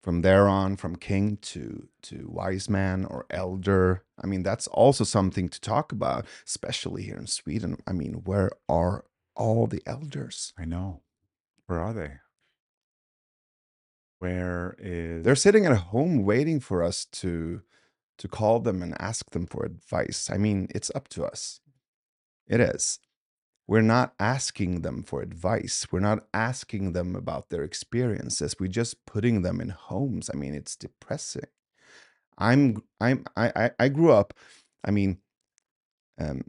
from 0.03 0.21
there 0.21 0.49
on, 0.49 0.75
from 0.75 0.97
king 0.97 1.37
to 1.37 1.87
to 2.03 2.27
wise 2.29 2.69
man 2.69 3.05
or 3.05 3.25
elder. 3.29 4.03
I 4.21 4.27
mean, 4.27 4.43
that's 4.43 4.67
also 4.67 5.05
something 5.05 5.47
to 5.49 5.61
talk 5.61 5.91
about, 5.91 6.25
especially 6.45 7.03
here 7.03 7.17
in 7.17 7.27
Sweden. 7.27 7.77
I 7.87 7.93
mean, 7.93 8.21
where 8.25 8.51
are 8.67 9.05
all 9.35 9.65
the 9.65 9.81
elders? 9.85 10.53
I 10.57 10.65
know. 10.65 11.01
Where 11.67 11.79
are 11.79 11.93
they? 11.93 12.11
Where 14.19 14.75
is 14.77 15.23
They're 15.23 15.35
sitting 15.35 15.65
at 15.65 15.75
home 15.77 16.23
waiting 16.23 16.59
for 16.59 16.83
us 16.83 17.05
to 17.05 17.61
to 18.17 18.27
call 18.27 18.59
them 18.59 18.83
and 18.83 19.01
ask 19.01 19.31
them 19.31 19.47
for 19.47 19.65
advice. 19.65 20.29
I 20.29 20.37
mean, 20.37 20.67
it's 20.75 20.91
up 20.93 21.07
to 21.09 21.25
us. 21.25 21.61
It 22.47 22.59
is. 22.59 22.99
We're 23.67 23.81
not 23.81 24.13
asking 24.19 24.81
them 24.81 25.03
for 25.03 25.21
advice. 25.21 25.87
We're 25.91 26.01
not 26.01 26.25
asking 26.33 26.91
them 26.91 27.15
about 27.15 27.49
their 27.49 27.63
experiences. 27.63 28.55
We're 28.59 28.67
just 28.67 29.05
putting 29.05 29.41
them 29.41 29.61
in 29.61 29.69
homes. 29.69 30.29
I 30.33 30.37
mean, 30.37 30.53
it's 30.53 30.75
depressing. 30.75 31.47
I'm 32.37 32.83
I'm 32.99 33.25
I 33.37 33.71
I, 33.79 33.89
grew 33.89 34.11
up. 34.11 34.33
I 34.83 34.91
mean, 34.91 35.19
um, 36.19 36.43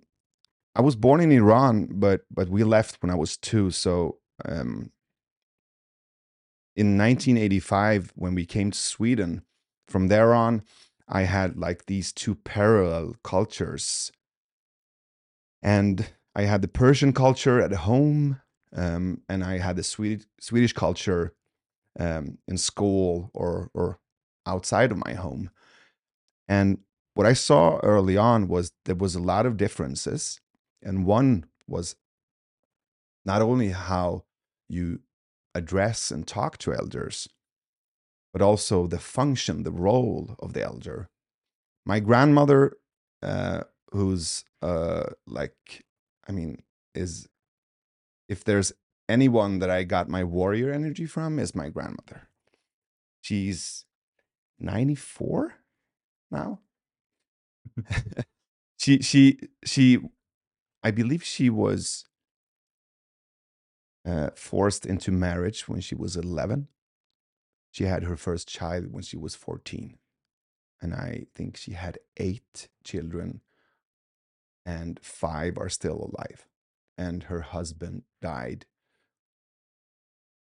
I 0.75 0.81
was 0.81 0.97
born 0.97 1.21
in 1.21 1.31
Iran, 1.31 1.89
but 1.93 2.23
but 2.31 2.49
we 2.49 2.65
left 2.65 3.01
when 3.01 3.11
I 3.11 3.15
was 3.15 3.37
two. 3.37 3.71
So 3.71 4.19
um, 4.45 4.91
in 6.75 6.99
1985, 6.99 8.13
when 8.17 8.35
we 8.35 8.47
came 8.47 8.73
to 8.73 8.79
Sweden, 8.79 9.43
from 9.87 10.09
there 10.09 10.35
on, 10.35 10.63
I 11.09 11.23
had 11.23 11.57
like 11.57 11.87
these 11.87 12.13
two 12.13 12.35
parallel 12.35 13.15
cultures, 13.23 14.11
and 15.63 16.09
I 16.35 16.43
had 16.43 16.63
the 16.63 16.69
Persian 16.69 17.13
culture 17.13 17.61
at 17.61 17.73
home, 17.73 18.41
um, 18.75 19.23
and 19.29 19.45
I 19.45 19.59
had 19.59 19.77
the 19.77 19.85
Swedish 19.85 20.27
Swedish 20.41 20.73
culture 20.73 21.33
um, 21.99 22.39
in 22.49 22.59
school 22.59 23.31
or 23.33 23.71
or 23.75 23.99
outside 24.47 24.93
of 24.93 25.05
my 25.05 25.15
home. 25.15 25.51
And 26.49 26.79
what 27.15 27.27
I 27.27 27.33
saw 27.33 27.79
early 27.83 28.17
on 28.17 28.49
was 28.49 28.73
there 28.85 28.97
was 28.97 29.15
a 29.15 29.21
lot 29.21 29.47
of 29.47 29.57
differences, 29.57 30.41
and 30.83 31.07
one 31.07 31.47
was 31.67 31.97
not 33.25 33.41
only 33.41 33.71
how 33.71 34.25
you 34.69 35.01
address 35.55 36.11
and 36.11 36.27
talk 36.27 36.59
to 36.59 36.75
elders, 36.75 37.29
but 38.33 38.43
also 38.43 38.87
the 38.87 38.99
function, 38.99 39.63
the 39.63 39.71
role 39.71 40.35
of 40.41 40.53
the 40.53 40.63
elder. 40.63 41.09
My 41.87 42.01
grandmother, 42.01 42.77
uh, 43.23 43.63
who's 43.93 44.45
uh, 44.61 45.05
like, 45.27 45.85
I 46.29 46.33
mean, 46.33 46.63
is 46.95 47.29
if 48.29 48.45
there's 48.45 48.73
anyone 49.09 49.59
that 49.59 49.71
I 49.71 49.85
got 49.85 50.09
my 50.09 50.25
warrior 50.25 50.73
energy 50.73 51.07
from, 51.07 51.39
is 51.39 51.55
my 51.55 51.69
grandmother. 51.69 52.29
She's 53.21 53.85
94 54.59 55.55
now. 56.31 56.61
she 58.79 59.01
she 59.01 59.39
she 59.65 59.99
I 60.83 60.91
believe 60.91 61.25
she 61.25 61.49
was 61.49 62.05
uh, 64.07 64.31
forced 64.37 64.85
into 64.85 65.11
marriage 65.11 65.67
when 65.67 65.81
she 65.81 65.95
was 65.95 66.17
11. 66.17 66.69
She 67.71 67.85
had 67.85 68.05
her 68.05 68.17
first 68.17 68.49
child 68.49 68.93
when 68.93 69.03
she 69.03 69.17
was 69.17 69.35
14. 69.35 69.99
And 70.83 70.95
I 70.95 71.27
think 71.35 71.57
she 71.57 71.73
had 71.73 71.99
eight 72.19 72.69
children, 72.85 73.41
and 74.67 75.01
five 75.03 75.59
are 75.59 75.69
still 75.69 76.11
alive. 76.13 76.47
And 76.97 77.25
her 77.25 77.41
husband 77.41 78.03
died 78.23 78.67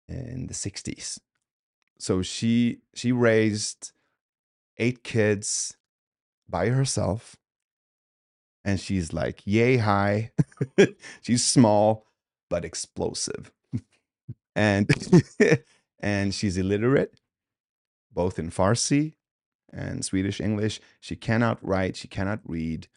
in 0.08 0.46
the 0.46 0.54
60s. 0.54 1.18
So 1.98 2.22
she 2.22 2.78
she 2.94 3.12
raised 3.12 3.92
eight 4.78 5.02
kids 5.02 5.76
by 6.48 6.68
herself 6.68 7.36
and 8.64 8.80
she's 8.80 9.12
like 9.12 9.42
yay 9.44 9.76
high 9.78 10.30
she's 11.22 11.44
small 11.44 12.06
but 12.50 12.64
explosive 12.64 13.50
and 14.54 14.90
and 16.00 16.34
she's 16.34 16.56
illiterate 16.56 17.14
both 18.12 18.38
in 18.38 18.50
farsi 18.50 19.14
and 19.72 20.04
swedish 20.04 20.40
english 20.40 20.80
she 21.00 21.16
cannot 21.16 21.58
write 21.66 21.96
she 21.96 22.08
cannot 22.08 22.40
read 22.44 22.88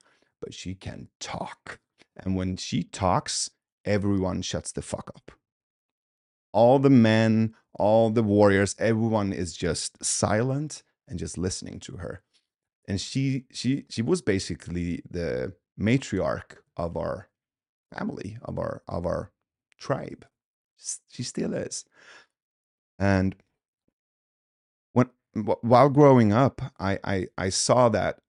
but 0.41 0.53
she 0.53 0.75
can 0.75 1.07
talk 1.19 1.79
and 2.17 2.35
when 2.35 2.57
she 2.57 2.83
talks 2.83 3.49
everyone 3.85 4.41
shuts 4.41 4.71
the 4.71 4.81
fuck 4.81 5.11
up 5.15 5.31
all 6.51 6.79
the 6.79 6.89
men 6.89 7.53
all 7.75 8.09
the 8.09 8.23
warriors 8.23 8.75
everyone 8.79 9.31
is 9.31 9.55
just 9.55 10.03
silent 10.03 10.83
and 11.07 11.19
just 11.19 11.37
listening 11.37 11.79
to 11.79 11.97
her 11.97 12.21
and 12.87 12.99
she 12.99 13.45
she 13.51 13.85
she 13.89 14.01
was 14.01 14.21
basically 14.21 15.01
the 15.09 15.53
matriarch 15.79 16.57
of 16.75 16.97
our 16.97 17.29
family 17.93 18.37
of 18.43 18.57
our 18.57 18.81
of 18.87 19.05
our 19.05 19.31
tribe. 19.77 20.25
She 21.09 21.23
still 21.23 21.53
is. 21.53 21.85
And 22.97 23.35
when 24.93 25.09
while 25.61 25.89
growing 25.89 26.33
up, 26.33 26.61
I 26.79 26.99
I, 27.03 27.27
I 27.37 27.49
saw 27.49 27.89
that 27.89 28.19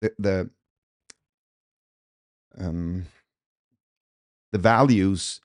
the, 0.00 0.12
the 0.18 0.50
um 2.58 3.06
the 4.52 4.58
values 4.58 5.40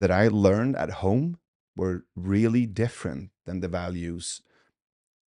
that 0.00 0.10
I 0.10 0.28
learned 0.28 0.76
at 0.76 0.90
home 0.90 1.38
were 1.76 2.04
really 2.14 2.66
different 2.66 3.30
than 3.46 3.60
the 3.60 3.68
values 3.68 4.42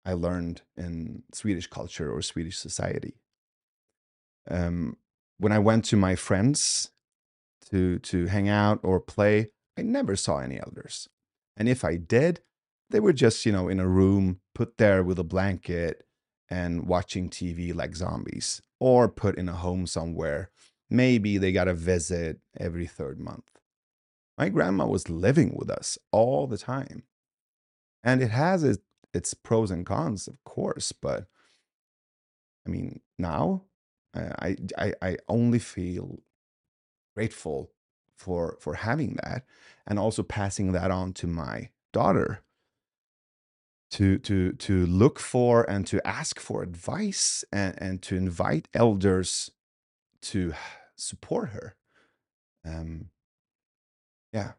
I 0.05 0.13
learned 0.13 0.61
in 0.77 1.23
Swedish 1.33 1.67
culture 1.67 2.11
or 2.11 2.21
Swedish 2.21 2.57
society. 2.57 3.15
Um, 4.49 4.97
when 5.37 5.51
I 5.51 5.59
went 5.59 5.85
to 5.85 5.97
my 5.97 6.15
friends 6.15 6.91
to 7.69 7.99
to 7.99 8.27
hang 8.27 8.49
out 8.49 8.79
or 8.83 8.99
play, 8.99 9.51
I 9.77 9.81
never 9.81 10.15
saw 10.15 10.39
any 10.39 10.59
elders. 10.59 11.09
And 11.57 11.67
if 11.69 11.83
I 11.83 11.97
did, 11.97 12.41
they 12.89 12.99
were 12.99 13.13
just, 13.13 13.45
you 13.45 13.51
know, 13.51 13.67
in 13.67 13.79
a 13.79 13.87
room, 13.87 14.41
put 14.55 14.77
there 14.77 15.03
with 15.03 15.19
a 15.19 15.23
blanket 15.23 16.05
and 16.49 16.87
watching 16.87 17.29
TV 17.29 17.73
like 17.75 17.95
zombies, 17.95 18.61
or 18.79 19.07
put 19.07 19.37
in 19.37 19.49
a 19.49 19.53
home 19.53 19.85
somewhere. 19.85 20.49
Maybe 20.89 21.37
they 21.37 21.51
got 21.51 21.67
a 21.67 21.73
visit 21.73 22.39
every 22.59 22.87
third 22.87 23.19
month. 23.19 23.51
My 24.37 24.49
grandma 24.49 24.87
was 24.87 25.09
living 25.09 25.55
with 25.55 25.69
us 25.69 25.97
all 26.11 26.47
the 26.47 26.57
time. 26.57 27.03
And 28.03 28.21
it 28.21 28.31
has 28.31 28.63
its, 28.63 28.79
its 29.13 29.33
pros 29.33 29.71
and 29.71 29.85
cons, 29.85 30.27
of 30.27 30.43
course, 30.43 30.91
but 30.91 31.27
I 32.65 32.69
mean, 32.69 33.01
now 33.17 33.63
uh, 34.13 34.33
I, 34.39 34.55
I, 34.77 34.93
I 35.01 35.17
only 35.27 35.59
feel 35.59 36.19
grateful 37.15 37.71
for 38.15 38.57
for 38.59 38.75
having 38.75 39.17
that 39.23 39.45
and 39.87 39.97
also 39.97 40.23
passing 40.23 40.73
that 40.73 40.91
on 40.91 41.13
to 41.13 41.25
my 41.25 41.69
daughter 41.93 42.43
to 43.91 44.17
to 44.19 44.53
to 44.53 44.85
look 44.85 45.19
for 45.19 45.69
and 45.69 45.87
to 45.87 46.05
ask 46.07 46.39
for 46.39 46.61
advice 46.63 47.43
and, 47.51 47.75
and 47.81 48.01
to 48.03 48.15
invite 48.15 48.67
elders 48.73 49.51
to 50.21 50.53
support 50.95 51.49
her 51.49 51.75
um 52.65 53.05
yeah 54.33 54.51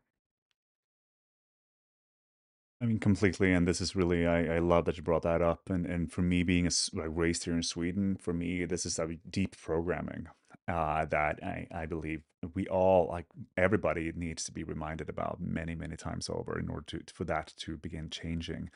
I 2.83 2.87
mean, 2.87 2.99
completely. 2.99 3.53
And 3.53 3.69
this 3.69 3.81
is 3.81 3.95
really, 3.95 4.27
I, 4.27 4.57
I 4.57 4.59
love 4.59 4.87
that 4.87 4.97
you 4.97 5.03
brought 5.03 5.23
that 5.23 5.43
up. 5.43 5.69
And, 5.69 5.85
and 5.85 6.11
for 6.11 6.23
me, 6.23 6.43
being 6.43 6.67
a, 6.67 6.71
like 6.95 7.11
raised 7.11 7.45
here 7.45 7.55
in 7.55 7.63
Sweden, 7.63 8.17
for 8.17 8.33
me, 8.33 8.65
this 8.65 8.87
is 8.87 8.99
a 8.99 9.07
deep 9.29 9.55
programming 9.61 10.29
uh, 10.67 11.05
that 11.07 11.41
I, 11.43 11.67
I 11.73 11.87
believe 11.87 12.23
we 12.55 12.67
all, 12.69 13.09
like 13.09 13.27
everybody, 13.59 14.11
needs 14.17 14.45
to 14.45 14.53
be 14.53 14.65
reminded 14.65 15.11
about 15.11 15.39
many, 15.41 15.75
many 15.75 15.97
times 15.97 16.31
over 16.31 16.59
in 16.59 16.71
order 16.71 16.87
to, 16.87 17.01
for 17.13 17.25
that 17.25 17.53
to 17.59 17.77
begin 17.77 18.09
changing. 18.09 18.71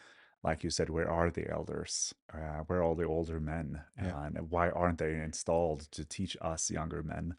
Like 0.45 0.63
you 0.63 0.71
said, 0.71 0.91
where 0.91 1.11
are 1.11 1.31
the 1.31 1.51
elders? 1.51 2.15
Uh, 2.33 2.63
where 2.67 2.81
are 2.81 2.83
all 2.83 2.95
the 2.95 3.07
older 3.07 3.41
men? 3.41 3.81
yeah. 4.01 4.27
And 4.27 4.51
why 4.51 4.69
aren't 4.71 4.99
they 4.99 5.15
installed 5.15 5.81
to 5.93 6.05
teach 6.05 6.37
us 6.41 6.71
younger 6.71 7.03
men 7.03 7.35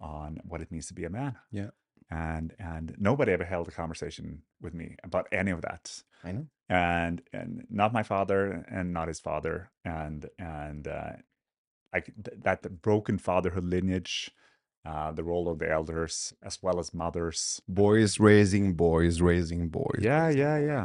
on 0.00 0.40
what 0.44 0.60
it 0.60 0.70
means 0.72 0.86
to 0.88 0.94
be 0.94 1.04
a 1.04 1.10
man? 1.10 1.36
yeah. 1.52 1.70
And 2.10 2.54
and 2.58 2.94
nobody 2.98 3.32
ever 3.32 3.44
held 3.44 3.68
a 3.68 3.70
conversation 3.70 4.42
with 4.62 4.72
me 4.72 4.96
about 5.04 5.26
any 5.30 5.50
of 5.50 5.60
that. 5.60 6.02
I 6.24 6.32
know. 6.32 6.46
And 6.70 7.20
and 7.34 7.66
not 7.68 7.92
my 7.92 8.02
father 8.02 8.64
and 8.70 8.92
not 8.94 9.08
his 9.08 9.20
father. 9.20 9.70
And 9.84 10.24
and 10.38 10.88
uh 10.88 11.12
like 11.92 12.06
th- 12.24 12.38
that 12.44 12.82
broken 12.82 13.18
fatherhood 13.18 13.64
lineage 13.64 14.30
uh 14.86 15.12
the 15.12 15.22
role 15.22 15.48
of 15.50 15.58
the 15.58 15.70
elders 15.70 16.32
as 16.42 16.62
well 16.62 16.78
as 16.80 16.94
mothers. 16.94 17.60
Boys 17.68 18.18
raising 18.18 18.72
boys 18.72 19.20
raising 19.20 19.68
boys 19.68 20.00
yeah 20.00 20.26
raising 20.28 20.40
yeah 20.40 20.58
yeah 20.58 20.84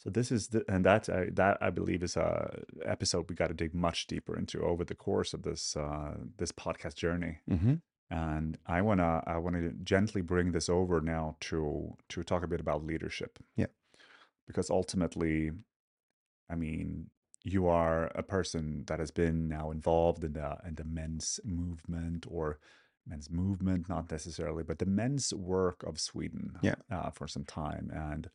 so 0.00 0.08
this 0.10 0.32
is 0.32 0.48
the, 0.48 0.64
and 0.68 0.84
that 0.84 1.08
uh, 1.08 1.26
that 1.32 1.58
i 1.60 1.70
believe 1.70 2.02
is 2.02 2.16
a 2.16 2.62
episode 2.84 3.28
we 3.28 3.36
got 3.36 3.48
to 3.48 3.54
dig 3.54 3.74
much 3.74 4.06
deeper 4.06 4.36
into 4.36 4.62
over 4.62 4.84
the 4.84 4.94
course 4.94 5.34
of 5.34 5.42
this 5.42 5.76
uh 5.76 6.14
this 6.38 6.52
podcast 6.52 6.94
journey. 6.94 7.38
Hmm 7.48 7.74
and 8.10 8.58
i 8.66 8.82
want 8.82 8.98
to 8.98 9.22
i 9.26 9.36
want 9.36 9.56
to 9.56 9.70
gently 9.82 10.20
bring 10.20 10.52
this 10.52 10.68
over 10.68 11.00
now 11.00 11.36
to 11.40 11.96
to 12.08 12.22
talk 12.22 12.42
a 12.42 12.48
bit 12.48 12.60
about 12.60 12.84
leadership. 12.84 13.38
Yeah. 13.56 13.66
Because 14.46 14.70
ultimately 14.70 15.52
i 16.50 16.54
mean 16.54 17.10
you 17.42 17.68
are 17.68 18.06
a 18.14 18.22
person 18.22 18.84
that 18.86 18.98
has 18.98 19.10
been 19.10 19.48
now 19.48 19.70
involved 19.70 20.24
in 20.24 20.32
the 20.32 20.56
in 20.66 20.74
the 20.74 20.84
men's 20.84 21.40
movement 21.44 22.26
or 22.28 22.58
men's 23.06 23.30
movement 23.30 23.88
not 23.88 24.10
necessarily 24.10 24.62
but 24.62 24.78
the 24.78 24.86
men's 24.86 25.32
work 25.32 25.82
of 25.84 25.98
sweden 25.98 26.58
yeah. 26.62 26.74
uh, 26.90 27.10
for 27.10 27.26
some 27.26 27.44
time. 27.44 27.90
And 27.94 28.28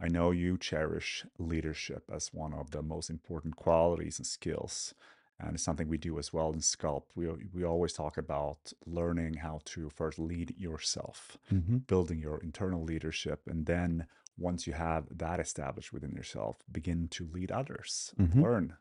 i 0.00 0.08
know 0.08 0.30
you 0.30 0.56
cherish 0.58 1.24
leadership 1.38 2.04
as 2.12 2.32
one 2.32 2.52
of 2.54 2.70
the 2.70 2.82
most 2.82 3.10
important 3.10 3.56
qualities 3.56 4.18
and 4.18 4.26
skills 4.26 4.94
and 5.40 5.54
it's 5.54 5.62
something 5.62 5.88
we 5.88 5.98
do 5.98 6.18
as 6.18 6.32
well 6.32 6.52
in 6.52 6.58
sculpt 6.60 7.10
we, 7.14 7.28
we 7.52 7.64
always 7.64 7.92
talk 7.92 8.16
about 8.18 8.72
learning 8.86 9.34
how 9.34 9.60
to 9.64 9.88
first 9.90 10.18
lead 10.18 10.54
yourself 10.56 11.38
hmm 11.50 11.78
building 11.86 12.18
your 12.18 12.38
internal 12.38 12.82
leadership 12.82 13.42
and 13.46 13.66
then 13.66 14.06
once 14.36 14.66
you 14.66 14.72
have 14.72 15.06
that 15.10 15.40
established 15.40 15.92
within 15.92 16.12
yourself 16.12 16.58
begin 16.70 17.08
to 17.08 17.26
lead 17.26 17.50
others 17.50 18.14
and 18.18 18.34
hmm 18.34 18.42
learn. 18.42 18.76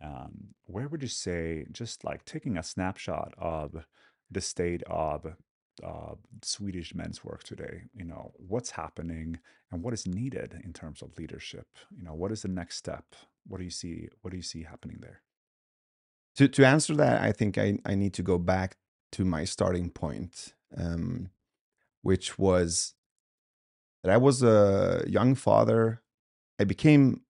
Um, 0.00 0.54
where 0.66 0.88
would 0.88 1.02
you 1.02 1.08
say 1.08 1.66
just 1.72 2.04
like 2.04 2.24
taking 2.24 2.56
a 2.58 2.62
snapshot 2.62 3.34
of 3.38 3.86
the 4.30 4.40
state 4.40 4.82
of 4.84 5.36
uh, 5.82 6.14
swedish 6.42 6.94
men's 6.94 7.24
work 7.24 7.42
today 7.42 7.82
you 7.94 8.04
know 8.04 8.32
what's 8.36 8.70
happening 8.70 9.38
and 9.74 9.82
what 9.82 9.92
is 9.92 10.06
needed 10.06 10.60
in 10.64 10.72
terms 10.72 11.02
of 11.02 11.18
leadership? 11.18 11.66
You 11.90 12.04
know 12.04 12.14
what 12.14 12.30
is 12.30 12.42
the 12.42 12.48
next 12.48 12.76
step? 12.76 13.04
What 13.46 13.58
do 13.58 13.64
you 13.64 13.70
see 13.70 14.08
what 14.22 14.30
do 14.30 14.36
you 14.36 14.42
see 14.42 14.62
happening 14.62 14.98
there? 15.00 15.20
To 16.36 16.48
to 16.48 16.64
answer 16.64 16.94
that 16.96 17.20
i 17.22 17.32
think 17.32 17.58
i 17.58 17.78
i 17.84 17.94
need 17.94 18.14
to 18.14 18.22
go 18.22 18.38
back 18.38 18.76
to 19.12 19.24
my 19.24 19.44
starting 19.44 19.90
point 19.90 20.54
um 20.76 21.30
which 22.02 22.38
was 22.38 22.94
that 24.02 24.12
i 24.12 24.16
was 24.16 24.42
a 24.42 25.04
young 25.06 25.34
father. 25.34 26.00
I 26.60 26.64
became 26.64 27.22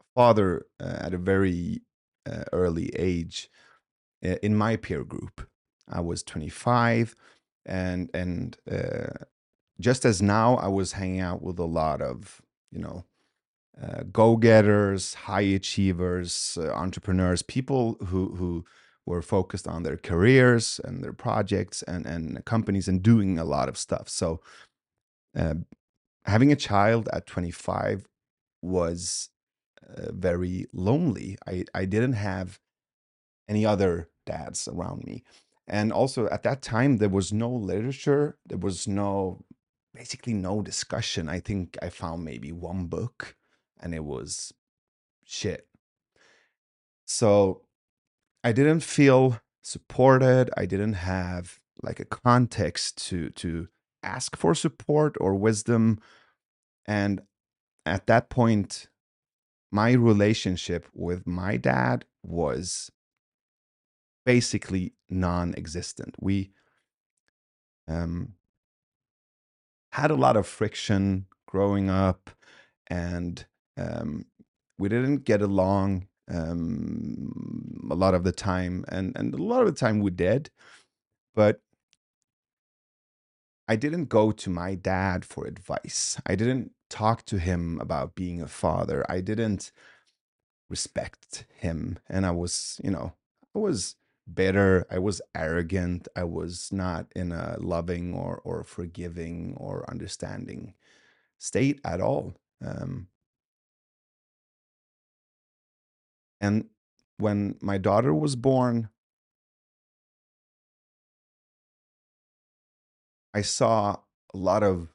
a 0.00 0.04
father 0.14 0.64
uh, 0.82 0.96
at 1.00 1.12
a 1.12 1.18
very 1.18 1.82
uh, 2.24 2.44
early 2.52 2.88
age 2.96 3.50
in 4.22 4.56
my 4.56 4.76
peer 4.76 5.04
group. 5.04 5.46
I 5.86 6.00
was 6.00 6.22
25 6.22 7.14
and 7.66 8.10
and 8.14 8.56
uh, 8.70 9.24
just 9.80 10.04
as 10.04 10.20
now 10.22 10.56
i 10.56 10.68
was 10.68 10.92
hanging 10.92 11.20
out 11.20 11.42
with 11.42 11.58
a 11.58 11.64
lot 11.64 12.00
of 12.02 12.40
you 12.70 12.78
know 12.78 13.04
uh, 13.80 14.02
go-getters 14.12 15.14
high 15.14 15.40
achievers 15.40 16.58
uh, 16.60 16.72
entrepreneurs 16.72 17.42
people 17.42 17.96
who 18.06 18.34
who 18.36 18.64
were 19.06 19.22
focused 19.22 19.66
on 19.66 19.82
their 19.82 19.96
careers 19.96 20.80
and 20.84 21.02
their 21.02 21.12
projects 21.12 21.82
and 21.82 22.06
and 22.06 22.44
companies 22.44 22.88
and 22.88 23.02
doing 23.02 23.38
a 23.38 23.44
lot 23.44 23.68
of 23.68 23.76
stuff. 23.76 24.08
So 24.08 24.40
uh, 25.36 25.54
having 26.24 26.52
a 26.52 26.56
child 26.56 27.08
at 27.12 27.26
25 27.26 28.06
was 28.62 29.30
uh, 29.88 30.12
very 30.12 30.66
lonely. 30.72 31.36
I 31.46 31.64
i 31.74 31.84
didn't 31.84 32.14
have 32.14 32.60
any 33.48 33.66
other 33.66 34.08
dads 34.26 34.68
around 34.68 35.04
me 35.04 35.24
and 35.70 35.92
also 35.92 36.28
at 36.30 36.42
that 36.42 36.60
time 36.60 36.98
there 36.98 37.08
was 37.08 37.32
no 37.32 37.48
literature 37.48 38.36
there 38.44 38.58
was 38.58 38.86
no 38.88 39.42
basically 39.94 40.34
no 40.34 40.62
discussion. 40.62 41.28
I 41.28 41.40
think 41.40 41.78
i 41.82 41.88
found 41.88 42.24
maybe 42.24 42.52
one 42.52 42.86
book 42.86 43.36
and 43.80 43.94
it 43.94 44.04
was 44.04 44.52
shit. 45.24 45.66
So 47.06 47.62
i 48.44 48.52
didn't 48.52 48.80
feel 48.80 49.40
supported. 49.62 50.50
I 50.56 50.66
didn't 50.66 50.94
have 50.94 51.60
like 51.82 52.00
a 52.00 52.04
context 52.04 52.98
to 53.08 53.30
to 53.30 53.68
ask 54.02 54.36
for 54.36 54.54
support 54.54 55.16
or 55.20 55.34
wisdom. 55.34 56.00
And 56.86 57.22
at 57.86 58.06
that 58.08 58.28
point 58.28 58.88
my 59.70 59.92
relationship 59.92 60.88
with 60.92 61.28
my 61.28 61.56
dad 61.56 62.04
was 62.24 62.90
basically 64.24 64.92
non-existent. 65.08 66.16
We 66.20 66.52
um 67.88 68.34
had 69.92 70.10
a 70.10 70.16
lot 70.16 70.36
of 70.36 70.46
friction 70.46 71.26
growing 71.46 71.90
up 71.90 72.30
and 72.86 73.44
um, 73.76 74.26
we 74.78 74.88
didn't 74.88 75.24
get 75.24 75.42
along 75.42 76.06
um, 76.30 77.88
a 77.90 77.94
lot 77.94 78.14
of 78.14 78.22
the 78.22 78.32
time 78.32 78.84
and, 78.88 79.16
and 79.16 79.34
a 79.34 79.42
lot 79.42 79.62
of 79.62 79.66
the 79.66 79.78
time 79.78 80.00
we 80.00 80.10
did 80.10 80.48
but 81.34 81.60
i 83.66 83.74
didn't 83.74 84.04
go 84.04 84.30
to 84.30 84.50
my 84.50 84.74
dad 84.74 85.24
for 85.24 85.46
advice. 85.46 86.20
I 86.26 86.34
didn't 86.34 86.72
talk 86.88 87.24
to 87.26 87.38
him 87.38 87.80
about 87.80 88.14
being 88.14 88.40
a 88.40 88.48
father. 88.48 89.04
I 89.08 89.20
didn't 89.20 89.72
respect 90.68 91.46
him 91.56 91.98
and 92.08 92.24
i 92.24 92.30
was 92.30 92.80
you 92.84 92.90
know 92.92 93.12
i 93.56 93.58
was 93.58 93.96
bitter. 94.34 94.86
I 94.90 94.98
was 94.98 95.20
arrogant. 95.34 96.08
I 96.16 96.24
was 96.24 96.72
not 96.72 97.06
in 97.16 97.32
a 97.32 97.56
loving 97.60 98.14
or 98.14 98.40
or 98.44 98.64
forgiving 98.64 99.54
or 99.56 99.88
understanding 99.90 100.74
state 101.38 101.80
at 101.84 102.00
all. 102.00 102.34
Um, 102.64 103.08
and 106.40 106.66
when 107.18 107.56
my 107.60 107.78
daughter 107.78 108.14
was 108.14 108.36
born, 108.36 108.88
I 113.34 113.42
saw 113.42 113.96
a 114.34 114.36
lot 114.36 114.62
of 114.62 114.88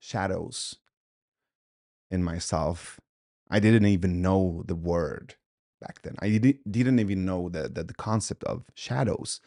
shadows 0.00 0.76
in 2.10 2.22
myself. 2.22 3.00
I 3.50 3.60
didn't 3.60 3.86
even 3.86 4.20
know 4.22 4.62
the 4.66 4.74
word 4.74 5.36
back 5.80 6.02
then. 6.02 6.16
I 6.20 6.28
didn't 6.70 6.98
even 6.98 7.24
know 7.24 7.48
the, 7.48 7.68
the, 7.68 7.84
the 7.84 7.94
concept 7.94 8.44
of 8.44 8.64
shadows. 8.74 9.40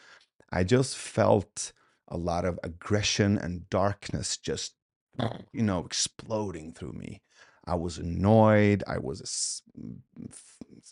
I 0.52 0.64
just 0.64 0.98
felt 0.98 1.72
a 2.08 2.18
lot 2.18 2.46
of 2.46 2.60
aggression 2.64 3.38
and 3.38 3.70
darkness 3.70 4.38
just, 4.38 4.76
you 5.54 5.64
know, 5.64 5.80
exploding 5.86 6.74
through 6.74 6.94
me. 6.94 7.22
I 7.66 7.76
was 7.76 7.98
annoyed. 7.98 8.84
I 8.88 8.98
was 8.98 9.62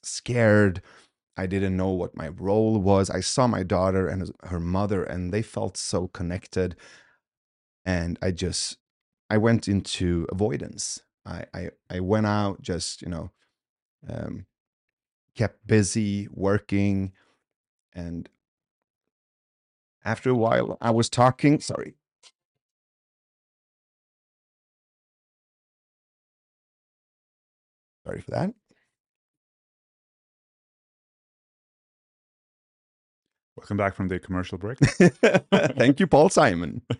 scared. 0.03 0.81
I 1.35 1.45
didn't 1.45 1.77
know 1.77 1.89
what 1.89 2.17
my 2.17 2.29
role 2.29 2.79
was. 2.79 3.09
I 3.09 3.21
saw 3.21 3.47
my 3.47 3.63
daughter 3.63 4.07
and 4.07 4.31
her 4.43 4.59
mother, 4.59 5.03
and 5.03 5.33
they 5.33 5.41
felt 5.41 5.77
so 5.77 6.07
connected. 6.07 6.75
And 7.85 8.19
I 8.21 8.31
just, 8.31 8.77
I 9.29 9.37
went 9.37 9.67
into 9.67 10.27
avoidance. 10.31 11.01
I, 11.25 11.45
I, 11.53 11.69
I 11.89 12.01
went 12.01 12.25
out 12.25 12.61
just, 12.61 13.01
you 13.01 13.09
know, 13.09 13.31
um, 14.07 14.45
kept 15.39 15.65
busy 15.65 16.27
working. 16.33 17.13
And 17.93 18.27
after 20.03 20.29
a 20.31 20.35
while, 20.35 20.77
I 20.81 20.91
was 20.91 21.09
talking, 21.09 21.61
sorry, 21.61 21.95
sorry 28.05 28.21
for 28.21 28.31
that. 28.31 28.53
Welcome 33.55 33.77
back 33.77 33.95
from 33.95 34.09
the 34.09 34.19
commercial 34.19 34.57
break. 34.57 34.79
Thank 35.77 36.01
you, 36.01 36.07
Paul 36.07 36.29
Simon. 36.29 36.81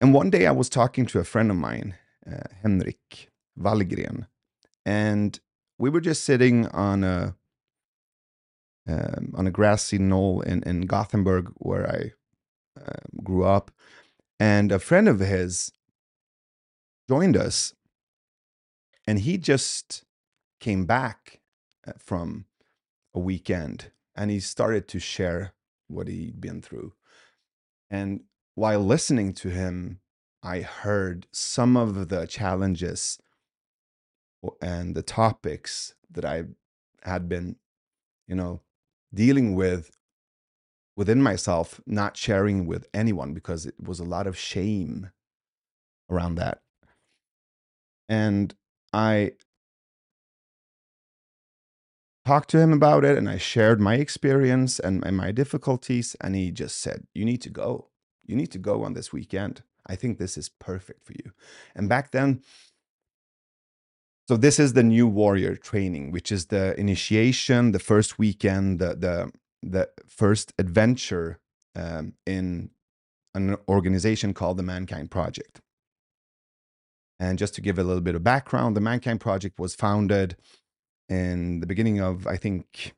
And 0.00 0.14
one 0.14 0.30
day 0.30 0.46
I 0.46 0.52
was 0.52 0.68
talking 0.68 1.06
to 1.06 1.18
a 1.18 1.24
friend 1.24 1.50
of 1.50 1.56
mine, 1.56 1.96
uh, 2.24 2.44
Henrik 2.62 3.30
Wallgren, 3.58 4.28
and 4.88 5.38
we 5.78 5.90
were 5.90 6.00
just 6.00 6.24
sitting 6.24 6.66
on 6.68 7.04
a 7.04 7.34
um, 8.88 9.34
on 9.34 9.46
a 9.46 9.50
grassy 9.50 9.98
knoll 9.98 10.40
in, 10.40 10.62
in 10.62 10.86
Gothenburg 10.86 11.52
where 11.56 11.86
I 11.86 12.12
uh, 12.80 13.02
grew 13.22 13.44
up, 13.44 13.70
and 14.40 14.72
a 14.72 14.78
friend 14.78 15.06
of 15.06 15.20
his 15.20 15.70
joined 17.06 17.36
us, 17.36 17.74
and 19.06 19.18
he 19.18 19.36
just 19.36 20.04
came 20.58 20.86
back 20.86 21.40
uh, 21.86 21.92
from 21.98 22.46
a 23.12 23.20
weekend, 23.20 23.90
and 24.16 24.30
he 24.30 24.40
started 24.40 24.88
to 24.88 24.98
share 24.98 25.52
what 25.88 26.08
he'd 26.08 26.40
been 26.40 26.62
through, 26.62 26.94
and 27.90 28.22
while 28.54 28.80
listening 28.80 29.34
to 29.34 29.50
him, 29.50 30.00
I 30.42 30.62
heard 30.62 31.26
some 31.30 31.76
of 31.76 32.08
the 32.08 32.26
challenges 32.26 33.18
and 34.60 34.94
the 34.94 35.02
topics 35.02 35.94
that 36.10 36.24
I 36.24 36.44
had 37.02 37.28
been, 37.28 37.56
you 38.26 38.34
know, 38.34 38.60
dealing 39.12 39.54
with 39.54 39.90
within 40.96 41.22
myself, 41.22 41.80
not 41.86 42.16
sharing 42.16 42.66
with 42.66 42.88
anyone 42.92 43.32
because 43.32 43.66
it 43.66 43.74
was 43.80 44.00
a 44.00 44.04
lot 44.04 44.26
of 44.26 44.36
shame 44.36 45.10
around 46.10 46.34
that. 46.36 46.60
And 48.08 48.54
I 48.92 49.32
talked 52.26 52.50
to 52.50 52.60
him 52.60 52.72
about 52.72 53.04
it 53.04 53.16
and 53.16 53.28
I 53.28 53.38
shared 53.38 53.80
my 53.80 53.94
experience 53.94 54.78
and, 54.78 55.04
and 55.06 55.16
my 55.16 55.30
difficulties. 55.30 56.16
And 56.20 56.34
he 56.34 56.50
just 56.50 56.80
said, 56.80 57.06
You 57.14 57.24
need 57.24 57.42
to 57.42 57.50
go. 57.50 57.88
You 58.26 58.36
need 58.36 58.50
to 58.52 58.58
go 58.58 58.82
on 58.82 58.94
this 58.94 59.12
weekend. 59.12 59.62
I 59.86 59.96
think 59.96 60.18
this 60.18 60.36
is 60.36 60.48
perfect 60.48 61.06
for 61.06 61.12
you. 61.12 61.32
And 61.74 61.88
back 61.88 62.10
then, 62.10 62.42
so 64.28 64.36
this 64.36 64.58
is 64.58 64.74
the 64.74 64.82
new 64.82 65.06
warrior 65.06 65.56
training, 65.56 66.12
which 66.12 66.30
is 66.30 66.46
the 66.46 66.78
initiation, 66.78 67.72
the 67.72 67.78
first 67.78 68.18
weekend, 68.18 68.78
the 68.78 68.94
the 68.94 69.32
the 69.62 69.88
first 70.06 70.52
adventure 70.58 71.40
um, 71.74 72.12
in 72.26 72.70
an 73.34 73.56
organization 73.68 74.34
called 74.34 74.58
the 74.58 74.62
Mankind 74.62 75.10
Project. 75.10 75.60
And 77.18 77.38
just 77.38 77.54
to 77.54 77.60
give 77.60 77.78
a 77.78 77.82
little 77.82 78.02
bit 78.02 78.14
of 78.14 78.22
background, 78.22 78.76
the 78.76 78.80
Mankind 78.80 79.20
Project 79.20 79.58
was 79.58 79.74
founded 79.74 80.36
in 81.08 81.60
the 81.60 81.66
beginning 81.66 82.00
of, 82.00 82.26
I 82.26 82.36
think, 82.36 82.94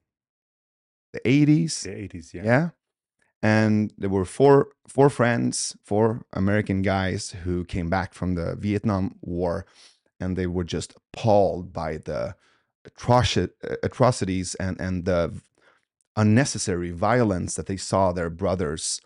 the 1.13 1.21
80s. 1.21 1.83
the 1.83 1.91
80s, 1.91 2.35
yeah. 2.35 2.45
Yeah. 2.45 2.69
And 3.43 3.93
there 3.97 4.11
were 4.11 4.27
four 4.27 4.69
four 4.87 5.09
friends, 5.09 5.77
four 5.83 6.27
American 6.35 6.83
guys 6.83 7.31
who 7.45 7.65
came 7.65 7.89
back 7.89 8.13
from 8.13 8.35
the 8.35 8.55
Vietnam 8.57 9.15
War, 9.23 9.65
and 10.21 10.37
they 10.37 10.47
were 10.47 10.65
just 10.65 10.95
appalled 10.97 11.73
by 11.73 11.99
the 11.99 12.35
atroci- 12.89 13.51
atrocities 13.83 14.55
and 14.57 14.81
and 14.81 15.05
the 15.05 15.41
unnecessary 16.17 16.91
violence 16.91 17.55
that 17.55 17.67
they 17.67 17.77
saw 17.77 18.13
their 18.13 18.31
brothers 18.31 19.01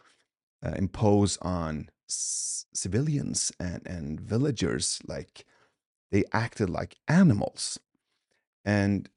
uh, 0.64 0.72
impose 0.76 1.38
on 1.42 1.90
c- 2.08 2.66
civilians 2.74 3.52
and 3.60 3.82
and 3.86 4.20
villagers. 4.20 5.00
Like 5.06 5.46
they 6.12 6.24
acted 6.32 6.70
like 6.70 6.96
animals, 7.08 7.78
and 8.64 9.08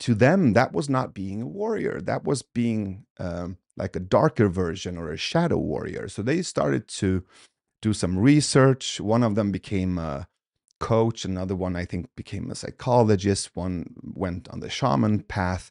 to 0.00 0.14
them 0.14 0.54
that 0.54 0.72
was 0.72 0.88
not 0.88 1.14
being 1.14 1.42
a 1.42 1.46
warrior. 1.46 2.00
That 2.00 2.24
was 2.24 2.42
being 2.42 3.06
um, 3.18 3.58
like 3.76 3.96
a 3.96 4.00
darker 4.00 4.48
version 4.48 4.98
or 4.98 5.10
a 5.12 5.16
shadow 5.18 5.58
warrior. 5.58 6.08
So 6.08 6.22
they 6.22 6.42
started 6.42 6.88
to 6.88 7.24
do 7.82 7.92
some 7.92 8.18
research. 8.18 9.00
One 9.00 9.22
of 9.22 9.34
them 9.34 9.52
became 9.52 9.98
a 9.98 10.28
coach. 10.78 11.24
Another 11.24 11.56
one 11.56 11.76
i 11.76 11.84
think 11.84 12.14
became 12.16 12.50
a 12.50 12.54
psychologist 12.54 13.50
one 13.54 13.94
went 14.02 14.48
on 14.48 14.60
the 14.60 14.70
shaman 14.70 15.20
path 15.20 15.70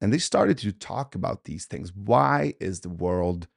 and 0.00 0.12
they 0.12 0.18
started 0.18 0.58
to 0.58 0.72
talk 0.72 1.14
about 1.14 1.44
these 1.44 1.66
things. 1.66 1.92
Why 1.94 2.54
is 2.58 2.80
the 2.80 2.88
world 2.88 3.48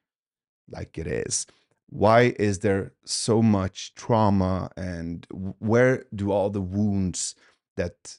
like 0.69 0.97
it 0.97 1.07
is? 1.07 1.47
Why 1.87 2.33
is 2.37 2.59
there 2.59 2.93
so 3.05 3.41
much 3.41 3.93
trauma 3.95 4.69
and 4.75 5.25
where 5.59 6.05
do 6.13 6.31
all 6.31 6.49
the 6.49 6.61
wounds 6.61 7.35
that 7.77 8.17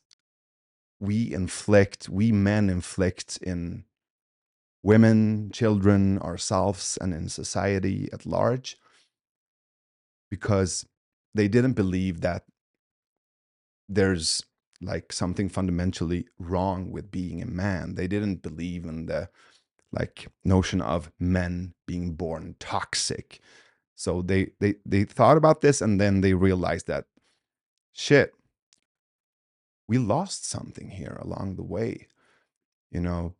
we 1.00 1.32
inflict, 1.32 2.08
we 2.08 2.32
men 2.32 2.70
inflict 2.70 3.38
in 3.42 3.84
women, 4.82 5.50
children, 5.52 6.18
ourselves, 6.20 6.96
and 7.00 7.12
in 7.12 7.28
society 7.28 8.08
at 8.12 8.24
large, 8.24 8.76
because 10.30 10.86
they 11.34 11.48
didn't 11.48 11.72
believe 11.72 12.20
that 12.20 12.44
there's 13.88 14.42
like 14.80 15.12
something 15.12 15.48
fundamentally 15.48 16.26
wrong 16.38 16.90
with 16.90 17.10
being 17.10 17.42
a 17.42 17.46
man. 17.46 17.94
They 17.94 18.06
didn't 18.06 18.42
believe 18.42 18.84
in 18.84 19.06
the 19.06 19.28
like 19.92 20.28
notion 20.44 20.80
of 20.80 21.10
men 21.18 21.74
being 21.86 22.14
born 22.14 22.56
toxic. 22.58 23.40
So 23.94 24.22
they 24.22 24.50
they 24.60 24.74
they 24.84 25.04
thought 25.04 25.36
about 25.36 25.60
this 25.60 25.80
and 25.80 26.00
then 26.00 26.20
they 26.20 26.34
realized 26.34 26.86
that 26.88 27.06
shit, 27.92 28.34
we 29.86 29.98
lost 29.98 30.48
something 30.48 30.90
here 30.90 31.18
along 31.20 31.56
the 31.56 31.62
way. 31.62 32.08
You 32.90 33.00
know, 33.00 33.34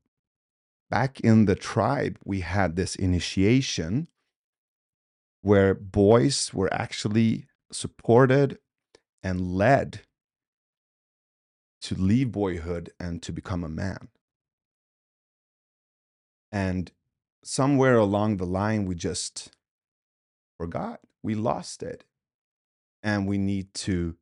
back 0.91 1.21
in 1.21 1.47
the 1.47 1.57
tribe, 1.57 2.19
we 2.25 2.41
had 2.41 2.77
this 2.77 2.95
initiation 2.95 4.09
where 5.43 5.75
boys 5.75 6.55
were 6.55 6.73
actually 6.73 7.47
supported 7.71 8.59
and 9.23 9.55
led 9.55 10.01
to 11.85 11.95
leave 11.95 12.33
boyhood 12.33 12.91
and 12.99 13.23
to 13.23 13.31
become 13.31 13.63
a 13.63 13.69
man. 13.69 14.09
And 16.51 16.91
somewhere 17.43 17.99
along 17.99 18.39
the 18.39 18.47
line, 18.47 18.87
we 18.87 18.95
just 18.95 19.51
forgot, 20.57 21.01
we 21.23 21.35
lost 21.35 21.83
it. 21.83 22.05
And 23.03 23.29
we 23.29 23.37
need 23.37 23.75
to 23.75 24.17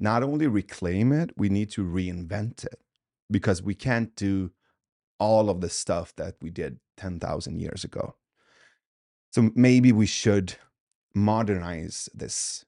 not 0.00 0.24
only 0.24 0.48
reclaim 0.48 1.12
it, 1.12 1.30
we 1.36 1.48
need 1.48 1.70
to 1.70 1.84
reinvent 1.84 2.64
it 2.64 2.80
because 3.30 3.62
we 3.62 3.76
can't 3.76 4.16
do 4.16 4.50
all 5.20 5.50
of 5.50 5.60
the 5.60 5.70
stuff 5.70 6.12
that 6.16 6.34
we 6.42 6.50
did 6.50 6.80
10,000 6.96 7.60
years 7.60 7.84
ago. 7.84 8.16
So 9.30 9.50
maybe 9.54 9.92
we 9.92 10.06
should 10.06 10.56
modernize 11.14 12.08
this 12.12 12.64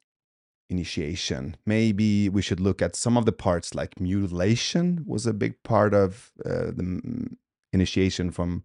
initiation. 0.71 1.57
Maybe 1.67 2.29
we 2.29 2.43
should 2.43 2.61
look 2.61 2.81
at 2.81 2.97
some 2.97 3.17
of 3.17 3.27
the 3.27 3.33
parts, 3.33 3.75
like 3.75 4.01
mutilation 4.01 5.05
was 5.07 5.27
a 5.27 5.35
big 5.35 5.63
part 5.63 5.93
of 5.93 6.33
uh, 6.45 6.71
the 6.73 7.37
initiation 7.73 8.31
from 8.31 8.65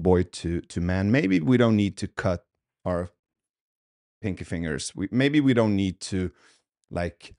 boy 0.00 0.22
to 0.22 0.60
to 0.62 0.80
man. 0.80 1.10
Maybe 1.10 1.40
we 1.40 1.56
don't 1.56 1.76
need 1.76 1.96
to 1.98 2.08
cut 2.08 2.46
our 2.84 3.10
pinky 4.22 4.44
fingers. 4.44 4.94
We, 4.94 5.08
maybe 5.10 5.40
we 5.40 5.52
don't 5.52 5.76
need 5.76 6.00
to 6.00 6.30
like 6.90 7.34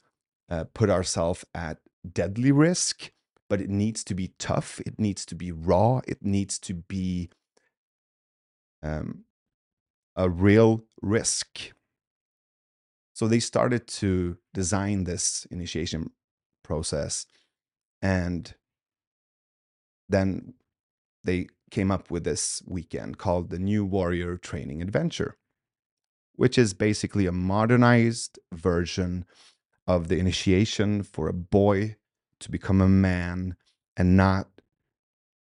uh, 0.50 0.66
put 0.74 0.90
ourselves 0.90 1.46
at 1.54 1.80
deadly 2.12 2.52
risk, 2.52 3.12
but 3.50 3.62
it 3.62 3.70
needs 3.70 4.04
to 4.04 4.14
be 4.14 4.34
tough. 4.38 4.82
It 4.86 5.00
needs 5.00 5.26
to 5.28 5.36
be 5.36 5.52
raw. 5.52 6.02
It 6.08 6.20
needs 6.22 6.60
to 6.60 6.74
be 6.74 7.30
um, 8.82 9.24
a 10.16 10.30
real 10.30 10.84
risk. 11.02 11.72
So 13.14 13.28
they 13.28 13.40
started 13.40 13.88
to 13.88 14.38
design 14.54 15.04
this 15.04 15.46
initiation 15.52 16.12
process 16.64 17.26
and 18.02 18.54
then 20.10 20.54
they 21.24 21.48
came 21.72 21.90
up 21.90 22.12
with 22.12 22.24
this 22.24 22.62
weekend 22.68 23.18
called 23.18 23.50
the 23.50 23.60
New 23.60 23.86
Warrior 23.86 24.38
Training 24.38 24.82
Adventure, 24.82 25.38
which 26.36 26.58
is 26.58 26.74
basically 26.74 27.26
a 27.26 27.32
modernized 27.32 28.38
version 28.52 29.26
of 29.88 30.08
the 30.08 30.20
initiation 30.20 31.04
for 31.04 31.28
a 31.28 31.34
boy 31.34 31.96
to 32.40 32.52
become 32.52 32.82
a 32.82 32.90
man 32.90 33.56
and 33.96 34.18
not 34.18 34.48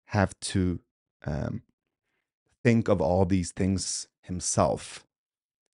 have 0.07 0.39
to 0.41 0.81
um, 1.25 1.63
think 2.63 2.89
of 2.89 3.01
all 3.01 3.25
these 3.25 3.51
things 3.51 4.09
himself, 4.23 5.05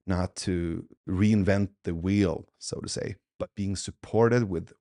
not 0.09 0.35
to 0.37 0.87
reinvent 1.09 1.71
the 1.85 1.95
wheel, 1.95 2.49
so 2.59 2.81
to 2.81 2.89
say, 2.89 3.17
but 3.39 3.55
being 3.55 3.77
supported 3.77 4.49
with 4.49 4.73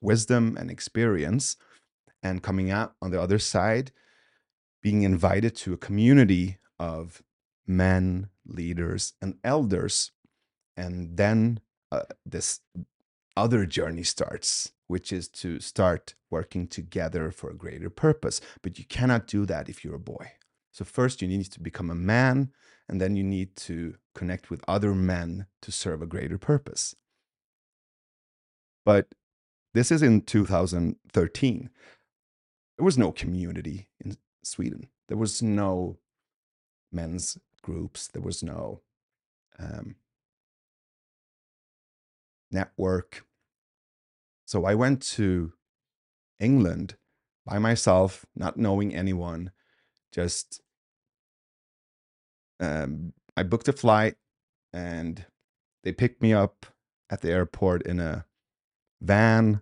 wisdom 0.00 0.56
and 0.58 0.70
experience 0.70 1.56
and 2.22 2.42
coming 2.42 2.70
out 2.70 2.94
on 3.02 3.10
the 3.10 3.20
other 3.20 3.38
side, 3.38 3.92
being 4.82 5.02
invited 5.02 5.54
to 5.56 5.72
a 5.72 5.78
community 5.78 6.58
of 6.78 7.22
men, 7.66 8.28
leaders, 8.46 9.14
and 9.20 9.34
elders. 9.44 10.12
And 10.76 11.16
then 11.16 11.60
uh, 11.92 12.02
this 12.24 12.60
other 13.36 13.66
journey 13.66 14.02
starts, 14.02 14.72
which 14.86 15.12
is 15.12 15.28
to 15.28 15.60
start 15.60 16.14
working 16.30 16.66
together 16.66 17.30
for 17.30 17.50
a 17.50 17.56
greater 17.56 17.90
purpose. 17.90 18.40
But 18.62 18.78
you 18.78 18.84
cannot 18.84 19.26
do 19.26 19.46
that 19.46 19.68
if 19.68 19.84
you're 19.84 19.94
a 19.94 20.00
boy. 20.00 20.32
So, 20.72 20.84
first, 20.84 21.22
you 21.22 21.28
need 21.28 21.44
to 21.44 21.60
become 21.60 21.90
a 21.90 21.94
man, 21.94 22.52
and 22.88 23.00
then 23.00 23.16
you 23.16 23.24
need 23.24 23.56
to 23.56 23.94
connect 24.18 24.50
with 24.50 24.64
other 24.66 24.96
men 24.96 25.46
to 25.62 25.70
serve 25.70 26.02
a 26.02 26.06
greater 26.06 26.38
purpose. 26.38 26.96
But 28.84 29.06
this 29.74 29.92
is 29.92 30.02
in 30.02 30.22
2013. 30.22 31.70
There 32.76 32.84
was 32.84 32.98
no 32.98 33.12
community 33.12 33.88
in 34.04 34.16
Sweden. 34.42 34.88
There 35.06 35.16
was 35.16 35.40
no 35.40 35.98
men's 36.90 37.38
groups. 37.62 38.08
There 38.08 38.22
was 38.22 38.42
no 38.42 38.80
um, 39.56 39.94
network. 42.50 43.24
So 44.46 44.64
I 44.64 44.74
went 44.74 45.00
to 45.14 45.52
England 46.40 46.96
by 47.46 47.60
myself, 47.60 48.26
not 48.34 48.56
knowing 48.56 48.92
anyone, 48.96 49.52
just 50.10 50.60
um, 52.58 53.12
I 53.38 53.44
booked 53.44 53.68
a 53.68 53.72
flight 53.72 54.16
and 54.72 55.24
they 55.84 55.92
picked 55.92 56.20
me 56.20 56.32
up 56.32 56.66
at 57.08 57.20
the 57.20 57.30
airport 57.30 57.82
in 57.82 58.00
a 58.00 58.24
van 59.00 59.60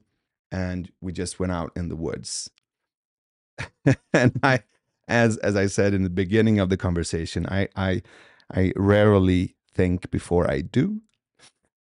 and 0.51 0.91
we 1.03 1.13
just 1.13 1.39
went 1.39 1.53
out 1.53 1.73
in 1.77 1.91
the 1.91 1.97
woods. 1.97 2.49
and 4.15 4.41
I 4.43 4.61
as 5.09 5.37
as 5.39 5.57
I 5.57 5.67
said 5.67 5.93
in 5.93 6.05
the 6.05 6.11
beginning 6.11 6.59
of 6.59 6.71
the 6.71 6.79
conversation, 6.79 7.47
I 7.47 7.69
I 7.77 8.01
I 8.51 8.73
rarely 8.77 9.57
think 9.75 10.11
before 10.11 10.51
I 10.51 10.63
do. 10.63 11.03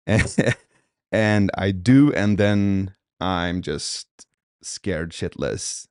and 1.12 1.52
I 1.58 1.72
do, 1.72 2.14
and 2.14 2.38
then 2.38 2.96
I'm 3.20 3.62
just 3.62 4.08
scared 4.64 5.12
shitless. 5.12 5.88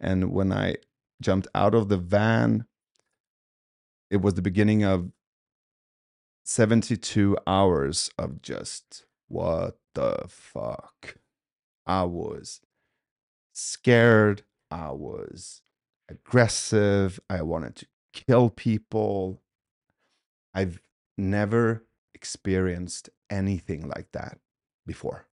And 0.00 0.32
when 0.32 0.52
I 0.52 0.76
jumped 1.22 1.46
out 1.54 1.74
of 1.74 1.88
the 1.88 1.96
van, 1.96 2.66
it 4.10 4.20
was 4.20 4.34
the 4.34 4.42
beginning 4.42 4.84
of 4.84 5.12
72 6.48 7.36
hours 7.44 8.08
of 8.16 8.40
just 8.40 9.04
what 9.26 9.78
the 9.94 10.26
fuck. 10.28 11.16
I 11.84 12.04
was 12.04 12.60
scared. 13.52 14.44
I 14.70 14.92
was 14.92 15.62
aggressive. 16.08 17.18
I 17.28 17.42
wanted 17.42 17.74
to 17.76 17.86
kill 18.12 18.48
people. 18.50 19.42
I've 20.54 20.80
never 21.18 21.84
experienced 22.14 23.10
anything 23.28 23.88
like 23.88 24.12
that 24.12 24.38
before. 24.86 25.26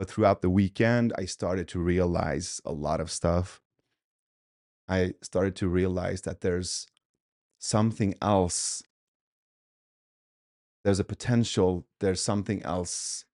But 0.00 0.10
throughout 0.10 0.42
the 0.42 0.50
weekend, 0.50 1.12
I 1.16 1.26
started 1.26 1.68
to 1.68 1.78
realize 1.78 2.60
a 2.64 2.72
lot 2.72 3.00
of 3.00 3.12
stuff. 3.12 3.60
I 4.88 5.14
started 5.22 5.54
to 5.56 5.68
realize 5.68 6.22
that 6.22 6.40
there's 6.40 6.88
something 7.58 8.14
else. 8.22 8.82
There's 10.84 11.00
a 11.00 11.04
potential, 11.04 11.86
there's 12.00 12.20
something 12.20 12.62
else 12.62 13.24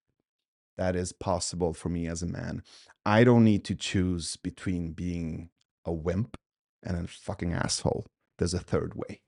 that 0.77 0.97
is 0.97 1.13
possible 1.13 1.73
for 1.73 1.89
me 1.89 2.07
as 2.07 2.23
a 2.23 2.27
man. 2.27 2.63
I 3.07 3.23
don't 3.23 3.45
need 3.45 3.65
to 3.65 3.75
choose 3.75 4.37
between 4.37 4.93
being 4.93 5.51
a 5.85 5.93
wimp 5.93 6.37
and 6.83 6.97
a 6.97 7.07
fucking 7.07 7.53
asshole. 7.53 8.07
There's 8.39 8.55
a 8.55 8.59
third 8.59 8.95
way, 8.95 9.21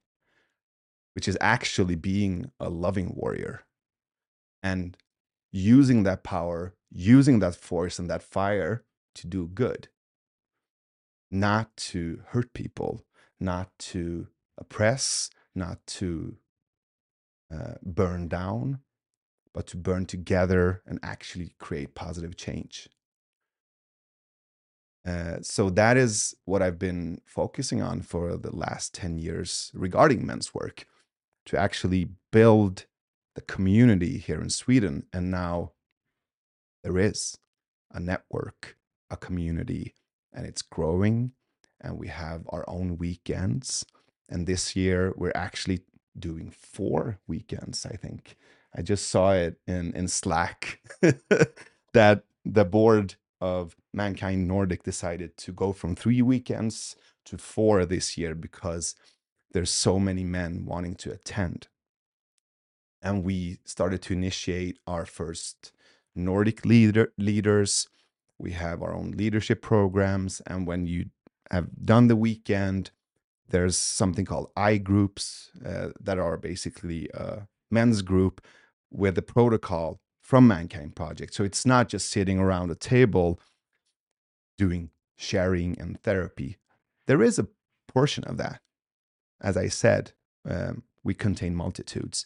which 1.14 1.28
is 1.28 1.38
actually 1.40 1.94
being 1.94 2.50
a 2.58 2.68
loving 2.68 3.14
warrior 3.14 3.64
and 4.62 4.96
using 5.52 6.02
that 6.02 6.24
power, 6.24 6.74
using 6.90 7.38
that 7.38 7.54
force 7.54 7.98
and 7.98 8.10
that 8.10 8.22
fire 8.22 8.84
to 9.14 9.26
do 9.26 9.46
good, 9.46 9.88
not 11.30 11.76
to 11.76 12.22
hurt 12.28 12.52
people, 12.52 13.04
not 13.38 13.70
to 13.78 14.26
oppress, 14.58 15.30
not 15.54 15.86
to 15.86 16.36
uh, 17.52 17.74
burn 17.82 18.28
down, 18.28 18.80
but 19.54 19.66
to 19.68 19.76
burn 19.76 20.06
together 20.06 20.82
and 20.86 20.98
actually 21.02 21.52
create 21.58 21.94
positive 21.94 22.36
change. 22.36 22.88
Uh, 25.06 25.36
so 25.40 25.70
that 25.70 25.96
is 25.96 26.34
what 26.44 26.62
I've 26.62 26.78
been 26.78 27.20
focusing 27.24 27.80
on 27.80 28.02
for 28.02 28.36
the 28.36 28.54
last 28.54 28.92
10 28.92 29.18
years 29.18 29.70
regarding 29.72 30.26
men's 30.26 30.52
work 30.52 30.86
to 31.46 31.56
actually 31.56 32.08
build 32.32 32.86
the 33.36 33.40
community 33.42 34.18
here 34.18 34.40
in 34.40 34.50
Sweden. 34.50 35.06
And 35.12 35.30
now 35.30 35.72
there 36.82 36.98
is 36.98 37.38
a 37.92 38.00
network, 38.00 38.76
a 39.08 39.16
community, 39.16 39.94
and 40.32 40.44
it's 40.44 40.62
growing. 40.62 41.32
And 41.80 41.98
we 41.98 42.08
have 42.08 42.42
our 42.48 42.64
own 42.68 42.98
weekends. 42.98 43.84
And 44.28 44.46
this 44.46 44.74
year, 44.74 45.12
we're 45.16 45.32
actually 45.34 45.80
doing 46.18 46.50
four 46.50 47.18
weekends, 47.26 47.86
I 47.86 47.96
think. 47.96 48.36
I 48.74 48.82
just 48.82 49.08
saw 49.08 49.32
it 49.32 49.58
in, 49.66 49.92
in 49.94 50.08
Slack 50.08 50.80
that 51.92 52.24
the 52.44 52.64
board 52.64 53.14
of 53.40 53.76
Mankind 53.92 54.48
Nordic 54.48 54.82
decided 54.82 55.36
to 55.38 55.52
go 55.52 55.72
from 55.72 55.94
three 55.94 56.22
weekends 56.22 56.96
to 57.26 57.38
four 57.38 57.84
this 57.86 58.16
year 58.18 58.34
because 58.34 58.94
there's 59.52 59.70
so 59.70 59.98
many 59.98 60.24
men 60.24 60.64
wanting 60.66 60.94
to 60.96 61.12
attend 61.12 61.68
and 63.06 63.24
we 63.24 63.58
started 63.64 64.02
to 64.02 64.12
initiate 64.12 64.78
our 64.86 65.06
first 65.06 65.72
Nordic 66.14 66.64
leader 66.64 67.12
leaders. 67.18 67.88
We 68.38 68.52
have 68.52 68.82
our 68.82 68.94
own 68.94 69.12
leadership 69.12 69.62
programs, 69.62 70.40
and 70.46 70.66
when 70.66 70.86
you 70.86 71.06
have 71.50 71.68
done 71.84 72.08
the 72.08 72.16
weekend, 72.16 72.90
there's 73.48 73.76
something 73.76 74.24
called 74.24 74.50
I 74.56 74.78
groups 74.78 75.50
uh, 75.64 75.88
that 76.00 76.18
are 76.18 76.36
basically 76.36 77.08
a 77.14 77.46
men's 77.70 78.02
group 78.02 78.44
with 78.90 79.16
a 79.18 79.22
protocol 79.22 80.00
from 80.20 80.48
Mankind 80.48 80.96
Project. 80.96 81.34
So 81.34 81.44
it's 81.44 81.64
not 81.64 81.88
just 81.88 82.10
sitting 82.10 82.38
around 82.38 82.70
a 82.70 82.74
table 82.74 83.40
doing 84.58 84.90
sharing 85.16 85.78
and 85.78 86.00
therapy. 86.02 86.56
There 87.06 87.22
is 87.22 87.38
a 87.38 87.48
portion 87.86 88.24
of 88.24 88.36
that. 88.38 88.60
As 89.40 89.56
I 89.56 89.68
said, 89.68 90.12
um, 90.48 90.82
we 91.04 91.14
contain 91.14 91.54
multitudes 91.54 92.24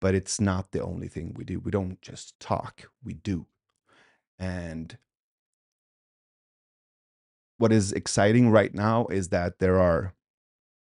but 0.00 0.14
it's 0.14 0.40
not 0.40 0.72
the 0.72 0.82
only 0.82 1.08
thing 1.08 1.34
we 1.36 1.44
do. 1.44 1.58
We 1.58 1.70
don't 1.70 2.00
just 2.02 2.38
talk, 2.40 2.90
we 3.04 3.14
do. 3.14 3.46
And 4.38 4.96
what 7.56 7.72
is 7.72 7.92
exciting 7.92 8.50
right 8.50 8.72
now 8.72 9.06
is 9.06 9.28
that 9.28 9.58
there 9.58 9.80
are 9.80 10.14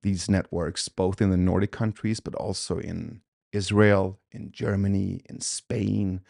these 0.05 0.30
networks 0.30 0.88
both 0.88 1.20
in 1.20 1.30
the 1.30 1.36
Nordic 1.36 1.72
countries 1.72 2.20
but 2.20 2.34
also 2.36 2.78
in 2.78 3.22
Israel, 3.52 4.20
in 4.30 4.52
Germany, 4.52 5.22
in 5.28 5.40
Spain, 5.40 6.20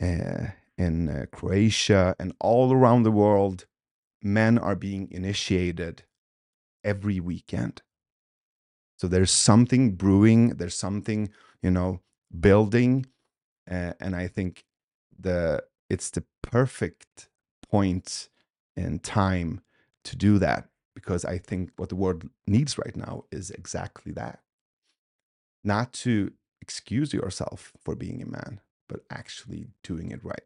uh, 0.00 0.46
in 0.78 1.08
uh, 1.08 1.26
Croatia, 1.32 2.16
and 2.18 2.32
all 2.40 2.72
around 2.72 3.02
the 3.02 3.10
world, 3.10 3.66
men 4.22 4.58
are 4.58 4.76
being 4.76 5.08
initiated 5.10 6.04
every 6.82 7.20
weekend. 7.20 7.82
So 8.96 9.08
there's 9.08 9.30
something 9.30 9.92
brewing, 9.92 10.50
there's 10.50 10.76
something, 10.76 11.30
you 11.62 11.70
know, 11.70 12.00
building. 12.40 13.06
Uh, 13.70 13.92
and 14.00 14.14
I 14.16 14.28
think 14.28 14.64
the 15.18 15.64
it's 15.90 16.10
the 16.10 16.24
perfect 16.42 17.28
point 17.70 18.28
in 18.76 18.98
time 18.98 19.60
to 20.04 20.16
do 20.16 20.38
that 20.38 20.68
because 20.94 21.24
I 21.24 21.38
think 21.38 21.70
what 21.76 21.88
the 21.88 21.96
world 21.96 22.28
needs 22.46 22.78
right 22.78 22.96
now 22.96 23.24
is 23.30 23.50
exactly 23.50 24.12
that. 24.12 24.40
Not 25.64 25.92
to 26.04 26.32
excuse 26.60 27.12
yourself 27.12 27.72
for 27.80 27.96
being 27.96 28.22
a 28.22 28.26
man, 28.26 28.60
but 28.88 29.04
actually 29.10 29.66
doing 29.82 30.10
it 30.10 30.22
right. 30.24 30.44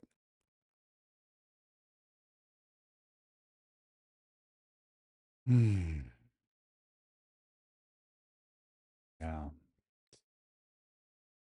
Hmm. 5.47 6.11
Yeah. 9.21 9.49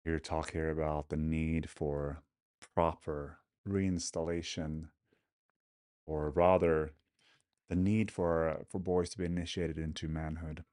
You're 0.05 0.19
talk 0.19 0.53
here 0.53 0.69
about 0.71 1.09
the 1.09 1.17
need 1.17 1.71
for 1.71 2.23
proper 2.75 3.39
reinstallation, 3.67 4.89
or 6.07 6.29
rather, 6.31 6.93
the 7.71 7.77
need 7.77 8.11
for 8.11 8.49
uh, 8.49 8.57
for 8.69 8.79
boys 8.79 9.09
to 9.11 9.19
be 9.19 9.25
initiated 9.25 9.79
into 9.79 10.09
manhood, 10.09 10.65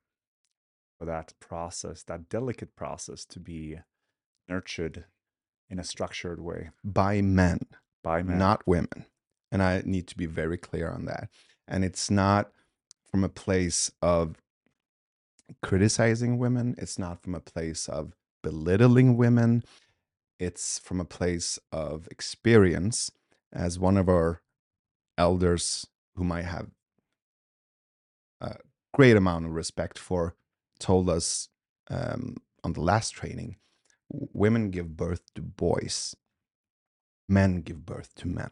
for 1.00 1.06
that 1.06 1.34
process, 1.40 2.04
that 2.04 2.28
delicate 2.28 2.76
process, 2.76 3.24
to 3.26 3.40
be 3.40 3.80
nurtured 4.50 5.06
in 5.70 5.80
a 5.80 5.84
structured 5.84 6.42
way 6.42 6.72
By 6.84 7.22
men, 7.22 7.60
by 8.04 8.24
men. 8.24 8.38
not 8.38 8.68
women. 8.68 9.06
And 9.52 9.62
I 9.62 9.82
need 9.86 10.08
to 10.08 10.18
be 10.18 10.26
very 10.26 10.58
clear 10.58 10.90
on 10.90 11.06
that. 11.06 11.30
And 11.68 11.86
it's 11.86 12.10
not 12.10 12.52
from 13.10 13.24
a 13.24 13.30
place 13.30 13.92
of 14.02 14.36
criticizing 15.62 16.38
women, 16.38 16.76
it's 16.78 16.98
not 17.00 17.22
from 17.22 17.36
a 17.36 17.40
place 17.40 17.88
of 17.88 18.14
belittling 18.44 19.18
women, 19.18 19.64
it's 20.40 20.80
from 20.80 21.00
a 21.00 21.06
place 21.06 21.60
of 21.72 22.08
experience. 22.10 23.12
As 23.54 23.80
one 23.80 23.98
of 23.98 24.10
our 24.10 24.42
elders, 25.18 25.88
whom 26.16 26.32
I 26.32 26.42
have 26.42 26.68
great 28.98 29.16
amount 29.16 29.46
of 29.46 29.52
respect 29.52 30.00
for, 30.00 30.34
told 30.80 31.08
us 31.08 31.50
um, 31.92 32.36
on 32.64 32.74
the 32.74 32.82
last 32.82 33.12
training 33.12 33.56
women 34.10 34.72
give 34.72 34.98
birth 34.98 35.22
to 35.36 35.42
boys, 35.44 36.16
men 37.30 37.62
give 37.62 37.86
birth 37.86 38.16
to 38.16 38.28
men. 38.28 38.50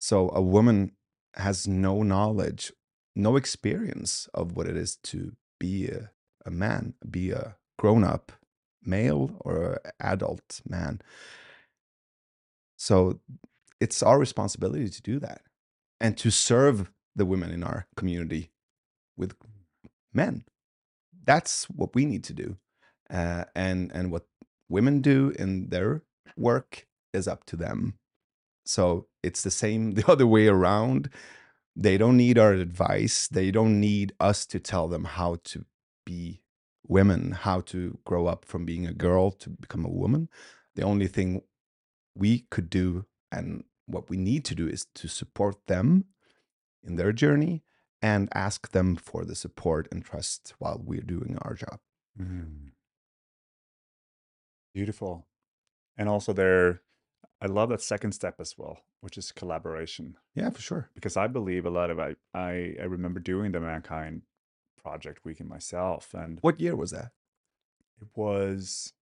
So 0.00 0.28
a 0.34 0.42
woman 0.42 0.92
has 1.34 1.68
no 1.68 2.02
knowledge, 2.02 2.72
no 3.14 3.36
experience 3.36 4.28
of 4.34 4.56
what 4.56 4.66
it 4.66 4.76
is 4.76 4.96
to 5.04 5.36
be 5.60 5.86
a, 5.86 6.10
a 6.44 6.50
man, 6.50 6.94
be 7.08 7.30
a 7.30 7.54
grown 7.78 8.02
up 8.02 8.32
male 8.82 9.36
or 9.40 9.80
adult 10.00 10.62
man. 10.68 11.00
So 12.76 13.20
it's 13.80 14.02
our 14.02 14.18
responsibility 14.18 14.88
to 14.88 15.02
do 15.02 15.20
that 15.20 15.42
and 16.00 16.18
to 16.18 16.30
serve 16.30 16.90
the 17.14 17.26
women 17.26 17.52
in 17.52 17.62
our 17.62 17.86
community 17.94 18.50
with 19.20 19.34
men. 20.12 20.44
That's 21.24 21.66
what 21.70 21.94
we 21.94 22.06
need 22.06 22.24
to 22.24 22.32
do. 22.32 22.56
Uh, 23.08 23.44
and 23.54 23.92
and 23.92 24.10
what 24.10 24.26
women 24.68 25.00
do 25.00 25.32
in 25.38 25.68
their 25.68 26.02
work 26.36 26.86
is 27.12 27.28
up 27.28 27.44
to 27.44 27.56
them. 27.56 27.94
So 28.64 29.06
it's 29.22 29.42
the 29.42 29.50
same 29.50 29.92
the 29.98 30.10
other 30.10 30.26
way 30.26 30.48
around. 30.48 31.10
They 31.76 31.98
don't 31.98 32.16
need 32.16 32.38
our 32.38 32.52
advice. 32.52 33.28
They 33.28 33.50
don't 33.50 33.78
need 33.78 34.12
us 34.18 34.46
to 34.46 34.58
tell 34.58 34.88
them 34.88 35.04
how 35.04 35.36
to 35.44 35.64
be 36.04 36.42
women, 36.86 37.32
how 37.32 37.60
to 37.60 37.98
grow 38.04 38.26
up 38.26 38.44
from 38.44 38.64
being 38.64 38.86
a 38.86 38.92
girl 38.92 39.30
to 39.30 39.50
become 39.50 39.84
a 39.84 39.96
woman. 40.02 40.28
The 40.74 40.82
only 40.82 41.06
thing 41.06 41.42
we 42.16 42.46
could 42.50 42.68
do 42.68 43.06
and 43.30 43.64
what 43.86 44.10
we 44.10 44.16
need 44.16 44.44
to 44.46 44.54
do 44.54 44.66
is 44.66 44.86
to 44.96 45.08
support 45.08 45.66
them 45.66 46.06
in 46.82 46.96
their 46.96 47.12
journey 47.12 47.62
and 48.02 48.28
ask 48.34 48.70
them 48.72 48.96
for 48.96 49.24
the 49.24 49.34
support 49.34 49.88
and 49.92 50.04
trust 50.04 50.54
while 50.58 50.80
we're 50.82 51.00
doing 51.02 51.36
our 51.42 51.54
job. 51.54 51.80
Mhm. 52.18 52.72
Beautiful. 54.74 55.26
And 55.96 56.08
also 56.08 56.32
there, 56.32 56.82
I 57.40 57.46
love 57.46 57.68
that 57.70 57.82
second 57.82 58.12
step 58.12 58.36
as 58.40 58.56
well, 58.56 58.84
which 59.00 59.18
is 59.18 59.32
collaboration. 59.32 60.16
Yeah, 60.34 60.50
for 60.50 60.60
sure. 60.62 60.90
Because 60.94 61.16
I 61.16 61.26
believe 61.26 61.66
a 61.66 61.70
lot 61.70 61.90
of 61.90 61.98
I 61.98 62.16
I, 62.34 62.76
I 62.80 62.84
remember 62.84 63.20
doing 63.20 63.52
the 63.52 63.60
Mankind 63.60 64.22
Project 64.82 65.24
Weekend 65.24 65.48
myself, 65.48 66.14
and 66.14 66.38
What 66.40 66.60
year 66.60 66.76
was 66.76 66.90
that? 66.92 67.12
it 68.00 68.08
was 68.16 68.94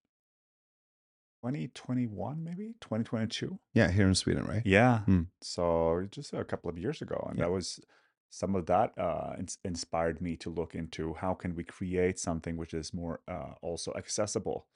2021, 1.43 2.43
maybe 2.43 2.75
2022. 2.81 3.61
Yeah, 3.73 3.91
here 3.93 4.09
in 4.09 4.15
Sweden, 4.17 4.45
right? 4.45 4.63
Yeah. 4.67 5.01
Hmm. 5.01 5.23
So 5.41 6.07
just 6.11 6.33
a 6.33 6.45
couple 6.45 6.69
of 6.71 6.77
years 6.79 7.01
ago, 7.01 7.25
and 7.29 7.39
Yeah. 7.39 7.45
that 7.45 7.53
was 7.53 7.79
some 8.31 8.55
of 8.55 8.67
that 8.67 8.93
uh, 8.99 9.35
ins- 9.39 9.59
inspired 9.65 10.21
me 10.21 10.37
to 10.37 10.51
look 10.51 10.75
into 10.75 11.15
how 11.15 11.35
can 11.35 11.55
we 11.55 11.65
create 11.65 12.19
something 12.19 12.57
which 12.57 12.75
is 12.75 12.93
more 12.95 13.21
uh, 13.29 13.55
also 13.63 13.93
accessible, 13.95 14.67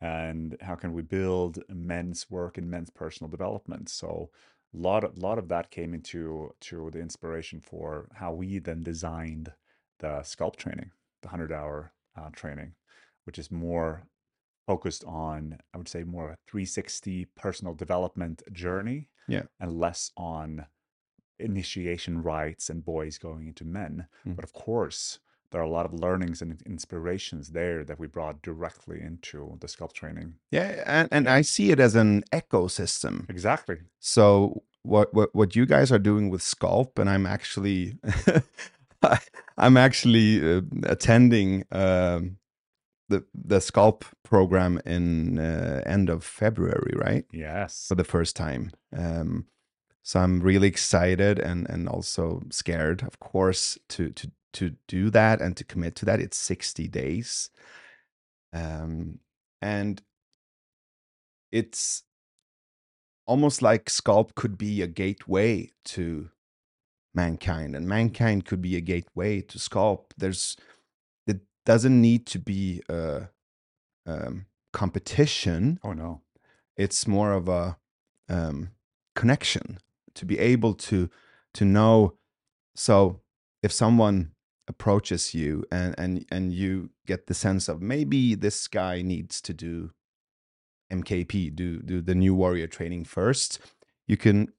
and 0.00 0.56
how 0.60 0.74
can 0.74 0.92
we 0.92 1.02
build 1.02 1.58
men's 1.68 2.30
work 2.30 2.58
and 2.58 2.70
men's 2.70 2.90
personal 2.90 3.30
development. 3.30 3.88
So 3.88 4.30
a 4.74 4.76
lot 4.76 5.04
of 5.04 5.16
lot 5.18 5.38
of 5.38 5.48
that 5.48 5.70
came 5.70 5.94
into 5.94 6.52
to 6.60 6.90
the 6.92 7.00
inspiration 7.00 7.60
for 7.60 8.08
how 8.14 8.32
we 8.32 8.58
then 8.58 8.82
designed 8.82 9.52
the 9.98 10.20
sculpt 10.22 10.56
training, 10.56 10.90
the 11.22 11.28
hundred 11.28 11.52
hour 11.52 11.92
uh, 12.16 12.30
training, 12.32 12.74
which 13.24 13.38
is 13.38 13.50
more 13.50 14.02
focused 14.66 15.02
on 15.06 15.58
I 15.74 15.78
would 15.78 15.88
say 15.88 16.04
more 16.04 16.26
of 16.26 16.32
a 16.32 16.38
360 16.46 17.24
personal 17.36 17.74
development 17.74 18.42
journey 18.52 19.08
Yeah. 19.26 19.44
and 19.58 19.72
less 19.80 20.12
on 20.16 20.66
initiation 21.38 22.22
rites 22.22 22.70
and 22.70 22.84
boys 22.84 23.18
going 23.18 23.46
into 23.46 23.64
men. 23.64 24.06
Mm. 24.26 24.36
But 24.36 24.44
of 24.44 24.52
course, 24.52 25.18
there 25.50 25.60
are 25.60 25.64
a 25.64 25.70
lot 25.70 25.86
of 25.86 25.94
learnings 25.94 26.42
and 26.42 26.60
inspirations 26.66 27.50
there 27.50 27.84
that 27.84 27.98
we 27.98 28.06
brought 28.06 28.42
directly 28.42 29.00
into 29.00 29.56
the 29.60 29.66
sculpt 29.66 29.94
training. 29.94 30.34
Yeah, 30.50 30.82
and, 30.86 31.08
and 31.10 31.28
I 31.28 31.42
see 31.42 31.70
it 31.70 31.80
as 31.80 31.94
an 31.94 32.24
ecosystem. 32.32 33.28
Exactly. 33.30 33.78
So 33.98 34.62
what 34.82 35.12
what 35.14 35.34
what 35.34 35.56
you 35.56 35.66
guys 35.66 35.92
are 35.92 35.98
doing 35.98 36.30
with 36.30 36.40
Sculpt, 36.40 36.98
and 36.98 37.08
I'm 37.08 37.26
actually 37.26 37.98
I'm 39.58 39.76
actually 39.76 40.56
uh, 40.56 40.62
attending 40.84 41.64
um, 41.70 42.38
the 43.08 43.24
the 43.34 43.58
Sculpt 43.58 44.04
program 44.22 44.80
in 44.84 45.38
uh, 45.38 45.82
end 45.86 46.08
of 46.08 46.24
February, 46.24 46.94
right? 46.96 47.24
Yes. 47.32 47.86
For 47.88 47.94
the 47.94 48.04
first 48.04 48.36
time. 48.36 48.72
Um, 48.96 49.46
so 50.08 50.20
I'm 50.20 50.40
really 50.40 50.68
excited 50.68 51.38
and 51.38 51.68
and 51.68 51.86
also 51.86 52.42
scared, 52.48 53.02
of 53.02 53.20
course, 53.20 53.76
to 53.90 54.08
to 54.12 54.30
to 54.54 54.76
do 54.86 55.10
that 55.10 55.42
and 55.42 55.54
to 55.58 55.64
commit 55.64 55.96
to 55.96 56.06
that. 56.06 56.18
It's 56.18 56.38
60 56.38 56.88
days, 56.88 57.50
um, 58.54 59.18
and 59.60 60.00
it's 61.52 62.04
almost 63.26 63.60
like 63.60 63.90
Sculpt 63.90 64.34
could 64.34 64.56
be 64.56 64.80
a 64.80 64.86
gateway 64.86 65.72
to 65.84 66.30
mankind, 67.14 67.76
and 67.76 67.86
mankind 67.86 68.46
could 68.46 68.62
be 68.62 68.76
a 68.76 68.80
gateway 68.80 69.42
to 69.42 69.58
Sculpt. 69.58 70.12
There's 70.16 70.56
it 71.26 71.40
doesn't 71.66 72.00
need 72.00 72.24
to 72.28 72.38
be 72.38 72.80
a 72.88 73.28
um, 74.06 74.46
competition. 74.72 75.78
oh 75.84 75.92
no. 75.92 76.22
It's 76.78 77.06
more 77.06 77.32
of 77.32 77.46
a 77.50 77.76
um, 78.30 78.70
connection 79.14 79.78
to 80.18 80.26
be 80.26 80.38
able 80.38 80.74
to 80.74 81.08
to 81.54 81.64
know. 81.64 82.14
So 82.74 83.20
if 83.62 83.72
someone 83.72 84.32
approaches 84.68 85.34
you 85.34 85.64
and 85.72 85.94
and 85.98 86.24
and 86.30 86.52
you 86.52 86.90
get 87.06 87.26
the 87.26 87.34
sense 87.34 87.68
of 87.68 87.80
maybe 87.80 88.34
this 88.34 88.68
guy 88.68 89.02
needs 89.02 89.40
to 89.42 89.54
do 89.54 89.90
MKP, 90.92 91.54
do 91.54 91.80
do 91.80 92.00
the 92.00 92.14
new 92.14 92.34
warrior 92.34 92.66
training 92.66 93.04
first, 93.04 93.58
you 94.06 94.16
can 94.16 94.52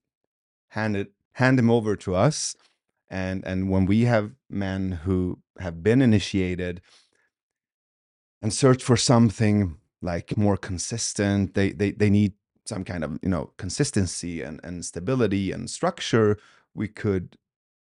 hand 0.70 0.96
it 0.96 1.12
hand 1.34 1.60
him 1.60 1.70
over 1.70 1.96
to 1.98 2.16
us. 2.16 2.56
And 3.10 3.46
and 3.46 3.70
when 3.70 3.86
we 3.86 4.02
have 4.02 4.32
men 4.50 4.92
who 5.04 5.40
have 5.60 5.84
been 5.84 6.02
initiated 6.02 6.82
and 8.42 8.54
search 8.54 8.84
for 8.84 8.98
something 8.98 9.78
like 10.02 10.38
more 10.38 10.58
consistent, 10.58 11.54
they 11.54 11.72
they 11.72 11.92
they 11.92 12.10
need 12.10 12.34
some 12.70 12.84
kind 12.86 13.04
of 13.04 13.20
you 13.24 13.30
know 13.30 13.52
consistency 13.58 14.42
and, 14.42 14.62
and 14.64 14.86
stability 14.86 15.52
and 15.52 15.70
structure, 15.70 16.38
we 16.74 16.88
could 16.88 17.38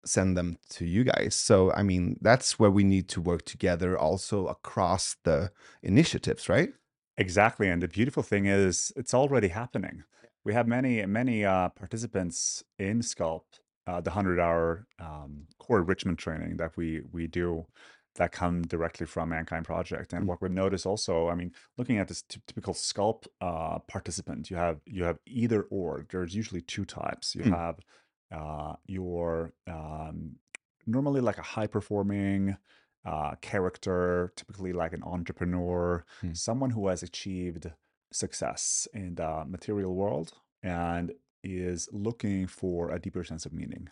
send 0.07 0.37
them 0.37 0.59
to 0.70 0.84
you 0.87 1.05
guys. 1.05 1.34
So 1.34 1.72
I 1.72 1.82
mean, 1.82 2.16
that's 2.22 2.59
where 2.59 2.70
we 2.70 2.84
need 2.84 3.09
to 3.09 3.20
work 3.20 3.45
together 3.45 3.99
also 3.99 4.47
across 4.47 5.16
the 5.24 5.51
initiatives, 5.82 6.49
right? 6.49 6.70
Exactly. 7.18 7.68
And 7.68 7.82
the 7.82 7.89
beautiful 7.89 8.22
thing 8.22 8.47
is 8.47 8.93
it's 8.97 9.14
already 9.14 9.49
happening. 9.49 10.05
We 10.45 10.55
have 10.55 10.68
many, 10.68 11.05
many 11.07 11.45
uh, 11.45 11.70
participants 11.70 12.62
in 12.78 13.01
Sculpt, 13.01 13.61
uh, 13.87 14.01
the 14.01 14.11
100 14.11 14.39
hour 14.39 14.87
um, 15.01 15.47
core 15.59 15.80
enrichment 15.80 16.18
training 16.18 16.59
that 16.59 16.76
we 16.76 17.03
we 17.12 17.26
do 17.26 17.66
that 18.17 18.33
come 18.33 18.62
directly 18.62 19.07
from 19.07 19.29
Mankind 19.31 19.64
Project. 19.64 20.12
And 20.12 20.25
Mm. 20.25 20.29
what 20.29 20.41
we 20.43 20.49
notice 20.49 20.85
also, 20.87 21.29
I 21.29 21.35
mean, 21.35 21.53
looking 21.79 21.99
at 21.99 22.09
this 22.09 22.23
ty- 22.23 22.41
typical 22.47 22.75
Sculpt 22.75 23.29
uh, 23.41 23.79
participant, 23.81 24.51
you 24.51 24.57
have 24.57 24.81
you 24.87 25.05
have 25.05 25.19
either 25.27 25.62
or. 25.71 26.07
There's 26.11 26.35
usually 26.35 26.62
two 26.62 26.85
types. 26.85 27.35
You 27.35 27.45
Mm. 27.45 27.57
have 27.57 27.77
uh, 28.33 28.75
your 28.87 29.53
um, 29.69 30.37
normally 30.87 31.21
like 31.21 31.39
a 31.39 31.43
high 31.43 31.67
performing 31.69 32.57
uh, 33.05 33.37
character, 33.41 34.33
typically 34.35 34.73
like 34.73 34.93
an 34.93 35.03
entrepreneur, 35.05 36.05
Mm. 36.23 36.37
someone 36.37 36.71
who 36.71 36.89
has 36.89 37.03
achieved 37.05 37.71
success 38.12 38.89
in 38.93 39.14
the 39.14 39.45
material 39.47 39.95
world 39.95 40.33
and 40.62 41.12
is 41.45 41.89
looking 41.93 42.49
for 42.49 42.91
a 42.91 42.99
deeper 42.99 43.23
sense 43.23 43.47
of 43.47 43.53
meaning. 43.53 43.89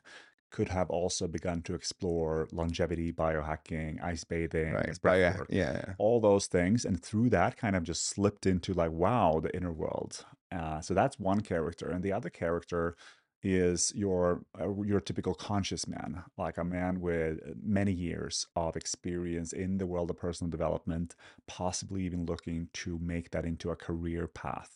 Could 0.56 0.68
have 0.68 0.88
also 0.98 1.26
begun 1.38 1.62
to 1.62 1.74
explore 1.74 2.46
longevity, 2.52 3.12
biohacking, 3.12 3.92
ice 4.12 4.24
bathing, 4.32 4.72
Right. 4.72 5.00
breath 5.02 5.38
work, 5.38 5.48
yeah. 5.50 5.72
yeah. 5.72 5.94
all 5.98 6.20
those 6.20 6.46
things. 6.56 6.84
And 6.84 6.96
through 7.06 7.30
that, 7.30 7.56
kind 7.56 7.74
of 7.76 7.82
just 7.82 8.02
slipped 8.14 8.46
into 8.52 8.72
like, 8.82 8.92
wow, 9.04 9.40
the 9.42 9.54
inner 9.58 9.72
world. 9.72 10.12
Uh, 10.58 10.80
so 10.80 10.94
that's 10.94 11.18
one 11.18 11.40
character. 11.40 11.86
And 11.92 12.02
the 12.04 12.12
other 12.18 12.30
character 12.30 12.96
is 13.42 13.92
your 13.94 14.44
uh, 14.60 14.72
your 14.92 15.00
typical 15.00 15.34
conscious 15.34 15.84
man, 15.86 16.10
like 16.44 16.56
a 16.58 16.64
man 16.64 17.00
with 17.00 17.34
many 17.80 17.92
years 17.92 18.46
of 18.54 18.76
experience 18.76 19.52
in 19.52 19.78
the 19.78 19.86
world 19.92 20.08
of 20.10 20.16
personal 20.26 20.50
development, 20.50 21.08
possibly 21.46 22.00
even 22.04 22.24
looking 22.26 22.68
to 22.82 22.98
make 23.02 23.26
that 23.32 23.44
into 23.44 23.70
a 23.70 23.76
career 23.88 24.26
path. 24.28 24.72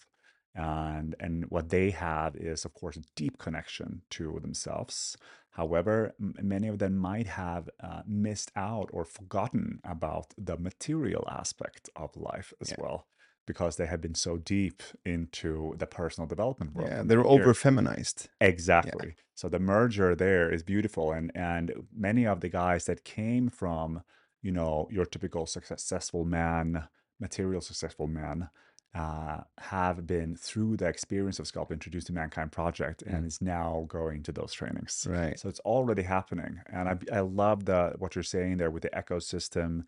And 0.55 1.15
and 1.21 1.45
what 1.55 1.69
they 1.71 1.91
have 1.93 2.33
is, 2.37 2.65
of 2.65 2.73
course, 2.75 2.97
a 2.99 3.03
deep 3.23 3.39
connection 3.39 4.03
to 4.17 4.39
themselves. 4.43 5.17
However, 5.59 6.15
m- 6.21 6.35
many 6.55 6.69
of 6.69 6.79
them 6.79 6.95
might 6.97 7.27
have 7.27 7.69
uh, 7.89 8.03
missed 8.07 8.51
out 8.55 8.89
or 8.93 9.05
forgotten 9.05 9.81
about 9.83 10.27
the 10.39 10.57
material 10.57 11.25
aspect 11.41 11.91
of 11.97 12.17
life 12.17 12.55
as 12.63 12.71
Yeah. 12.71 12.77
well, 12.83 12.99
because 13.45 13.75
they 13.77 13.87
have 13.87 14.01
been 14.01 14.15
so 14.15 14.33
deep 14.57 14.79
into 15.05 15.75
the 15.81 15.87
personal 16.01 16.29
development 16.29 16.75
world. 16.75 16.91
Yeah, 16.91 17.03
they're 17.05 17.27
over 17.27 17.55
feminized. 17.55 18.29
Exactly. 18.41 19.17
So 19.35 19.49
the 19.49 19.59
merger 19.75 20.15
there 20.15 20.49
is 20.57 20.63
beautiful, 20.63 21.07
and 21.17 21.27
and 21.35 21.67
many 22.09 22.25
of 22.33 22.39
the 22.41 22.53
guys 22.63 22.85
that 22.85 23.03
came 23.19 23.49
from, 23.61 24.03
you 24.47 24.53
know, 24.59 24.87
your 24.97 25.07
typical 25.07 25.45
successful 25.47 26.25
man, 26.25 26.89
material 27.19 27.63
successful 27.71 28.07
man, 28.07 28.49
uh, 28.95 29.43
have 29.59 30.07
been 30.07 30.35
through 30.37 30.77
the 30.77 30.89
experience 30.89 31.39
of 31.39 31.47
Sculpt 31.47 31.71
introduced 31.71 32.07
to 32.09 32.13
Mankind 32.13 32.53
Project, 32.53 33.03
and 33.03 33.25
Mm. 33.25 33.27
is 33.27 33.41
now 33.43 33.85
going 33.89 34.23
to 34.25 34.33
those 34.33 34.53
trainings. 34.53 35.09
Right. 35.09 35.39
So 35.39 35.49
it's 35.49 35.61
already 35.61 36.03
happening, 36.03 36.61
and 36.73 36.89
I 36.89 36.99
I 37.19 37.21
love 37.21 37.65
the 37.67 37.95
what 37.99 38.15
you're 38.15 38.25
saying 38.25 38.57
there 38.59 38.71
with 38.71 38.83
the 38.85 38.91
ecosystem, 38.91 39.87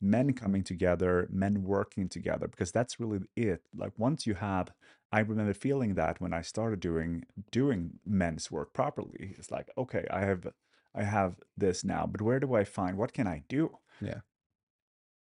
men 0.00 0.32
coming 0.34 0.64
together, 0.64 1.28
men 1.30 1.62
working 1.64 2.08
together, 2.08 2.48
because 2.48 2.72
that's 2.72 3.00
really 3.00 3.20
it. 3.36 3.62
Like 3.74 3.92
once 3.98 4.26
you 4.26 4.34
have, 4.34 4.72
I 5.12 5.20
remember 5.20 5.54
feeling 5.54 5.94
that 5.94 6.20
when 6.20 6.32
I 6.32 6.42
started 6.42 6.80
doing 6.80 7.24
doing 7.52 8.00
men's 8.06 8.50
work 8.50 8.72
properly. 8.74 9.34
It's 9.38 9.50
like, 9.50 9.70
okay, 9.78 10.06
I 10.10 10.20
have 10.24 10.46
I 10.94 11.04
have 11.04 11.36
this 11.56 11.84
now, 11.84 12.06
but 12.06 12.22
where 12.22 12.40
do 12.40 12.54
I 12.54 12.64
find 12.64 12.96
what 12.98 13.12
can 13.12 13.26
I 13.26 13.44
do? 13.48 13.78
Yeah. 14.00 14.20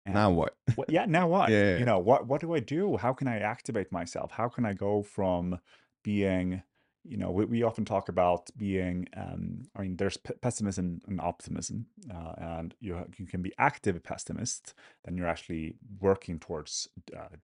And 0.06 0.14
Now 0.14 0.30
what? 0.30 0.54
what, 0.76 0.88
yeah, 0.88 1.04
now 1.04 1.28
what? 1.34 1.50
Yeah, 1.50 1.70
yeah, 1.70 1.78
You 1.78 1.84
know, 1.84 1.98
what 1.98 2.26
what 2.26 2.40
do 2.40 2.54
I 2.54 2.60
do? 2.60 2.96
How 2.96 3.12
can 3.12 3.28
I 3.28 3.38
activate 3.40 3.92
myself? 3.92 4.30
How 4.30 4.48
can 4.48 4.64
I 4.64 4.72
go 4.72 5.02
from 5.02 5.58
being, 6.02 6.62
you 7.04 7.16
know, 7.16 7.30
we, 7.30 7.44
we 7.44 7.62
often 7.64 7.84
talk 7.84 8.08
about 8.08 8.48
being, 8.56 9.08
um, 9.16 9.64
I 9.74 9.82
mean, 9.82 9.96
there's 9.96 10.16
p- 10.16 10.34
pessimism 10.40 11.02
and 11.08 11.20
optimism, 11.20 11.86
uh, 12.14 12.34
and 12.38 12.74
you 12.80 13.04
you 13.18 13.26
can 13.26 13.42
be 13.42 13.52
active 13.58 14.02
pessimist, 14.02 14.74
then 15.04 15.16
you're 15.16 15.28
actually 15.28 15.74
working 16.00 16.38
towards 16.38 16.88
uh, 17.16 17.36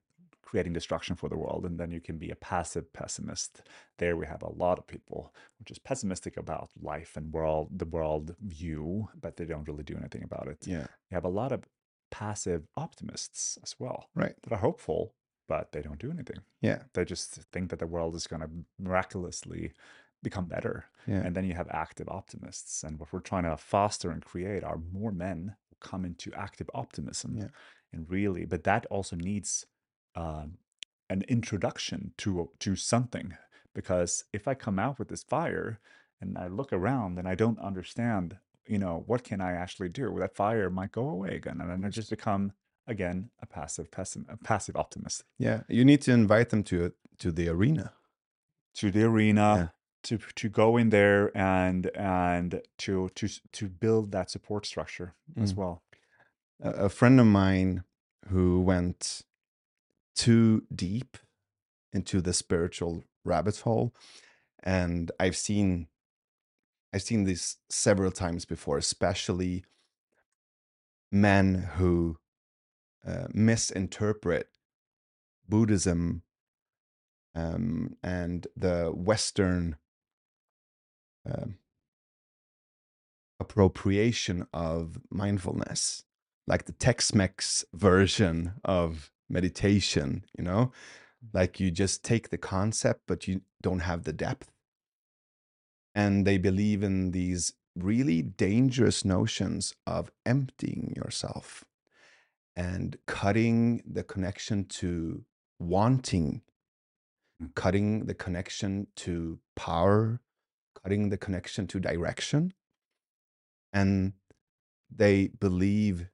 creating 0.42 0.72
destruction 0.74 1.16
for 1.16 1.28
the 1.28 1.36
world, 1.36 1.64
and 1.64 1.80
then 1.80 1.90
you 1.90 2.00
can 2.00 2.18
be 2.18 2.30
a 2.30 2.36
passive 2.36 2.92
pessimist. 2.92 3.62
There 3.98 4.16
we 4.16 4.26
have 4.26 4.42
a 4.42 4.52
lot 4.52 4.78
of 4.78 4.86
people 4.86 5.34
which 5.58 5.70
is 5.70 5.78
pessimistic 5.78 6.36
about 6.36 6.70
life 6.80 7.16
and 7.16 7.32
world, 7.32 7.70
the 7.78 7.86
world 7.86 8.36
view, 8.40 9.08
but 9.20 9.36
they 9.36 9.46
don't 9.46 9.66
really 9.66 9.84
do 9.84 9.96
anything 9.96 10.22
about 10.24 10.48
it. 10.48 10.58
Yeah. 10.66 10.86
You 11.10 11.14
have 11.14 11.24
a 11.24 11.28
lot 11.28 11.52
of 11.52 11.62
passive 12.12 12.62
optimists 12.76 13.58
as 13.64 13.74
well 13.80 14.08
Right. 14.14 14.34
that 14.42 14.52
are 14.52 14.58
hopeful, 14.58 15.14
but 15.48 15.72
they 15.72 15.82
don't 15.82 15.98
do 15.98 16.10
anything. 16.12 16.38
Yeah. 16.60 16.84
They 16.92 17.04
just 17.04 17.30
think 17.52 17.70
that 17.70 17.78
the 17.80 17.86
world 17.86 18.14
is 18.14 18.26
going 18.28 18.42
to 18.42 18.50
miraculously 18.78 19.72
become 20.22 20.46
better. 20.46 20.84
Yeah. 21.06 21.22
And 21.24 21.34
then 21.34 21.44
you 21.44 21.54
have 21.54 21.68
active 21.70 22.08
optimists. 22.08 22.84
And 22.84 22.98
what 23.00 23.12
we're 23.12 23.20
trying 23.20 23.44
to 23.44 23.56
foster 23.56 24.10
and 24.12 24.24
create 24.24 24.62
are 24.62 24.78
more 24.92 25.10
men 25.10 25.56
who 25.70 25.76
come 25.80 26.04
into 26.04 26.32
active 26.34 26.70
optimism. 26.74 27.36
Yeah. 27.36 27.48
And 27.92 28.08
really, 28.08 28.44
but 28.44 28.62
that 28.64 28.86
also 28.86 29.16
needs 29.16 29.66
um, 30.14 30.58
an 31.10 31.22
introduction 31.28 32.12
to 32.18 32.50
to 32.60 32.76
something. 32.76 33.36
Because 33.74 34.24
if 34.32 34.46
I 34.46 34.54
come 34.54 34.78
out 34.78 34.98
with 34.98 35.08
this 35.08 35.24
fire 35.24 35.80
and 36.20 36.38
I 36.38 36.46
look 36.46 36.72
around 36.72 37.18
and 37.18 37.26
I 37.26 37.34
don't 37.34 37.58
understand, 37.58 38.36
you 38.66 38.78
know, 38.78 39.02
what 39.06 39.24
can 39.24 39.40
I 39.40 39.52
actually 39.52 39.88
do? 39.88 40.14
That 40.18 40.34
fire 40.36 40.70
might 40.70 40.92
go 40.92 41.08
away 41.08 41.34
again, 41.36 41.60
and 41.60 41.70
then 41.70 41.84
I 41.84 41.88
just 41.88 42.10
become 42.10 42.52
again 42.86 43.30
a 43.40 43.46
passive 43.46 43.90
pessim- 43.90 44.28
a 44.28 44.36
passive 44.36 44.76
optimist 44.76 45.22
Yeah. 45.38 45.62
You 45.68 45.84
need 45.84 46.02
to 46.02 46.12
invite 46.12 46.50
them 46.50 46.62
to 46.64 46.92
to 47.18 47.30
the 47.32 47.48
arena. 47.48 47.92
to 48.74 48.90
the 48.90 49.04
arena 49.04 49.40
Yeah. 49.56 49.68
to 50.04 50.18
to 50.34 50.48
go 50.48 50.76
in 50.76 50.90
there 50.90 51.30
and 51.36 51.86
and 51.96 52.62
to 52.78 53.08
to 53.14 53.28
to 53.52 53.68
build 53.68 54.10
that 54.12 54.30
support 54.30 54.66
structure 54.66 55.14
as 55.36 55.52
Mm. 55.52 55.56
well. 55.56 55.82
A, 56.60 56.70
a 56.86 56.88
friend 56.88 57.20
of 57.20 57.26
mine 57.26 57.84
who 58.28 58.60
went 58.60 59.22
too 60.14 60.66
deep 60.74 61.16
into 61.92 62.20
the 62.20 62.32
spiritual 62.32 63.04
rabbit 63.24 63.58
hole, 63.60 63.94
and 64.62 65.10
I've 65.20 65.36
seen 65.36 65.88
I've 66.92 67.02
seen 67.02 67.24
this 67.24 67.56
several 67.70 68.10
times 68.10 68.44
before, 68.44 68.76
especially 68.78 69.64
men 71.10 71.70
who 71.76 72.18
uh, 73.06 73.26
misinterpret 73.32 74.48
Buddhism 75.48 76.22
um, 77.34 77.96
and 78.02 78.46
the 78.56 78.92
Western 78.94 79.76
um, 81.26 81.56
appropriation 83.40 84.46
of 84.52 85.00
mindfulness, 85.10 86.04
like 86.46 86.66
the 86.66 86.72
Tex-Mex 86.72 87.64
version 87.72 88.54
of 88.64 89.10
meditation. 89.28 90.24
You 90.36 90.44
know, 90.44 90.72
like 91.32 91.58
you 91.58 91.70
just 91.70 92.04
take 92.04 92.28
the 92.28 92.38
concept, 92.38 93.02
but 93.08 93.26
you 93.26 93.40
don't 93.62 93.80
have 93.80 94.04
the 94.04 94.12
depth. 94.12 94.51
And 95.94 96.26
they 96.26 96.38
believe 96.38 96.82
in 96.82 97.10
these 97.10 97.52
really 97.76 98.22
dangerous 98.22 99.04
notions 99.04 99.74
of 99.86 100.10
emptying 100.26 100.92
yourself 100.96 101.64
and 102.54 102.96
cutting 103.06 103.82
the 103.86 104.02
connection 104.02 104.64
to 104.66 105.24
wanting, 105.58 106.42
Mm. 107.42 107.54
cutting 107.54 108.06
the 108.06 108.14
connection 108.14 108.86
to 108.96 109.40
power, 109.56 110.20
cutting 110.82 111.08
the 111.08 111.16
connection 111.16 111.66
to 111.68 111.80
direction. 111.80 112.52
And 113.72 114.12
they 114.90 115.28
believe 115.28 116.10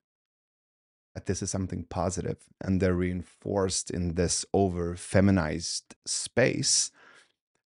that 1.14 1.26
this 1.26 1.42
is 1.42 1.50
something 1.50 1.84
positive 1.84 2.44
and 2.60 2.80
they're 2.80 2.94
reinforced 2.94 3.90
in 3.90 4.14
this 4.14 4.44
over 4.54 4.94
feminized 4.94 5.96
space 6.06 6.92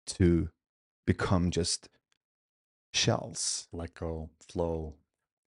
to 0.06 0.50
become 1.06 1.50
just 1.50 1.90
shells. 2.94 3.68
Let 3.72 3.94
go, 3.94 4.30
flow, 4.52 4.96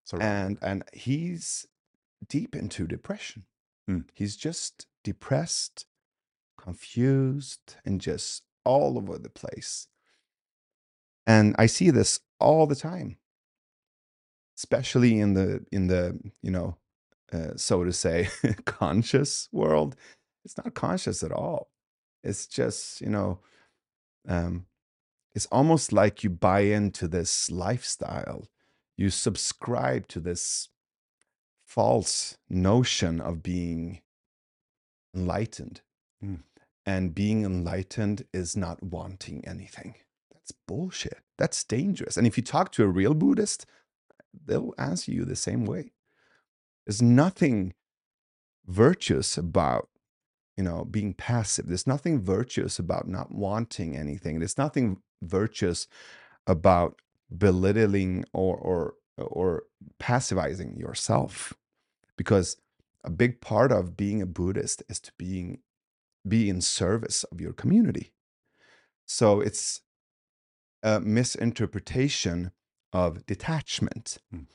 surrender. 0.06 0.26
and 0.36 0.58
and 0.62 0.84
he's 0.94 1.66
deep 2.28 2.56
into 2.56 2.88
depression. 2.88 3.46
Mm. 3.90 4.06
he's 4.14 4.36
just 4.36 4.86
depressed 5.04 5.86
confused 6.62 7.76
and 7.84 8.00
just 8.00 8.44
all 8.64 8.98
over 8.98 9.18
the 9.18 9.30
place. 9.30 9.88
And 11.26 11.56
i 11.58 11.66
see 11.66 11.90
this 11.90 12.20
all 12.40 12.68
the 12.68 12.76
time. 12.76 13.18
Especially 14.58 15.20
in 15.20 15.34
the 15.34 15.66
in 15.72 15.88
the 15.88 16.20
you 16.44 16.52
know 16.52 16.78
uh, 17.34 17.56
so 17.56 17.84
to 17.84 17.92
say 17.92 18.30
conscious 18.66 19.50
world. 19.52 19.96
It's 20.46 20.58
not 20.58 20.74
conscious 20.74 21.24
at 21.24 21.32
all. 21.32 21.72
It's 22.24 22.46
just 22.46 23.02
you 23.02 23.10
know 23.10 23.40
um 24.28 24.66
it's 25.34 25.48
almost 25.48 25.94
like 25.94 26.24
you 26.24 26.30
buy 26.30 26.62
into 26.62 27.08
this 27.08 27.50
lifestyle 27.50 28.48
you 29.02 29.10
subscribe 29.10 30.08
to 30.10 30.20
this 30.20 30.70
false 31.66 32.38
notion 32.48 33.20
of 33.20 33.42
being 33.42 34.02
enlightened. 35.16 35.82
Mm. 36.24 36.44
And 36.86 37.16
being 37.16 37.44
enlightened 37.44 38.26
is 38.32 38.56
not 38.56 38.84
wanting 38.84 39.44
anything. 39.48 39.96
That's 40.32 40.52
bullshit. 40.68 41.20
That's 41.38 41.64
dangerous. 41.64 42.16
And 42.16 42.28
if 42.28 42.38
you 42.38 42.44
talk 42.44 42.72
to 42.74 42.84
a 42.84 42.88
real 42.88 43.16
Buddhist, 43.16 43.66
they'll 44.46 44.74
answer 44.78 45.12
you 45.12 45.26
the 45.26 45.36
same 45.36 45.66
way. 45.66 45.94
There's 46.86 47.02
nothing 47.02 47.74
virtuous 48.68 49.36
about 49.38 49.90
you 50.62 50.70
know 50.70 50.86
being 50.86 51.16
passive. 51.16 51.66
There's 51.66 51.88
nothing 51.88 52.22
virtuous 52.22 52.78
about 52.78 53.08
not 53.08 53.32
wanting 53.32 53.98
anything. 53.98 54.38
There's 54.38 54.60
nothing 54.60 55.02
virtuous 55.24 55.88
about 56.46 57.02
belittling 57.36 58.26
or 58.32 58.56
or 58.58 58.94
or 59.18 59.64
passivizing 60.00 60.78
yourself 60.78 61.54
because 62.16 62.58
a 63.04 63.10
big 63.10 63.42
part 63.42 63.72
of 63.72 63.98
being 63.98 64.22
a 64.22 64.28
buddhist 64.28 64.84
is 64.88 65.00
to 65.00 65.12
being 65.18 65.62
be 66.28 66.48
in 66.48 66.62
service 66.62 67.24
of 67.32 67.42
your 67.42 67.54
community. 67.54 68.14
So 69.08 69.42
it's 69.42 69.82
a 70.84 71.00
misinterpretation 71.00 72.52
of 72.94 73.26
detachment. 73.26 74.20
Mm. 74.32 74.46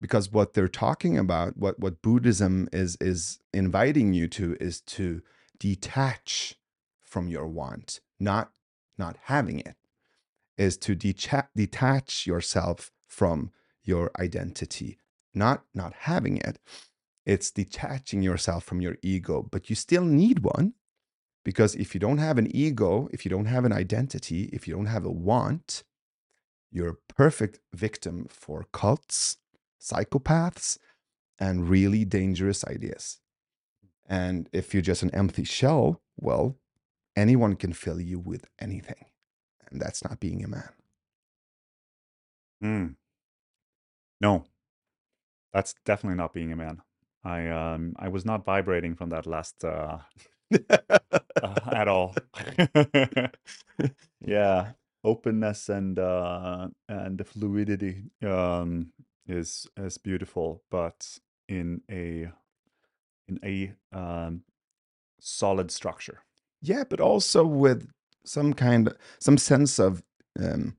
Because 0.00 0.32
what 0.32 0.54
they're 0.54 0.68
talking 0.68 1.18
about 1.18 1.56
what 1.56 1.78
what 1.78 2.02
buddhism 2.02 2.68
is 2.72 2.96
is 3.00 3.38
inviting 3.52 4.12
you 4.12 4.26
to 4.28 4.56
is 4.60 4.80
to 4.80 5.22
detach 5.58 6.56
from 7.00 7.28
your 7.28 7.46
want 7.46 8.00
not 8.18 8.50
not 8.98 9.16
having 9.24 9.60
it 9.60 9.76
is 10.56 10.76
to 10.76 10.94
decha- 10.94 11.48
detach 11.56 12.26
yourself 12.26 12.90
from 13.06 13.50
your 13.82 14.10
identity 14.18 14.98
not 15.34 15.64
not 15.74 15.92
having 16.00 16.38
it. 16.38 16.58
It's 17.24 17.50
detaching 17.50 18.22
yourself 18.22 18.64
from 18.64 18.80
your 18.80 18.96
ego 19.02 19.46
but 19.50 19.68
you 19.70 19.76
still 19.76 20.04
need 20.04 20.40
one 20.40 20.74
because 21.44 21.74
if 21.74 21.94
you 21.94 22.00
don't 22.00 22.18
have 22.18 22.38
an 22.38 22.54
ego 22.54 23.08
if 23.12 23.24
you 23.24 23.30
don't 23.30 23.46
have 23.46 23.64
an 23.64 23.72
identity 23.72 24.50
if 24.52 24.66
you 24.66 24.74
don't 24.74 24.86
have 24.86 25.04
a 25.04 25.10
want 25.10 25.84
you're 26.72 26.90
a 26.90 27.12
perfect 27.14 27.60
victim 27.72 28.26
for 28.28 28.66
cults 28.72 29.36
psychopaths 29.80 30.78
and 31.38 31.68
really 31.68 32.04
dangerous 32.04 32.64
ideas 32.66 33.20
and 34.08 34.48
if 34.52 34.74
you're 34.74 34.82
just 34.82 35.02
an 35.02 35.14
empty 35.14 35.44
shell 35.44 36.00
well 36.18 36.56
anyone 37.16 37.56
can 37.56 37.72
fill 37.72 38.00
you 38.00 38.18
with 38.18 38.46
anything 38.58 39.06
and 39.70 39.80
that's 39.80 40.04
not 40.04 40.20
being 40.20 40.44
a 40.44 40.48
man 40.48 40.70
Mm. 42.62 42.96
No, 44.20 44.44
that's 45.52 45.74
definitely 45.84 46.16
not 46.16 46.34
being 46.34 46.52
a 46.52 46.56
man. 46.56 46.82
I 47.24 47.48
um 47.48 47.94
I 47.98 48.08
was 48.08 48.24
not 48.24 48.44
vibrating 48.44 48.94
from 48.94 49.10
that 49.10 49.26
last 49.26 49.64
uh, 49.64 49.98
uh 50.70 51.60
at 51.72 51.88
all. 51.88 52.14
yeah, 54.20 54.72
openness 55.04 55.68
and 55.68 55.98
uh 55.98 56.68
and 56.88 57.18
the 57.18 57.24
fluidity 57.24 58.04
um 58.22 58.92
is 59.30 59.66
as 59.76 59.98
beautiful, 59.98 60.62
but 60.70 61.18
in 61.48 61.82
a 61.90 62.30
in 63.28 63.38
a 63.44 63.72
um 63.92 64.42
solid 65.20 65.70
structure. 65.70 66.18
yeah 66.62 66.84
but 66.90 67.00
also 67.00 67.44
with 67.44 67.88
some 68.24 68.52
kind 68.54 68.88
of, 68.88 68.94
some 69.20 69.38
sense 69.38 69.78
of 69.78 70.02
um 70.38 70.76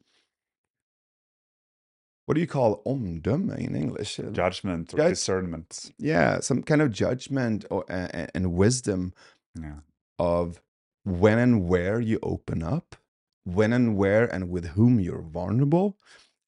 what 2.26 2.36
do 2.36 2.42
you 2.42 2.48
call 2.48 2.82
omdöme 2.86 3.58
in 3.58 3.76
english 3.76 4.20
Uh, 4.20 4.30
Judgment 4.32 4.94
or 4.94 4.98
Judge- 4.98 5.10
discernment. 5.16 5.92
yeah 5.98 6.40
some 6.42 6.62
kind 6.64 6.82
of 6.82 6.90
judgment 6.92 7.66
or 7.70 7.84
uh, 7.92 8.28
and 8.36 8.54
wisdom 8.54 9.14
Yeah. 9.56 9.80
of 10.20 10.62
when 11.04 11.38
and 11.40 11.68
where 11.72 12.00
you 12.00 12.20
open 12.22 12.64
up, 12.64 12.96
when 13.44 13.74
and 13.74 13.96
where 13.98 14.26
and 14.34 14.50
with 14.54 14.66
whom 14.76 15.00
you're 15.00 15.26
vulnerable, 15.40 15.98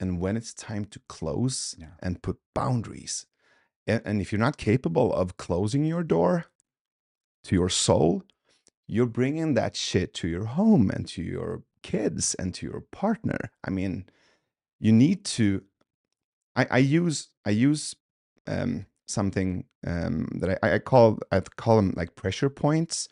and 0.03 0.19
when 0.19 0.35
it's 0.37 0.53
time 0.53 0.85
to 0.93 0.99
close 1.07 1.75
Yeah. 1.79 1.95
and 2.05 2.21
put 2.21 2.37
boundaries. 2.53 3.25
And, 3.87 4.01
and 4.05 4.21
if 4.21 4.31
you're 4.31 4.45
not 4.47 4.57
capable 4.57 5.13
of 5.13 5.37
closing 5.37 5.85
your 5.85 6.03
door 6.03 6.45
to 7.45 7.55
your 7.55 7.69
soul, 7.69 8.23
you're 8.87 9.13
bringing 9.19 9.53
that 9.55 9.75
shit 9.75 10.13
to 10.19 10.27
your 10.27 10.45
home 10.59 10.89
and 10.95 11.07
to 11.07 11.21
your 11.23 11.63
kids 11.81 12.35
and 12.35 12.53
to 12.55 12.65
your 12.65 12.81
partner. 12.91 13.39
I 13.67 13.69
mean, 13.71 14.05
you 14.79 14.91
need 14.91 15.23
to. 15.37 15.63
I, 16.55 16.67
I 16.69 16.77
use 16.79 17.29
I 17.45 17.51
use 17.51 17.95
um, 18.47 18.85
something 19.07 19.65
um, 19.87 20.27
that 20.41 20.59
I, 20.61 20.75
I 20.75 20.79
call 20.79 21.19
I 21.31 21.39
call 21.63 21.77
them 21.77 21.93
like 21.95 22.15
pressure 22.15 22.49
points. 22.49 23.07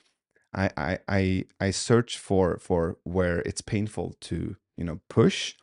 I, 0.53 0.69
I 0.77 0.99
I 1.07 1.45
I 1.67 1.71
search 1.71 2.17
for 2.17 2.57
for 2.59 2.97
where 3.03 3.39
it's 3.45 3.61
painful 3.61 4.15
to 4.29 4.55
you 4.77 4.85
know 4.85 4.99
push, 5.09 5.55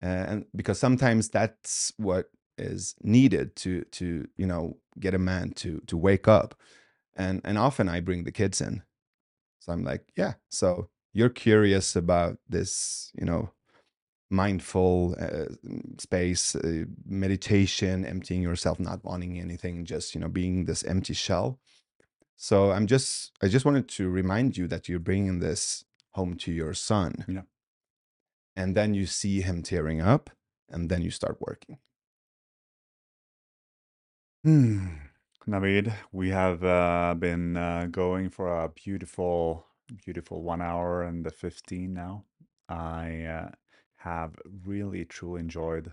and 0.00 0.44
because 0.54 0.78
sometimes 0.78 1.28
that's 1.28 1.92
what 1.96 2.30
is 2.56 2.94
needed 3.02 3.54
to 3.56 3.84
to 3.84 4.26
you 4.36 4.46
know 4.46 4.76
get 4.98 5.14
a 5.14 5.18
man 5.18 5.50
to 5.52 5.80
to 5.86 5.96
wake 5.96 6.28
up, 6.28 6.54
and 7.16 7.40
and 7.44 7.58
often 7.58 7.88
I 7.88 8.00
bring 8.00 8.24
the 8.24 8.32
kids 8.32 8.60
in, 8.60 8.82
so 9.58 9.72
I'm 9.72 9.84
like 9.84 10.12
yeah, 10.16 10.34
so 10.48 10.88
you're 11.12 11.28
curious 11.30 11.96
about 11.96 12.38
this 12.48 13.10
you 13.18 13.24
know 13.24 13.50
mindful 14.30 15.16
uh, 15.18 15.46
space 15.98 16.54
uh, 16.54 16.84
meditation 17.06 18.04
emptying 18.04 18.42
yourself 18.42 18.78
not 18.78 19.02
wanting 19.02 19.38
anything 19.40 19.86
just 19.86 20.14
you 20.14 20.20
know 20.20 20.28
being 20.28 20.66
this 20.66 20.84
empty 20.84 21.14
shell. 21.14 21.58
So 22.36 22.70
i'm 22.70 22.86
just 22.86 23.32
i 23.42 23.48
just 23.48 23.64
wanted 23.64 23.88
to 23.88 24.08
remind 24.08 24.56
you 24.56 24.68
that 24.68 24.88
you're 24.88 25.00
bringing 25.00 25.40
this 25.40 25.84
home 26.12 26.36
to 26.36 26.52
your 26.52 26.74
son. 26.74 27.24
Yeah. 27.28 27.42
And 28.58 28.76
then 28.76 28.92
you 28.92 29.06
see 29.06 29.40
him 29.40 29.62
tearing 29.62 30.02
up 30.02 30.30
and 30.68 30.90
then 30.90 31.00
you 31.00 31.10
start 31.10 31.38
working 31.40 31.78
Hmm. 34.44 34.86
Navid, 35.48 35.92
we 36.12 36.30
have 36.30 36.62
uh, 36.62 37.14
been 37.18 37.56
uh, 37.56 37.88
going 37.90 38.30
for 38.30 38.64
a 38.64 38.68
beautiful, 38.68 39.66
beautiful 40.04 40.42
one 40.42 40.62
hour 40.62 41.02
and 41.02 41.24
the 41.24 41.30
15 41.30 41.92
now. 41.92 42.24
I 42.68 43.24
uh, 43.24 43.50
have 43.96 44.36
really, 44.64 45.04
truly 45.04 45.40
enjoyed 45.40 45.92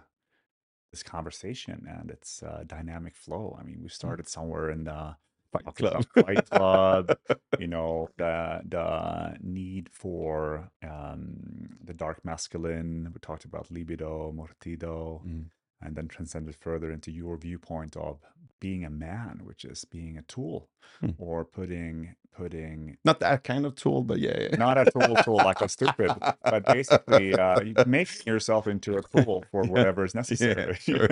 this 0.92 1.04
conversation 1.04 1.88
and 1.90 2.12
its 2.12 2.44
uh, 2.44 2.66
dynamic 2.68 3.16
flow. 3.16 3.58
I 3.60 3.64
mean, 3.64 3.80
we 3.82 3.90
started 3.90 4.28
somewhere 4.28 4.70
in 4.70 4.84
the 4.84 5.16
Fight 5.56 5.76
Club. 5.80 6.06
Fight 6.26 6.50
Club, 6.50 7.18
you 7.60 7.68
know, 7.68 8.10
the 8.18 8.62
the 8.70 9.38
need 9.42 9.90
for 9.92 10.70
um, 10.84 11.70
the 11.84 11.94
dark 11.94 12.24
masculine. 12.26 13.12
We 13.14 13.20
talked 13.22 13.46
about 13.46 13.72
libido, 13.72 14.34
mortido, 14.36 15.22
Mm. 15.26 15.46
and 15.82 15.96
then 15.96 16.08
transcended 16.08 16.56
further 16.56 16.92
into 16.92 17.12
your 17.12 17.38
viewpoint 17.38 17.96
of 17.98 18.20
being 18.60 18.86
a 18.86 18.90
man, 18.90 19.42
which 19.44 19.66
is 19.66 19.86
being 19.86 20.18
a 20.18 20.22
tool, 20.24 20.70
Hmm. 21.02 21.12
or 21.18 21.46
putting 21.46 22.16
putting 22.38 22.98
not 23.06 23.20
that 23.22 23.44
kind 23.46 23.66
of 23.66 23.76
tool 23.76 24.04
but 24.04 24.20
yeah, 24.20 24.38
yeah. 24.42 24.56
not 24.58 24.78
a 24.78 24.86
tool 24.92 25.16
tool 25.24 25.38
like 25.38 25.62
a 25.62 25.70
stupid, 25.70 26.12
but 26.44 26.66
basically 26.66 27.34
uh, 27.34 27.60
you- 27.62 27.76
making 27.88 28.24
yourself 28.28 28.68
into 28.68 28.98
a 28.98 29.02
tool 29.04 29.46
for 29.52 29.64
Yeah. 29.64 29.72
whatever 29.74 30.04
is 30.06 30.16
necessary. 30.16 30.76
sure. 30.80 31.08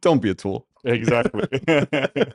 Don't 0.00 0.20
be 0.22 0.30
a 0.30 0.34
tool. 0.34 0.66
Exactly. 0.84 1.46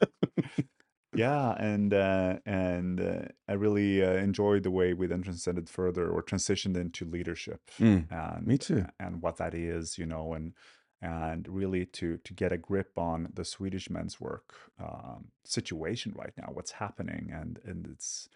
Yeah 1.13 1.51
and 1.57 1.93
uh 1.93 2.39
and 2.45 2.99
uh, 2.99 3.21
i 3.47 3.53
really 3.53 4.03
uh, 4.03 4.15
enjoyed 4.15 4.63
the 4.63 4.71
way 4.71 4.93
we 4.93 5.07
then 5.07 5.21
transcended 5.21 5.69
further 5.69 6.09
or 6.09 6.21
transitioned 6.21 6.75
into 6.75 7.05
leadership 7.05 7.61
Mm, 7.79 8.11
and 8.11 8.45
me 8.45 8.57
too. 8.57 8.85
and 8.99 9.21
what 9.21 9.37
that 9.37 9.53
is 9.53 9.97
you 9.97 10.05
know 10.05 10.33
and 10.33 10.53
and 11.01 11.47
really 11.47 11.85
to 11.85 12.17
to 12.17 12.33
get 12.33 12.51
a 12.51 12.57
grip 12.57 12.97
on 12.97 13.29
the 13.33 13.45
swedish 13.45 13.89
men's 13.89 14.19
work 14.19 14.55
um, 14.77 15.27
situation 15.45 16.13
right 16.17 16.33
now 16.37 16.49
what's 16.51 16.71
happening 16.71 17.31
and 17.33 17.59
and 17.63 17.87
it's 17.87 18.27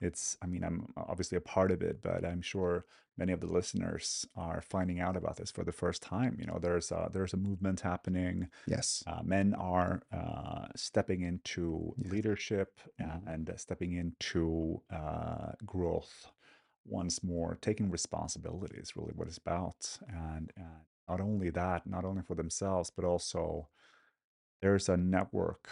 it's 0.00 0.36
i 0.42 0.46
mean 0.46 0.62
i'm 0.64 0.92
obviously 0.96 1.36
a 1.36 1.40
part 1.40 1.70
of 1.70 1.82
it 1.82 2.00
but 2.02 2.24
i'm 2.24 2.40
sure 2.42 2.84
many 3.16 3.32
of 3.32 3.40
the 3.40 3.46
listeners 3.46 4.26
are 4.36 4.60
finding 4.60 5.00
out 5.00 5.16
about 5.16 5.36
this 5.36 5.50
for 5.50 5.64
the 5.64 5.72
first 5.72 6.02
time 6.02 6.36
you 6.38 6.46
know 6.46 6.58
there's 6.60 6.90
a 6.92 7.08
there's 7.12 7.34
a 7.34 7.36
movement 7.36 7.80
happening 7.80 8.48
yes 8.66 9.02
uh, 9.06 9.22
men 9.22 9.54
are 9.54 10.02
uh, 10.12 10.66
stepping 10.76 11.22
into 11.22 11.94
Yeah. 11.96 12.10
leadership 12.10 12.78
Mhm. 13.00 13.26
and 13.26 13.50
uh, 13.50 13.56
stepping 13.56 13.92
into 13.92 14.82
uh, 14.90 15.52
growth 15.64 16.30
once 16.84 17.22
more. 17.22 17.58
Taking 17.60 17.90
responsibility 17.90 18.76
is 18.78 18.96
really 18.96 19.12
what 19.14 19.28
it's 19.28 19.38
about, 19.38 19.98
and, 20.08 20.52
and 20.56 20.66
not 21.08 21.20
only 21.20 21.50
that, 21.50 21.86
not 21.86 22.04
only 22.04 22.22
for 22.22 22.34
themselves, 22.34 22.90
but 22.90 23.04
also 23.04 23.68
there's 24.62 24.88
a 24.88 24.96
network, 24.96 25.68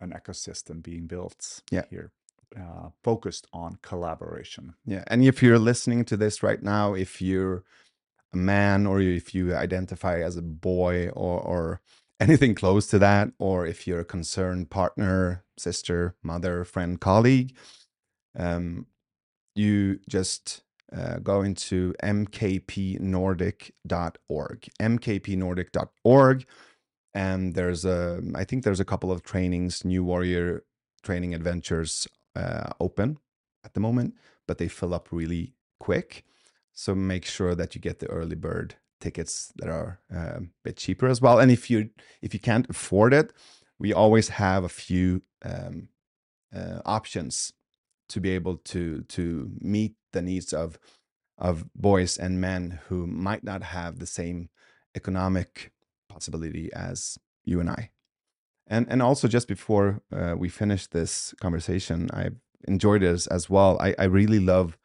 an 0.00 0.10
ecosystem 0.12 0.82
being 0.82 1.06
built 1.06 1.62
Yeah. 1.70 1.84
here, 1.90 2.12
uh, 2.56 2.90
focused 3.02 3.46
on 3.52 3.78
collaboration. 3.82 4.74
Yeah. 4.84 5.04
And 5.06 5.24
if 5.24 5.42
you're 5.42 5.58
listening 5.58 6.04
to 6.06 6.16
this 6.16 6.42
right 6.42 6.62
now, 6.62 6.94
if 6.94 7.22
you're 7.22 7.64
a 8.32 8.36
man 8.36 8.86
or 8.86 9.00
if 9.00 9.34
you 9.34 9.54
identify 9.54 10.20
as 10.20 10.36
a 10.36 10.42
boy 10.42 11.08
or, 11.10 11.40
or 11.40 11.80
anything 12.20 12.54
close 12.54 12.86
to 12.88 12.98
that, 12.98 13.30
or 13.38 13.66
if 13.66 13.86
you're 13.86 14.00
a 14.00 14.04
concerned 14.04 14.70
partner, 14.70 15.44
sister, 15.58 16.16
mother, 16.22 16.64
friend, 16.64 17.00
colleague, 17.00 17.54
um, 18.38 18.86
you 19.54 19.98
just 20.08 20.62
uh, 20.96 21.18
go 21.18 21.42
into 21.42 21.94
mkpnordic.org, 22.02 24.68
mkpnordic.org. 24.80 26.46
And 27.12 27.54
there's 27.54 27.84
a, 27.84 28.22
I 28.36 28.44
think 28.44 28.62
there's 28.62 28.80
a 28.80 28.84
couple 28.84 29.10
of 29.10 29.24
trainings, 29.24 29.84
New 29.84 30.04
Warrior 30.04 30.62
training 31.02 31.34
adventures 31.34 32.06
uh, 32.36 32.70
open 32.78 33.18
at 33.64 33.74
the 33.74 33.80
moment, 33.80 34.14
but 34.46 34.58
they 34.58 34.68
fill 34.68 34.94
up 34.94 35.08
really 35.10 35.54
quick. 35.78 36.24
So 36.72 36.94
make 36.94 37.24
sure 37.24 37.54
that 37.54 37.74
you 37.74 37.80
get 37.80 37.98
the 37.98 38.06
early 38.06 38.36
bird 38.36 38.76
tickets 39.00 39.52
that 39.56 39.68
are 39.68 39.98
uh, 40.14 40.36
a 40.36 40.40
bit 40.62 40.76
cheaper 40.76 41.08
as 41.08 41.20
well. 41.20 41.38
And 41.38 41.50
if 41.50 41.70
you 41.70 41.90
if 42.22 42.34
you 42.34 42.40
can't 42.40 42.68
afford 42.68 43.12
it, 43.12 43.32
we 43.78 43.92
always 43.92 44.28
have 44.28 44.64
a 44.64 44.68
few 44.68 45.22
um, 45.42 45.88
uh, 46.54 46.80
options 46.84 47.52
to 48.08 48.20
be 48.20 48.30
able 48.30 48.56
to 48.56 49.02
to 49.02 49.50
meet 49.60 49.94
the 50.12 50.22
needs 50.22 50.52
of 50.52 50.78
of 51.38 51.64
boys 51.74 52.18
and 52.18 52.40
men 52.40 52.80
who 52.88 53.06
might 53.06 53.42
not 53.42 53.62
have 53.62 53.98
the 53.98 54.06
same 54.06 54.50
economic 54.94 55.72
possibility 56.08 56.70
as 56.74 57.18
you 57.44 57.60
and 57.60 57.70
I. 57.70 57.90
And 58.70 58.86
and 58.88 59.02
also 59.02 59.28
just 59.28 59.48
before 59.48 60.00
uh, 60.12 60.34
we 60.38 60.48
finish 60.48 60.86
this 60.86 61.34
conversation, 61.40 62.08
I 62.14 62.30
enjoyed 62.66 63.02
as, 63.02 63.26
as 63.26 63.50
well. 63.50 63.76
I, 63.80 63.94
I 63.98 64.04
really 64.04 64.38
love 64.38 64.78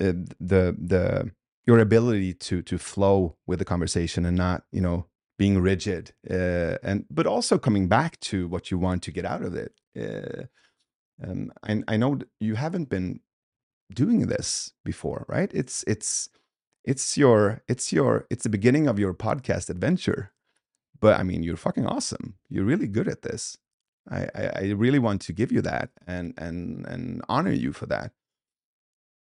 uh, 0.00 0.12
the 0.38 0.76
the 0.78 1.32
your 1.66 1.78
ability 1.78 2.34
to 2.34 2.62
to 2.62 2.78
flow 2.78 3.36
with 3.46 3.58
the 3.58 3.64
conversation 3.64 4.26
and 4.26 4.36
not 4.36 4.64
you 4.70 4.82
know 4.82 5.06
being 5.38 5.60
rigid 5.60 6.12
uh, 6.30 6.76
and 6.82 7.06
but 7.10 7.26
also 7.26 7.58
coming 7.58 7.88
back 7.88 8.20
to 8.20 8.46
what 8.48 8.70
you 8.70 8.78
want 8.78 9.02
to 9.02 9.12
get 9.12 9.24
out 9.24 9.42
of 9.42 9.54
it. 9.54 9.72
Uh, 9.98 10.44
um, 11.26 11.50
I, 11.62 11.82
I 11.88 11.96
know 11.96 12.18
you 12.38 12.54
haven't 12.56 12.90
been 12.90 13.20
doing 13.92 14.26
this 14.26 14.72
before, 14.84 15.24
right? 15.28 15.50
It's 15.54 15.84
it's 15.86 16.28
it's 16.84 17.16
your 17.16 17.62
it's 17.66 17.92
your 17.92 18.26
it's 18.30 18.42
the 18.42 18.50
beginning 18.50 18.88
of 18.88 18.98
your 18.98 19.14
podcast 19.14 19.70
adventure. 19.70 20.32
But 21.00 21.18
I 21.18 21.22
mean, 21.22 21.42
you're 21.42 21.56
fucking 21.56 21.86
awesome. 21.86 22.34
You're 22.48 22.64
really 22.64 22.88
good 22.88 23.08
at 23.08 23.22
this. 23.22 23.58
I, 24.10 24.28
I, 24.34 24.50
I 24.56 24.62
really 24.70 24.98
want 24.98 25.20
to 25.22 25.32
give 25.32 25.52
you 25.52 25.60
that 25.62 25.90
and 26.06 26.34
and 26.38 26.86
and 26.86 27.22
honor 27.28 27.52
you 27.52 27.72
for 27.72 27.86
that. 27.86 28.12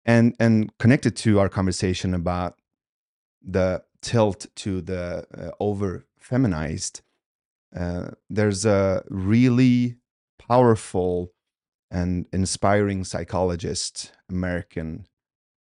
And 0.04 0.36
and 0.38 0.76
connected 0.78 1.16
to 1.16 1.40
our 1.40 1.48
conversation 1.48 2.14
about 2.14 2.58
the 3.42 3.82
tilt 4.00 4.46
to 4.56 4.80
the 4.80 5.26
uh, 5.36 5.50
over 5.60 6.06
feminized, 6.18 7.02
uh, 7.76 8.10
there's 8.30 8.64
a 8.64 9.02
really 9.08 9.96
powerful 10.38 11.32
and 11.90 12.26
inspiring 12.32 13.04
psychologist, 13.04 14.12
American 14.28 15.06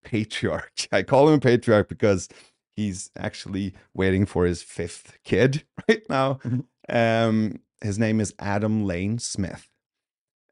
patriarch. 0.03 0.87
I 0.91 1.03
call 1.03 1.29
him 1.29 1.35
a 1.35 1.39
patriarch 1.39 1.89
because 1.89 2.27
he's 2.75 3.09
actually 3.17 3.73
waiting 3.93 4.25
for 4.25 4.45
his 4.45 4.61
fifth 4.61 5.17
kid 5.23 5.63
right 5.87 6.03
now. 6.09 6.35
Mm-hmm. 6.43 6.59
Um, 6.95 7.59
his 7.81 7.97
name 7.97 8.19
is 8.19 8.33
Adam 8.39 8.85
Lane 8.85 9.19
Smith. 9.19 9.67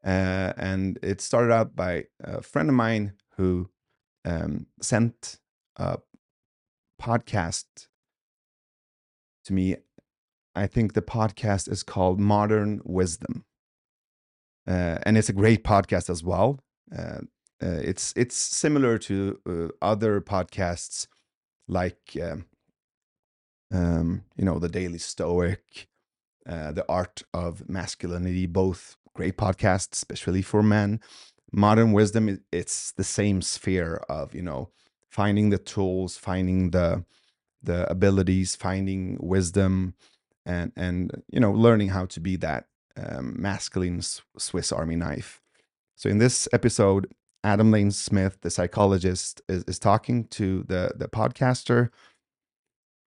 Uh, 0.04 0.52
and 0.56 0.98
it 1.02 1.20
started 1.20 1.52
out 1.52 1.76
by 1.76 2.04
a 2.22 2.40
friend 2.40 2.68
of 2.68 2.74
mine 2.74 3.12
who 3.36 3.68
um, 4.24 4.66
sent 4.80 5.38
a 5.76 5.98
podcast 7.00 7.88
to 9.44 9.52
me. 9.52 9.76
I 10.54 10.66
think 10.66 10.94
the 10.94 11.02
podcast 11.02 11.70
is 11.70 11.82
called 11.82 12.18
Modern 12.18 12.80
Wisdom 12.84 13.44
uh, 14.66 14.98
and 15.02 15.16
it's 15.16 15.28
a 15.28 15.32
great 15.32 15.64
podcast 15.64 16.10
as 16.10 16.22
well. 16.22 16.60
Uh, 16.96 17.20
uh, 17.62 17.80
it's 17.82 18.12
it's 18.16 18.36
similar 18.36 18.98
to 18.98 19.38
uh, 19.48 19.68
other 19.84 20.20
podcasts 20.20 21.06
like 21.70 22.16
um, 22.20 22.44
um, 23.72 24.24
you 24.36 24.44
know 24.44 24.58
the 24.58 24.68
Daily 24.68 24.98
Stoic, 24.98 25.88
uh, 26.46 26.72
the 26.72 26.84
Art 26.88 27.22
of 27.32 27.68
Masculinity, 27.68 28.46
both 28.46 28.96
great 29.14 29.36
podcasts, 29.36 29.92
especially 29.92 30.42
for 30.42 30.62
men. 30.62 31.00
Modern 31.52 31.92
Wisdom, 31.92 32.40
it's 32.52 32.92
the 32.92 33.04
same 33.04 33.40
sphere 33.40 34.02
of 34.08 34.34
you 34.34 34.42
know 34.42 34.70
finding 35.08 35.50
the 35.50 35.58
tools, 35.58 36.16
finding 36.16 36.70
the 36.70 37.04
the 37.62 37.90
abilities, 37.90 38.56
finding 38.56 39.16
wisdom, 39.20 39.94
and 40.44 40.72
and 40.76 41.22
you 41.30 41.40
know 41.40 41.52
learning 41.52 41.88
how 41.88 42.06
to 42.06 42.20
be 42.20 42.36
that 42.36 42.66
um, 42.96 43.40
masculine 43.40 44.02
Swiss 44.38 44.72
Army 44.72 44.96
knife. 44.96 45.40
So 45.96 46.08
in 46.08 46.18
this 46.18 46.48
episode, 46.52 47.08
Adam 47.42 47.70
Lane 47.70 47.90
Smith, 47.90 48.38
the 48.42 48.50
psychologist, 48.50 49.40
is, 49.48 49.64
is 49.64 49.78
talking 49.78 50.24
to 50.28 50.64
the 50.64 50.92
the 50.96 51.08
podcaster 51.08 51.90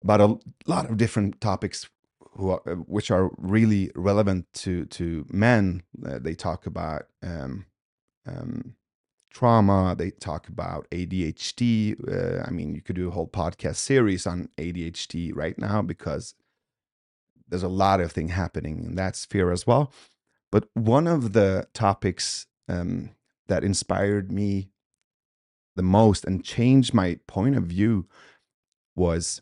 about 0.04 0.22
a 0.22 0.38
lot 0.68 0.90
of 0.90 0.98
different 0.98 1.42
topics 1.42 1.90
are, 2.40 2.62
uh, 2.68 2.76
which 2.76 3.12
are 3.12 3.32
really 3.38 3.92
relevant 3.96 4.46
to 4.54 4.86
to 4.86 5.26
men. 5.30 5.84
Uh, 6.06 6.20
they 6.20 6.36
talk 6.36 6.66
about 6.66 7.04
um, 7.24 7.66
um, 8.28 8.76
trauma. 9.32 9.96
They 9.98 10.12
talk 10.12 10.48
about 10.48 10.88
ADHD. 10.92 11.96
Uh, 12.08 12.44
I 12.46 12.52
mean, 12.52 12.76
you 12.76 12.82
could 12.82 12.96
do 12.96 13.08
a 13.08 13.12
whole 13.12 13.28
podcast 13.28 13.76
series 13.76 14.28
on 14.28 14.50
ADHD 14.58 15.32
right 15.36 15.58
now 15.58 15.82
because 15.82 16.36
there's 17.48 17.64
a 17.64 17.68
lot 17.68 18.00
of 18.00 18.12
thing 18.12 18.30
happening 18.30 18.84
in 18.84 18.96
that 18.96 19.16
sphere 19.16 19.52
as 19.52 19.68
well. 19.68 19.92
But 20.52 20.68
one 20.74 21.08
of 21.08 21.34
the 21.34 21.68
topics 21.74 22.48
um, 22.68 23.12
that 23.48 23.64
inspired 23.64 24.32
me 24.32 24.70
the 25.76 25.84
most 25.84 26.26
and 26.26 26.44
changed 26.44 26.94
my 26.94 27.20
point 27.28 27.56
of 27.56 27.64
view 27.64 28.08
was 28.96 29.42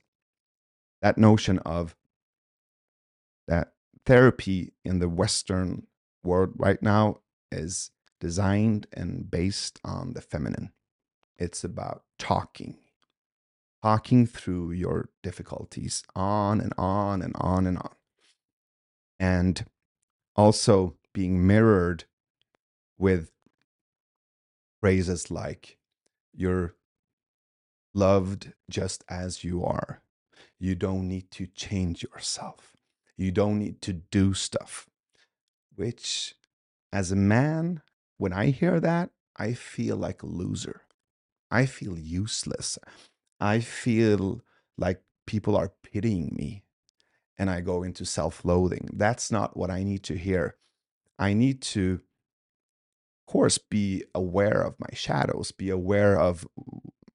that 1.01 1.17
notion 1.17 1.59
of 1.59 1.95
that 3.47 3.73
therapy 4.05 4.73
in 4.83 4.99
the 4.99 5.09
Western 5.09 5.85
world 6.23 6.53
right 6.55 6.81
now 6.81 7.17
is 7.51 7.91
designed 8.19 8.87
and 8.93 9.29
based 9.29 9.79
on 9.83 10.13
the 10.13 10.21
feminine. 10.21 10.71
It's 11.37 11.63
about 11.63 12.03
talking, 12.17 12.77
talking 13.83 14.25
through 14.25 14.71
your 14.71 15.09
difficulties 15.21 16.03
on 16.15 16.61
and 16.61 16.73
on 16.77 17.21
and 17.21 17.33
on 17.35 17.67
and 17.67 17.77
on. 17.77 17.95
And 19.19 19.65
also 20.35 20.95
being 21.13 21.45
mirrored 21.45 22.05
with 22.97 23.32
phrases 24.83 25.31
like, 25.31 25.77
you're 26.33 26.75
loved 27.93 28.51
just 28.69 29.01
as 29.09 29.41
you 29.41 29.63
are. 29.63 30.01
You 30.59 30.75
don't 30.75 31.07
need 31.07 31.31
to 31.31 31.47
change 31.47 32.03
yourself. 32.03 32.73
You 33.15 33.31
don't 33.31 33.59
need 33.59 33.81
to 33.83 33.93
do 33.93 34.33
stuff. 34.33 34.89
Which, 35.73 36.35
as 36.91 37.13
a 37.13 37.15
man, 37.15 37.81
when 38.17 38.33
I 38.33 38.47
hear 38.47 38.81
that, 38.81 39.11
I 39.37 39.53
feel 39.53 39.95
like 39.95 40.21
a 40.21 40.25
loser. 40.25 40.81
I 41.49 41.65
feel 41.65 41.97
useless. 41.97 42.77
I 43.39 43.61
feel 43.61 44.41
like 44.77 45.01
people 45.25 45.55
are 45.55 45.71
pitying 45.81 46.35
me 46.35 46.65
and 47.37 47.49
I 47.49 47.61
go 47.61 47.83
into 47.83 48.03
self 48.03 48.43
loathing. 48.43 48.89
That's 48.91 49.31
not 49.31 49.55
what 49.55 49.71
I 49.71 49.83
need 49.83 50.03
to 50.03 50.17
hear. 50.17 50.57
I 51.17 51.31
need 51.31 51.61
to, 51.71 52.01
course, 53.25 53.57
be 53.57 54.03
aware 54.13 54.61
of 54.61 54.75
my 54.79 54.93
shadows, 54.93 55.51
be 55.51 55.69
aware 55.69 56.19
of 56.19 56.47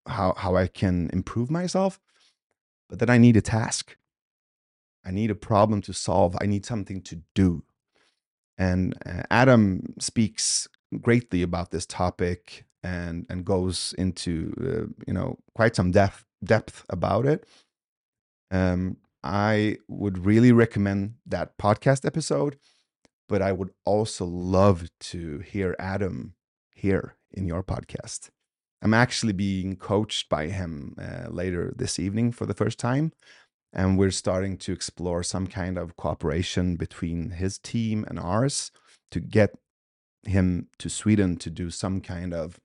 how, 0.07 0.35
how 0.37 0.57
I 0.57 0.67
can 0.67 1.11
improve 1.13 1.51
myself, 1.51 2.01
but 2.89 2.99
then 2.99 3.11
I 3.11 3.19
need 3.19 3.37
a 3.37 3.43
task. 3.43 3.97
I 5.05 5.11
need 5.11 5.31
a 5.31 5.35
problem 5.35 5.81
to 5.83 5.93
solve. 5.93 6.37
I 6.41 6.47
need 6.47 6.67
something 6.67 7.03
to 7.03 7.23
do. 7.35 7.65
And 8.57 8.95
uh, 9.07 9.23
Adam 9.31 9.95
speaks 9.99 10.69
greatly 11.01 11.43
about 11.43 11.71
this 11.71 11.87
topic 11.87 12.65
and 12.83 13.27
and 13.29 13.45
goes 13.45 13.95
into 13.99 14.55
uh, 14.61 14.87
you 15.07 15.13
know 15.13 15.39
quite 15.55 15.77
some 15.77 15.91
depth 15.91 16.25
depth 16.45 16.85
about 16.89 17.27
it. 17.27 17.47
Um, 18.51 18.97
I 19.23 19.79
would 19.89 20.25
really 20.25 20.53
recommend 20.53 21.15
that 21.27 21.59
podcast 21.59 22.05
episode, 22.07 22.57
but 23.29 23.43
I 23.43 23.53
would 23.53 23.71
also 23.85 24.25
love 24.25 24.89
to 25.01 25.39
hear 25.41 25.77
Adam 25.79 26.35
here 26.75 27.17
in 27.33 27.47
your 27.47 27.63
podcast. 27.63 28.31
I'm 28.81 28.95
actually 28.95 29.33
being 29.33 29.77
coached 29.77 30.29
by 30.29 30.47
him 30.47 30.95
uh, 31.01 31.29
later 31.31 31.73
this 31.77 31.99
evening 31.99 32.33
for 32.33 32.47
the 32.47 32.55
first 32.55 32.79
time. 32.79 33.13
And 33.73 33.99
we're 33.99 34.11
starting 34.13 34.57
to 34.59 34.73
explore 34.73 35.23
some 35.23 35.47
kind 35.47 35.77
of 35.77 35.97
cooperation 35.97 36.77
between 36.77 37.31
his 37.31 37.59
team 37.59 38.05
and 38.09 38.19
ours 38.19 38.71
to 39.11 39.21
get 39.21 39.51
him 40.27 40.69
to 40.79 40.89
Sweden 40.89 41.37
to 41.37 41.51
do 41.51 41.71
some 41.71 42.01
kind 42.01 42.33
of 42.33 42.59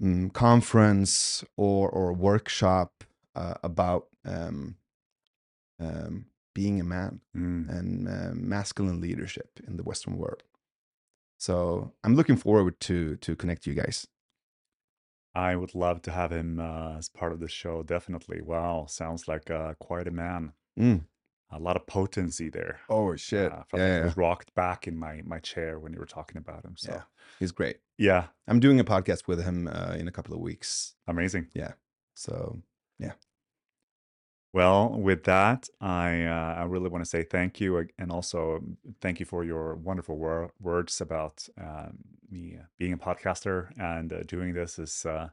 mm, 0.00 0.32
conference 0.32 1.44
or 1.56 1.88
or 1.90 2.12
workshop 2.12 3.04
uh, 3.34 3.54
about 3.62 4.06
um, 4.24 4.76
um, 5.78 6.26
being 6.54 6.80
a 6.80 6.84
man 6.84 7.20
Mm. 7.36 7.68
and 7.68 8.08
uh, 8.08 8.30
masculine 8.34 9.00
leadership 9.00 9.60
in 9.66 9.76
the 9.76 9.82
Western 9.84 10.16
world. 10.16 10.42
So 11.38 11.92
I'm 12.04 12.14
looking 12.16 12.36
forward 12.36 12.80
to 12.80 13.16
to 13.16 13.36
connect 13.36 13.66
you 13.66 13.74
guys. 13.74 14.06
I 15.34 15.54
would 15.56 15.74
love 15.74 16.02
to 16.02 16.10
have 16.10 16.32
him 16.32 16.58
uh, 16.58 16.98
as 16.98 17.08
part 17.08 17.32
of 17.32 17.40
the 17.40 17.48
show. 17.48 17.82
Definitely. 17.82 18.40
Wow, 18.42 18.86
sounds 18.88 19.28
like 19.28 19.50
uh, 19.50 19.74
quite 19.78 20.08
a 20.08 20.10
man. 20.10 20.52
Mm. 20.78 21.04
A 21.52 21.58
lot 21.58 21.76
of 21.76 21.86
potency 21.86 22.48
there. 22.50 22.80
Oh 22.88 23.16
shit! 23.16 23.50
Uh, 23.52 23.62
yeah, 23.74 23.80
like 23.80 24.02
I 24.02 24.04
was 24.06 24.16
rocked 24.16 24.54
back 24.54 24.86
in 24.88 24.96
my 24.96 25.22
my 25.24 25.38
chair 25.40 25.78
when 25.78 25.92
you 25.92 25.98
were 25.98 26.06
talking 26.06 26.36
about 26.36 26.64
him. 26.64 26.74
So 26.76 26.92
yeah. 26.92 27.02
He's 27.38 27.52
great. 27.52 27.78
yeah, 27.98 28.26
I'm 28.48 28.60
doing 28.60 28.78
a 28.80 28.84
podcast 28.84 29.26
with 29.28 29.42
him 29.42 29.68
uh, 29.68 29.94
in 29.98 30.08
a 30.08 30.12
couple 30.12 30.34
of 30.34 30.40
weeks. 30.40 30.94
amazing. 31.08 31.48
Yeah. 31.54 31.72
So 32.14 32.60
Well, 34.52 34.90
with 35.00 35.24
that, 35.24 35.68
I 35.80 36.24
uh, 36.24 36.54
I 36.58 36.64
really 36.64 36.88
want 36.88 37.04
to 37.04 37.08
say 37.08 37.22
thank 37.22 37.60
you, 37.60 37.78
ag- 37.78 37.92
and 37.98 38.10
also 38.10 38.56
um, 38.56 38.78
thank 39.00 39.20
you 39.20 39.26
for 39.26 39.44
your 39.44 39.76
wonderful 39.76 40.16
wor- 40.18 40.52
words 40.60 41.00
about 41.00 41.48
um, 41.60 41.98
me 42.28 42.56
uh, 42.60 42.64
being 42.76 42.92
a 42.92 42.98
podcaster 42.98 43.70
and 43.78 44.12
uh, 44.12 44.22
doing 44.24 44.52
this 44.54 44.78
is 44.80 45.06
uh, 45.06 45.28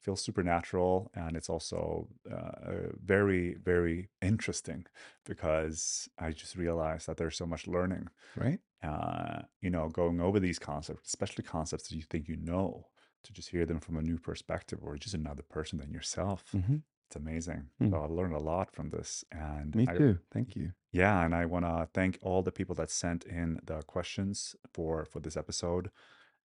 feels 0.00 0.22
supernatural, 0.22 1.10
and 1.14 1.36
it's 1.36 1.50
also 1.50 2.08
uh, 2.30 2.34
uh, 2.34 2.88
very 3.04 3.56
very 3.62 4.08
interesting 4.22 4.86
because 5.26 6.08
I 6.18 6.32
just 6.32 6.56
realized 6.56 7.06
that 7.08 7.18
there's 7.18 7.36
so 7.36 7.46
much 7.46 7.66
learning. 7.66 8.08
right? 8.36 8.60
Uh, 8.82 9.42
you 9.60 9.70
know, 9.70 9.88
going 9.90 10.20
over 10.20 10.40
these 10.40 10.58
concepts, 10.58 11.08
especially 11.08 11.44
concepts 11.44 11.88
that 11.88 11.96
you 11.96 12.02
think 12.02 12.28
you 12.28 12.36
know, 12.36 12.88
to 13.24 13.32
just 13.32 13.50
hear 13.50 13.66
them 13.66 13.80
from 13.80 13.96
a 13.98 14.02
new 14.02 14.18
perspective 14.18 14.80
or 14.82 14.96
just 14.96 15.14
another 15.14 15.42
person 15.44 15.78
than 15.78 15.92
yourself. 15.92 16.44
hmm 16.52 16.76
It's 17.12 17.16
amazing. 17.16 17.64
Mm. 17.78 17.90
So 17.90 17.98
I 17.98 18.06
learned 18.06 18.34
a 18.34 18.38
lot 18.38 18.74
from 18.74 18.88
this, 18.88 19.22
and 19.30 19.74
Me 19.74 19.86
I, 19.86 19.94
too. 19.94 20.18
Thank 20.32 20.56
you. 20.56 20.72
yeah, 20.92 21.22
and 21.22 21.34
I 21.34 21.44
want 21.44 21.66
to 21.66 21.86
thank 21.92 22.18
all 22.22 22.40
the 22.40 22.50
people 22.50 22.74
that 22.76 22.90
sent 22.90 23.24
in 23.24 23.60
the 23.66 23.82
questions 23.82 24.56
for 24.72 25.04
for 25.04 25.20
this 25.20 25.36
episode. 25.36 25.90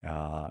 Uh, 0.05 0.48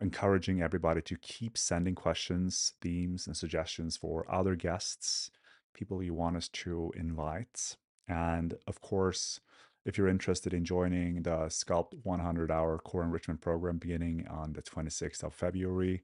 encouraging 0.00 0.62
everybody 0.62 1.00
to 1.02 1.16
keep 1.18 1.56
sending 1.56 1.94
questions, 1.94 2.72
themes, 2.80 3.28
and 3.28 3.36
suggestions 3.36 3.96
for 3.96 4.26
other 4.28 4.56
guests, 4.56 5.30
people 5.74 6.02
you 6.02 6.12
want 6.12 6.36
us 6.36 6.48
to 6.48 6.92
invite, 6.96 7.76
and 8.08 8.54
of 8.66 8.80
course. 8.80 9.38
If 9.86 9.96
you're 9.96 10.08
interested 10.08 10.52
in 10.52 10.66
joining 10.66 11.22
the 11.22 11.48
Sculpt 11.48 11.94
100 12.02 12.50
hour 12.50 12.78
core 12.78 13.02
enrichment 13.02 13.40
program 13.40 13.78
beginning 13.78 14.26
on 14.28 14.52
the 14.52 14.60
26th 14.60 15.22
of 15.22 15.32
February, 15.32 16.02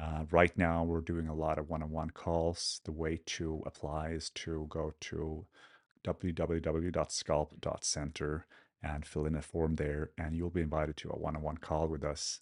uh, 0.00 0.24
right 0.30 0.56
now, 0.56 0.84
we're 0.84 1.00
doing 1.00 1.26
a 1.28 1.34
lot 1.34 1.58
of 1.58 1.68
one 1.68 1.82
on 1.82 1.90
one 1.90 2.10
calls. 2.10 2.80
The 2.84 2.92
way 2.92 3.20
to 3.26 3.64
apply 3.66 4.10
is 4.10 4.30
to 4.30 4.66
go 4.68 4.94
to 5.00 5.46
www.sculpt.center 6.04 8.46
and 8.82 9.04
fill 9.04 9.26
in 9.26 9.34
a 9.34 9.42
form 9.42 9.74
there, 9.74 10.12
and 10.16 10.36
you'll 10.36 10.50
be 10.50 10.60
invited 10.60 10.96
to 10.98 11.10
a 11.10 11.18
one 11.18 11.34
on 11.34 11.42
one 11.42 11.58
call 11.58 11.88
with 11.88 12.04
us 12.04 12.40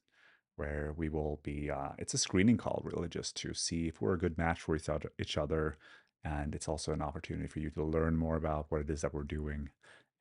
where 0.57 0.95
we 0.97 1.09
will 1.09 1.41
be, 1.43 1.71
uh, 1.71 1.91
it's 1.99 2.15
a 2.15 2.19
screening 2.19 2.57
call 2.57 2.83
really 2.85 3.09
just 3.09 3.37
to 3.37 3.55
see 3.55 3.89
if 3.89 4.01
we're 4.01 4.15
a 4.15 4.19
good 4.19 4.39
match 4.39 4.61
for 4.61 4.77
each 5.19 5.39
other. 5.39 5.77
And 6.25 6.55
it's 6.55 6.69
also 6.69 6.93
an 6.93 7.03
opportunity 7.03 7.47
for 7.47 7.61
you 7.61 7.71
to 7.71 7.85
learn 7.85 8.17
more 8.17 8.37
about 8.37 8.67
what 8.69 8.81
it 8.81 8.91
is 8.91 9.03
that 9.03 9.15
we're 9.15 9.23
doing 9.23 9.69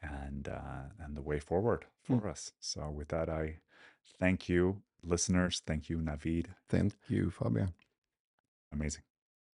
and 0.01 0.47
uh, 0.47 0.89
and 0.99 1.15
the 1.15 1.21
way 1.21 1.39
forward 1.39 1.85
for 2.03 2.27
us. 2.27 2.51
So 2.59 2.89
with 2.89 3.07
that, 3.09 3.29
I 3.29 3.59
thank 4.19 4.49
you, 4.49 4.81
listeners. 5.03 5.61
Thank 5.65 5.89
you, 5.89 5.97
Navid. 5.97 6.47
Thank 6.69 6.93
you, 7.07 7.31
Fabian. 7.31 7.73
Amazing. 8.71 9.03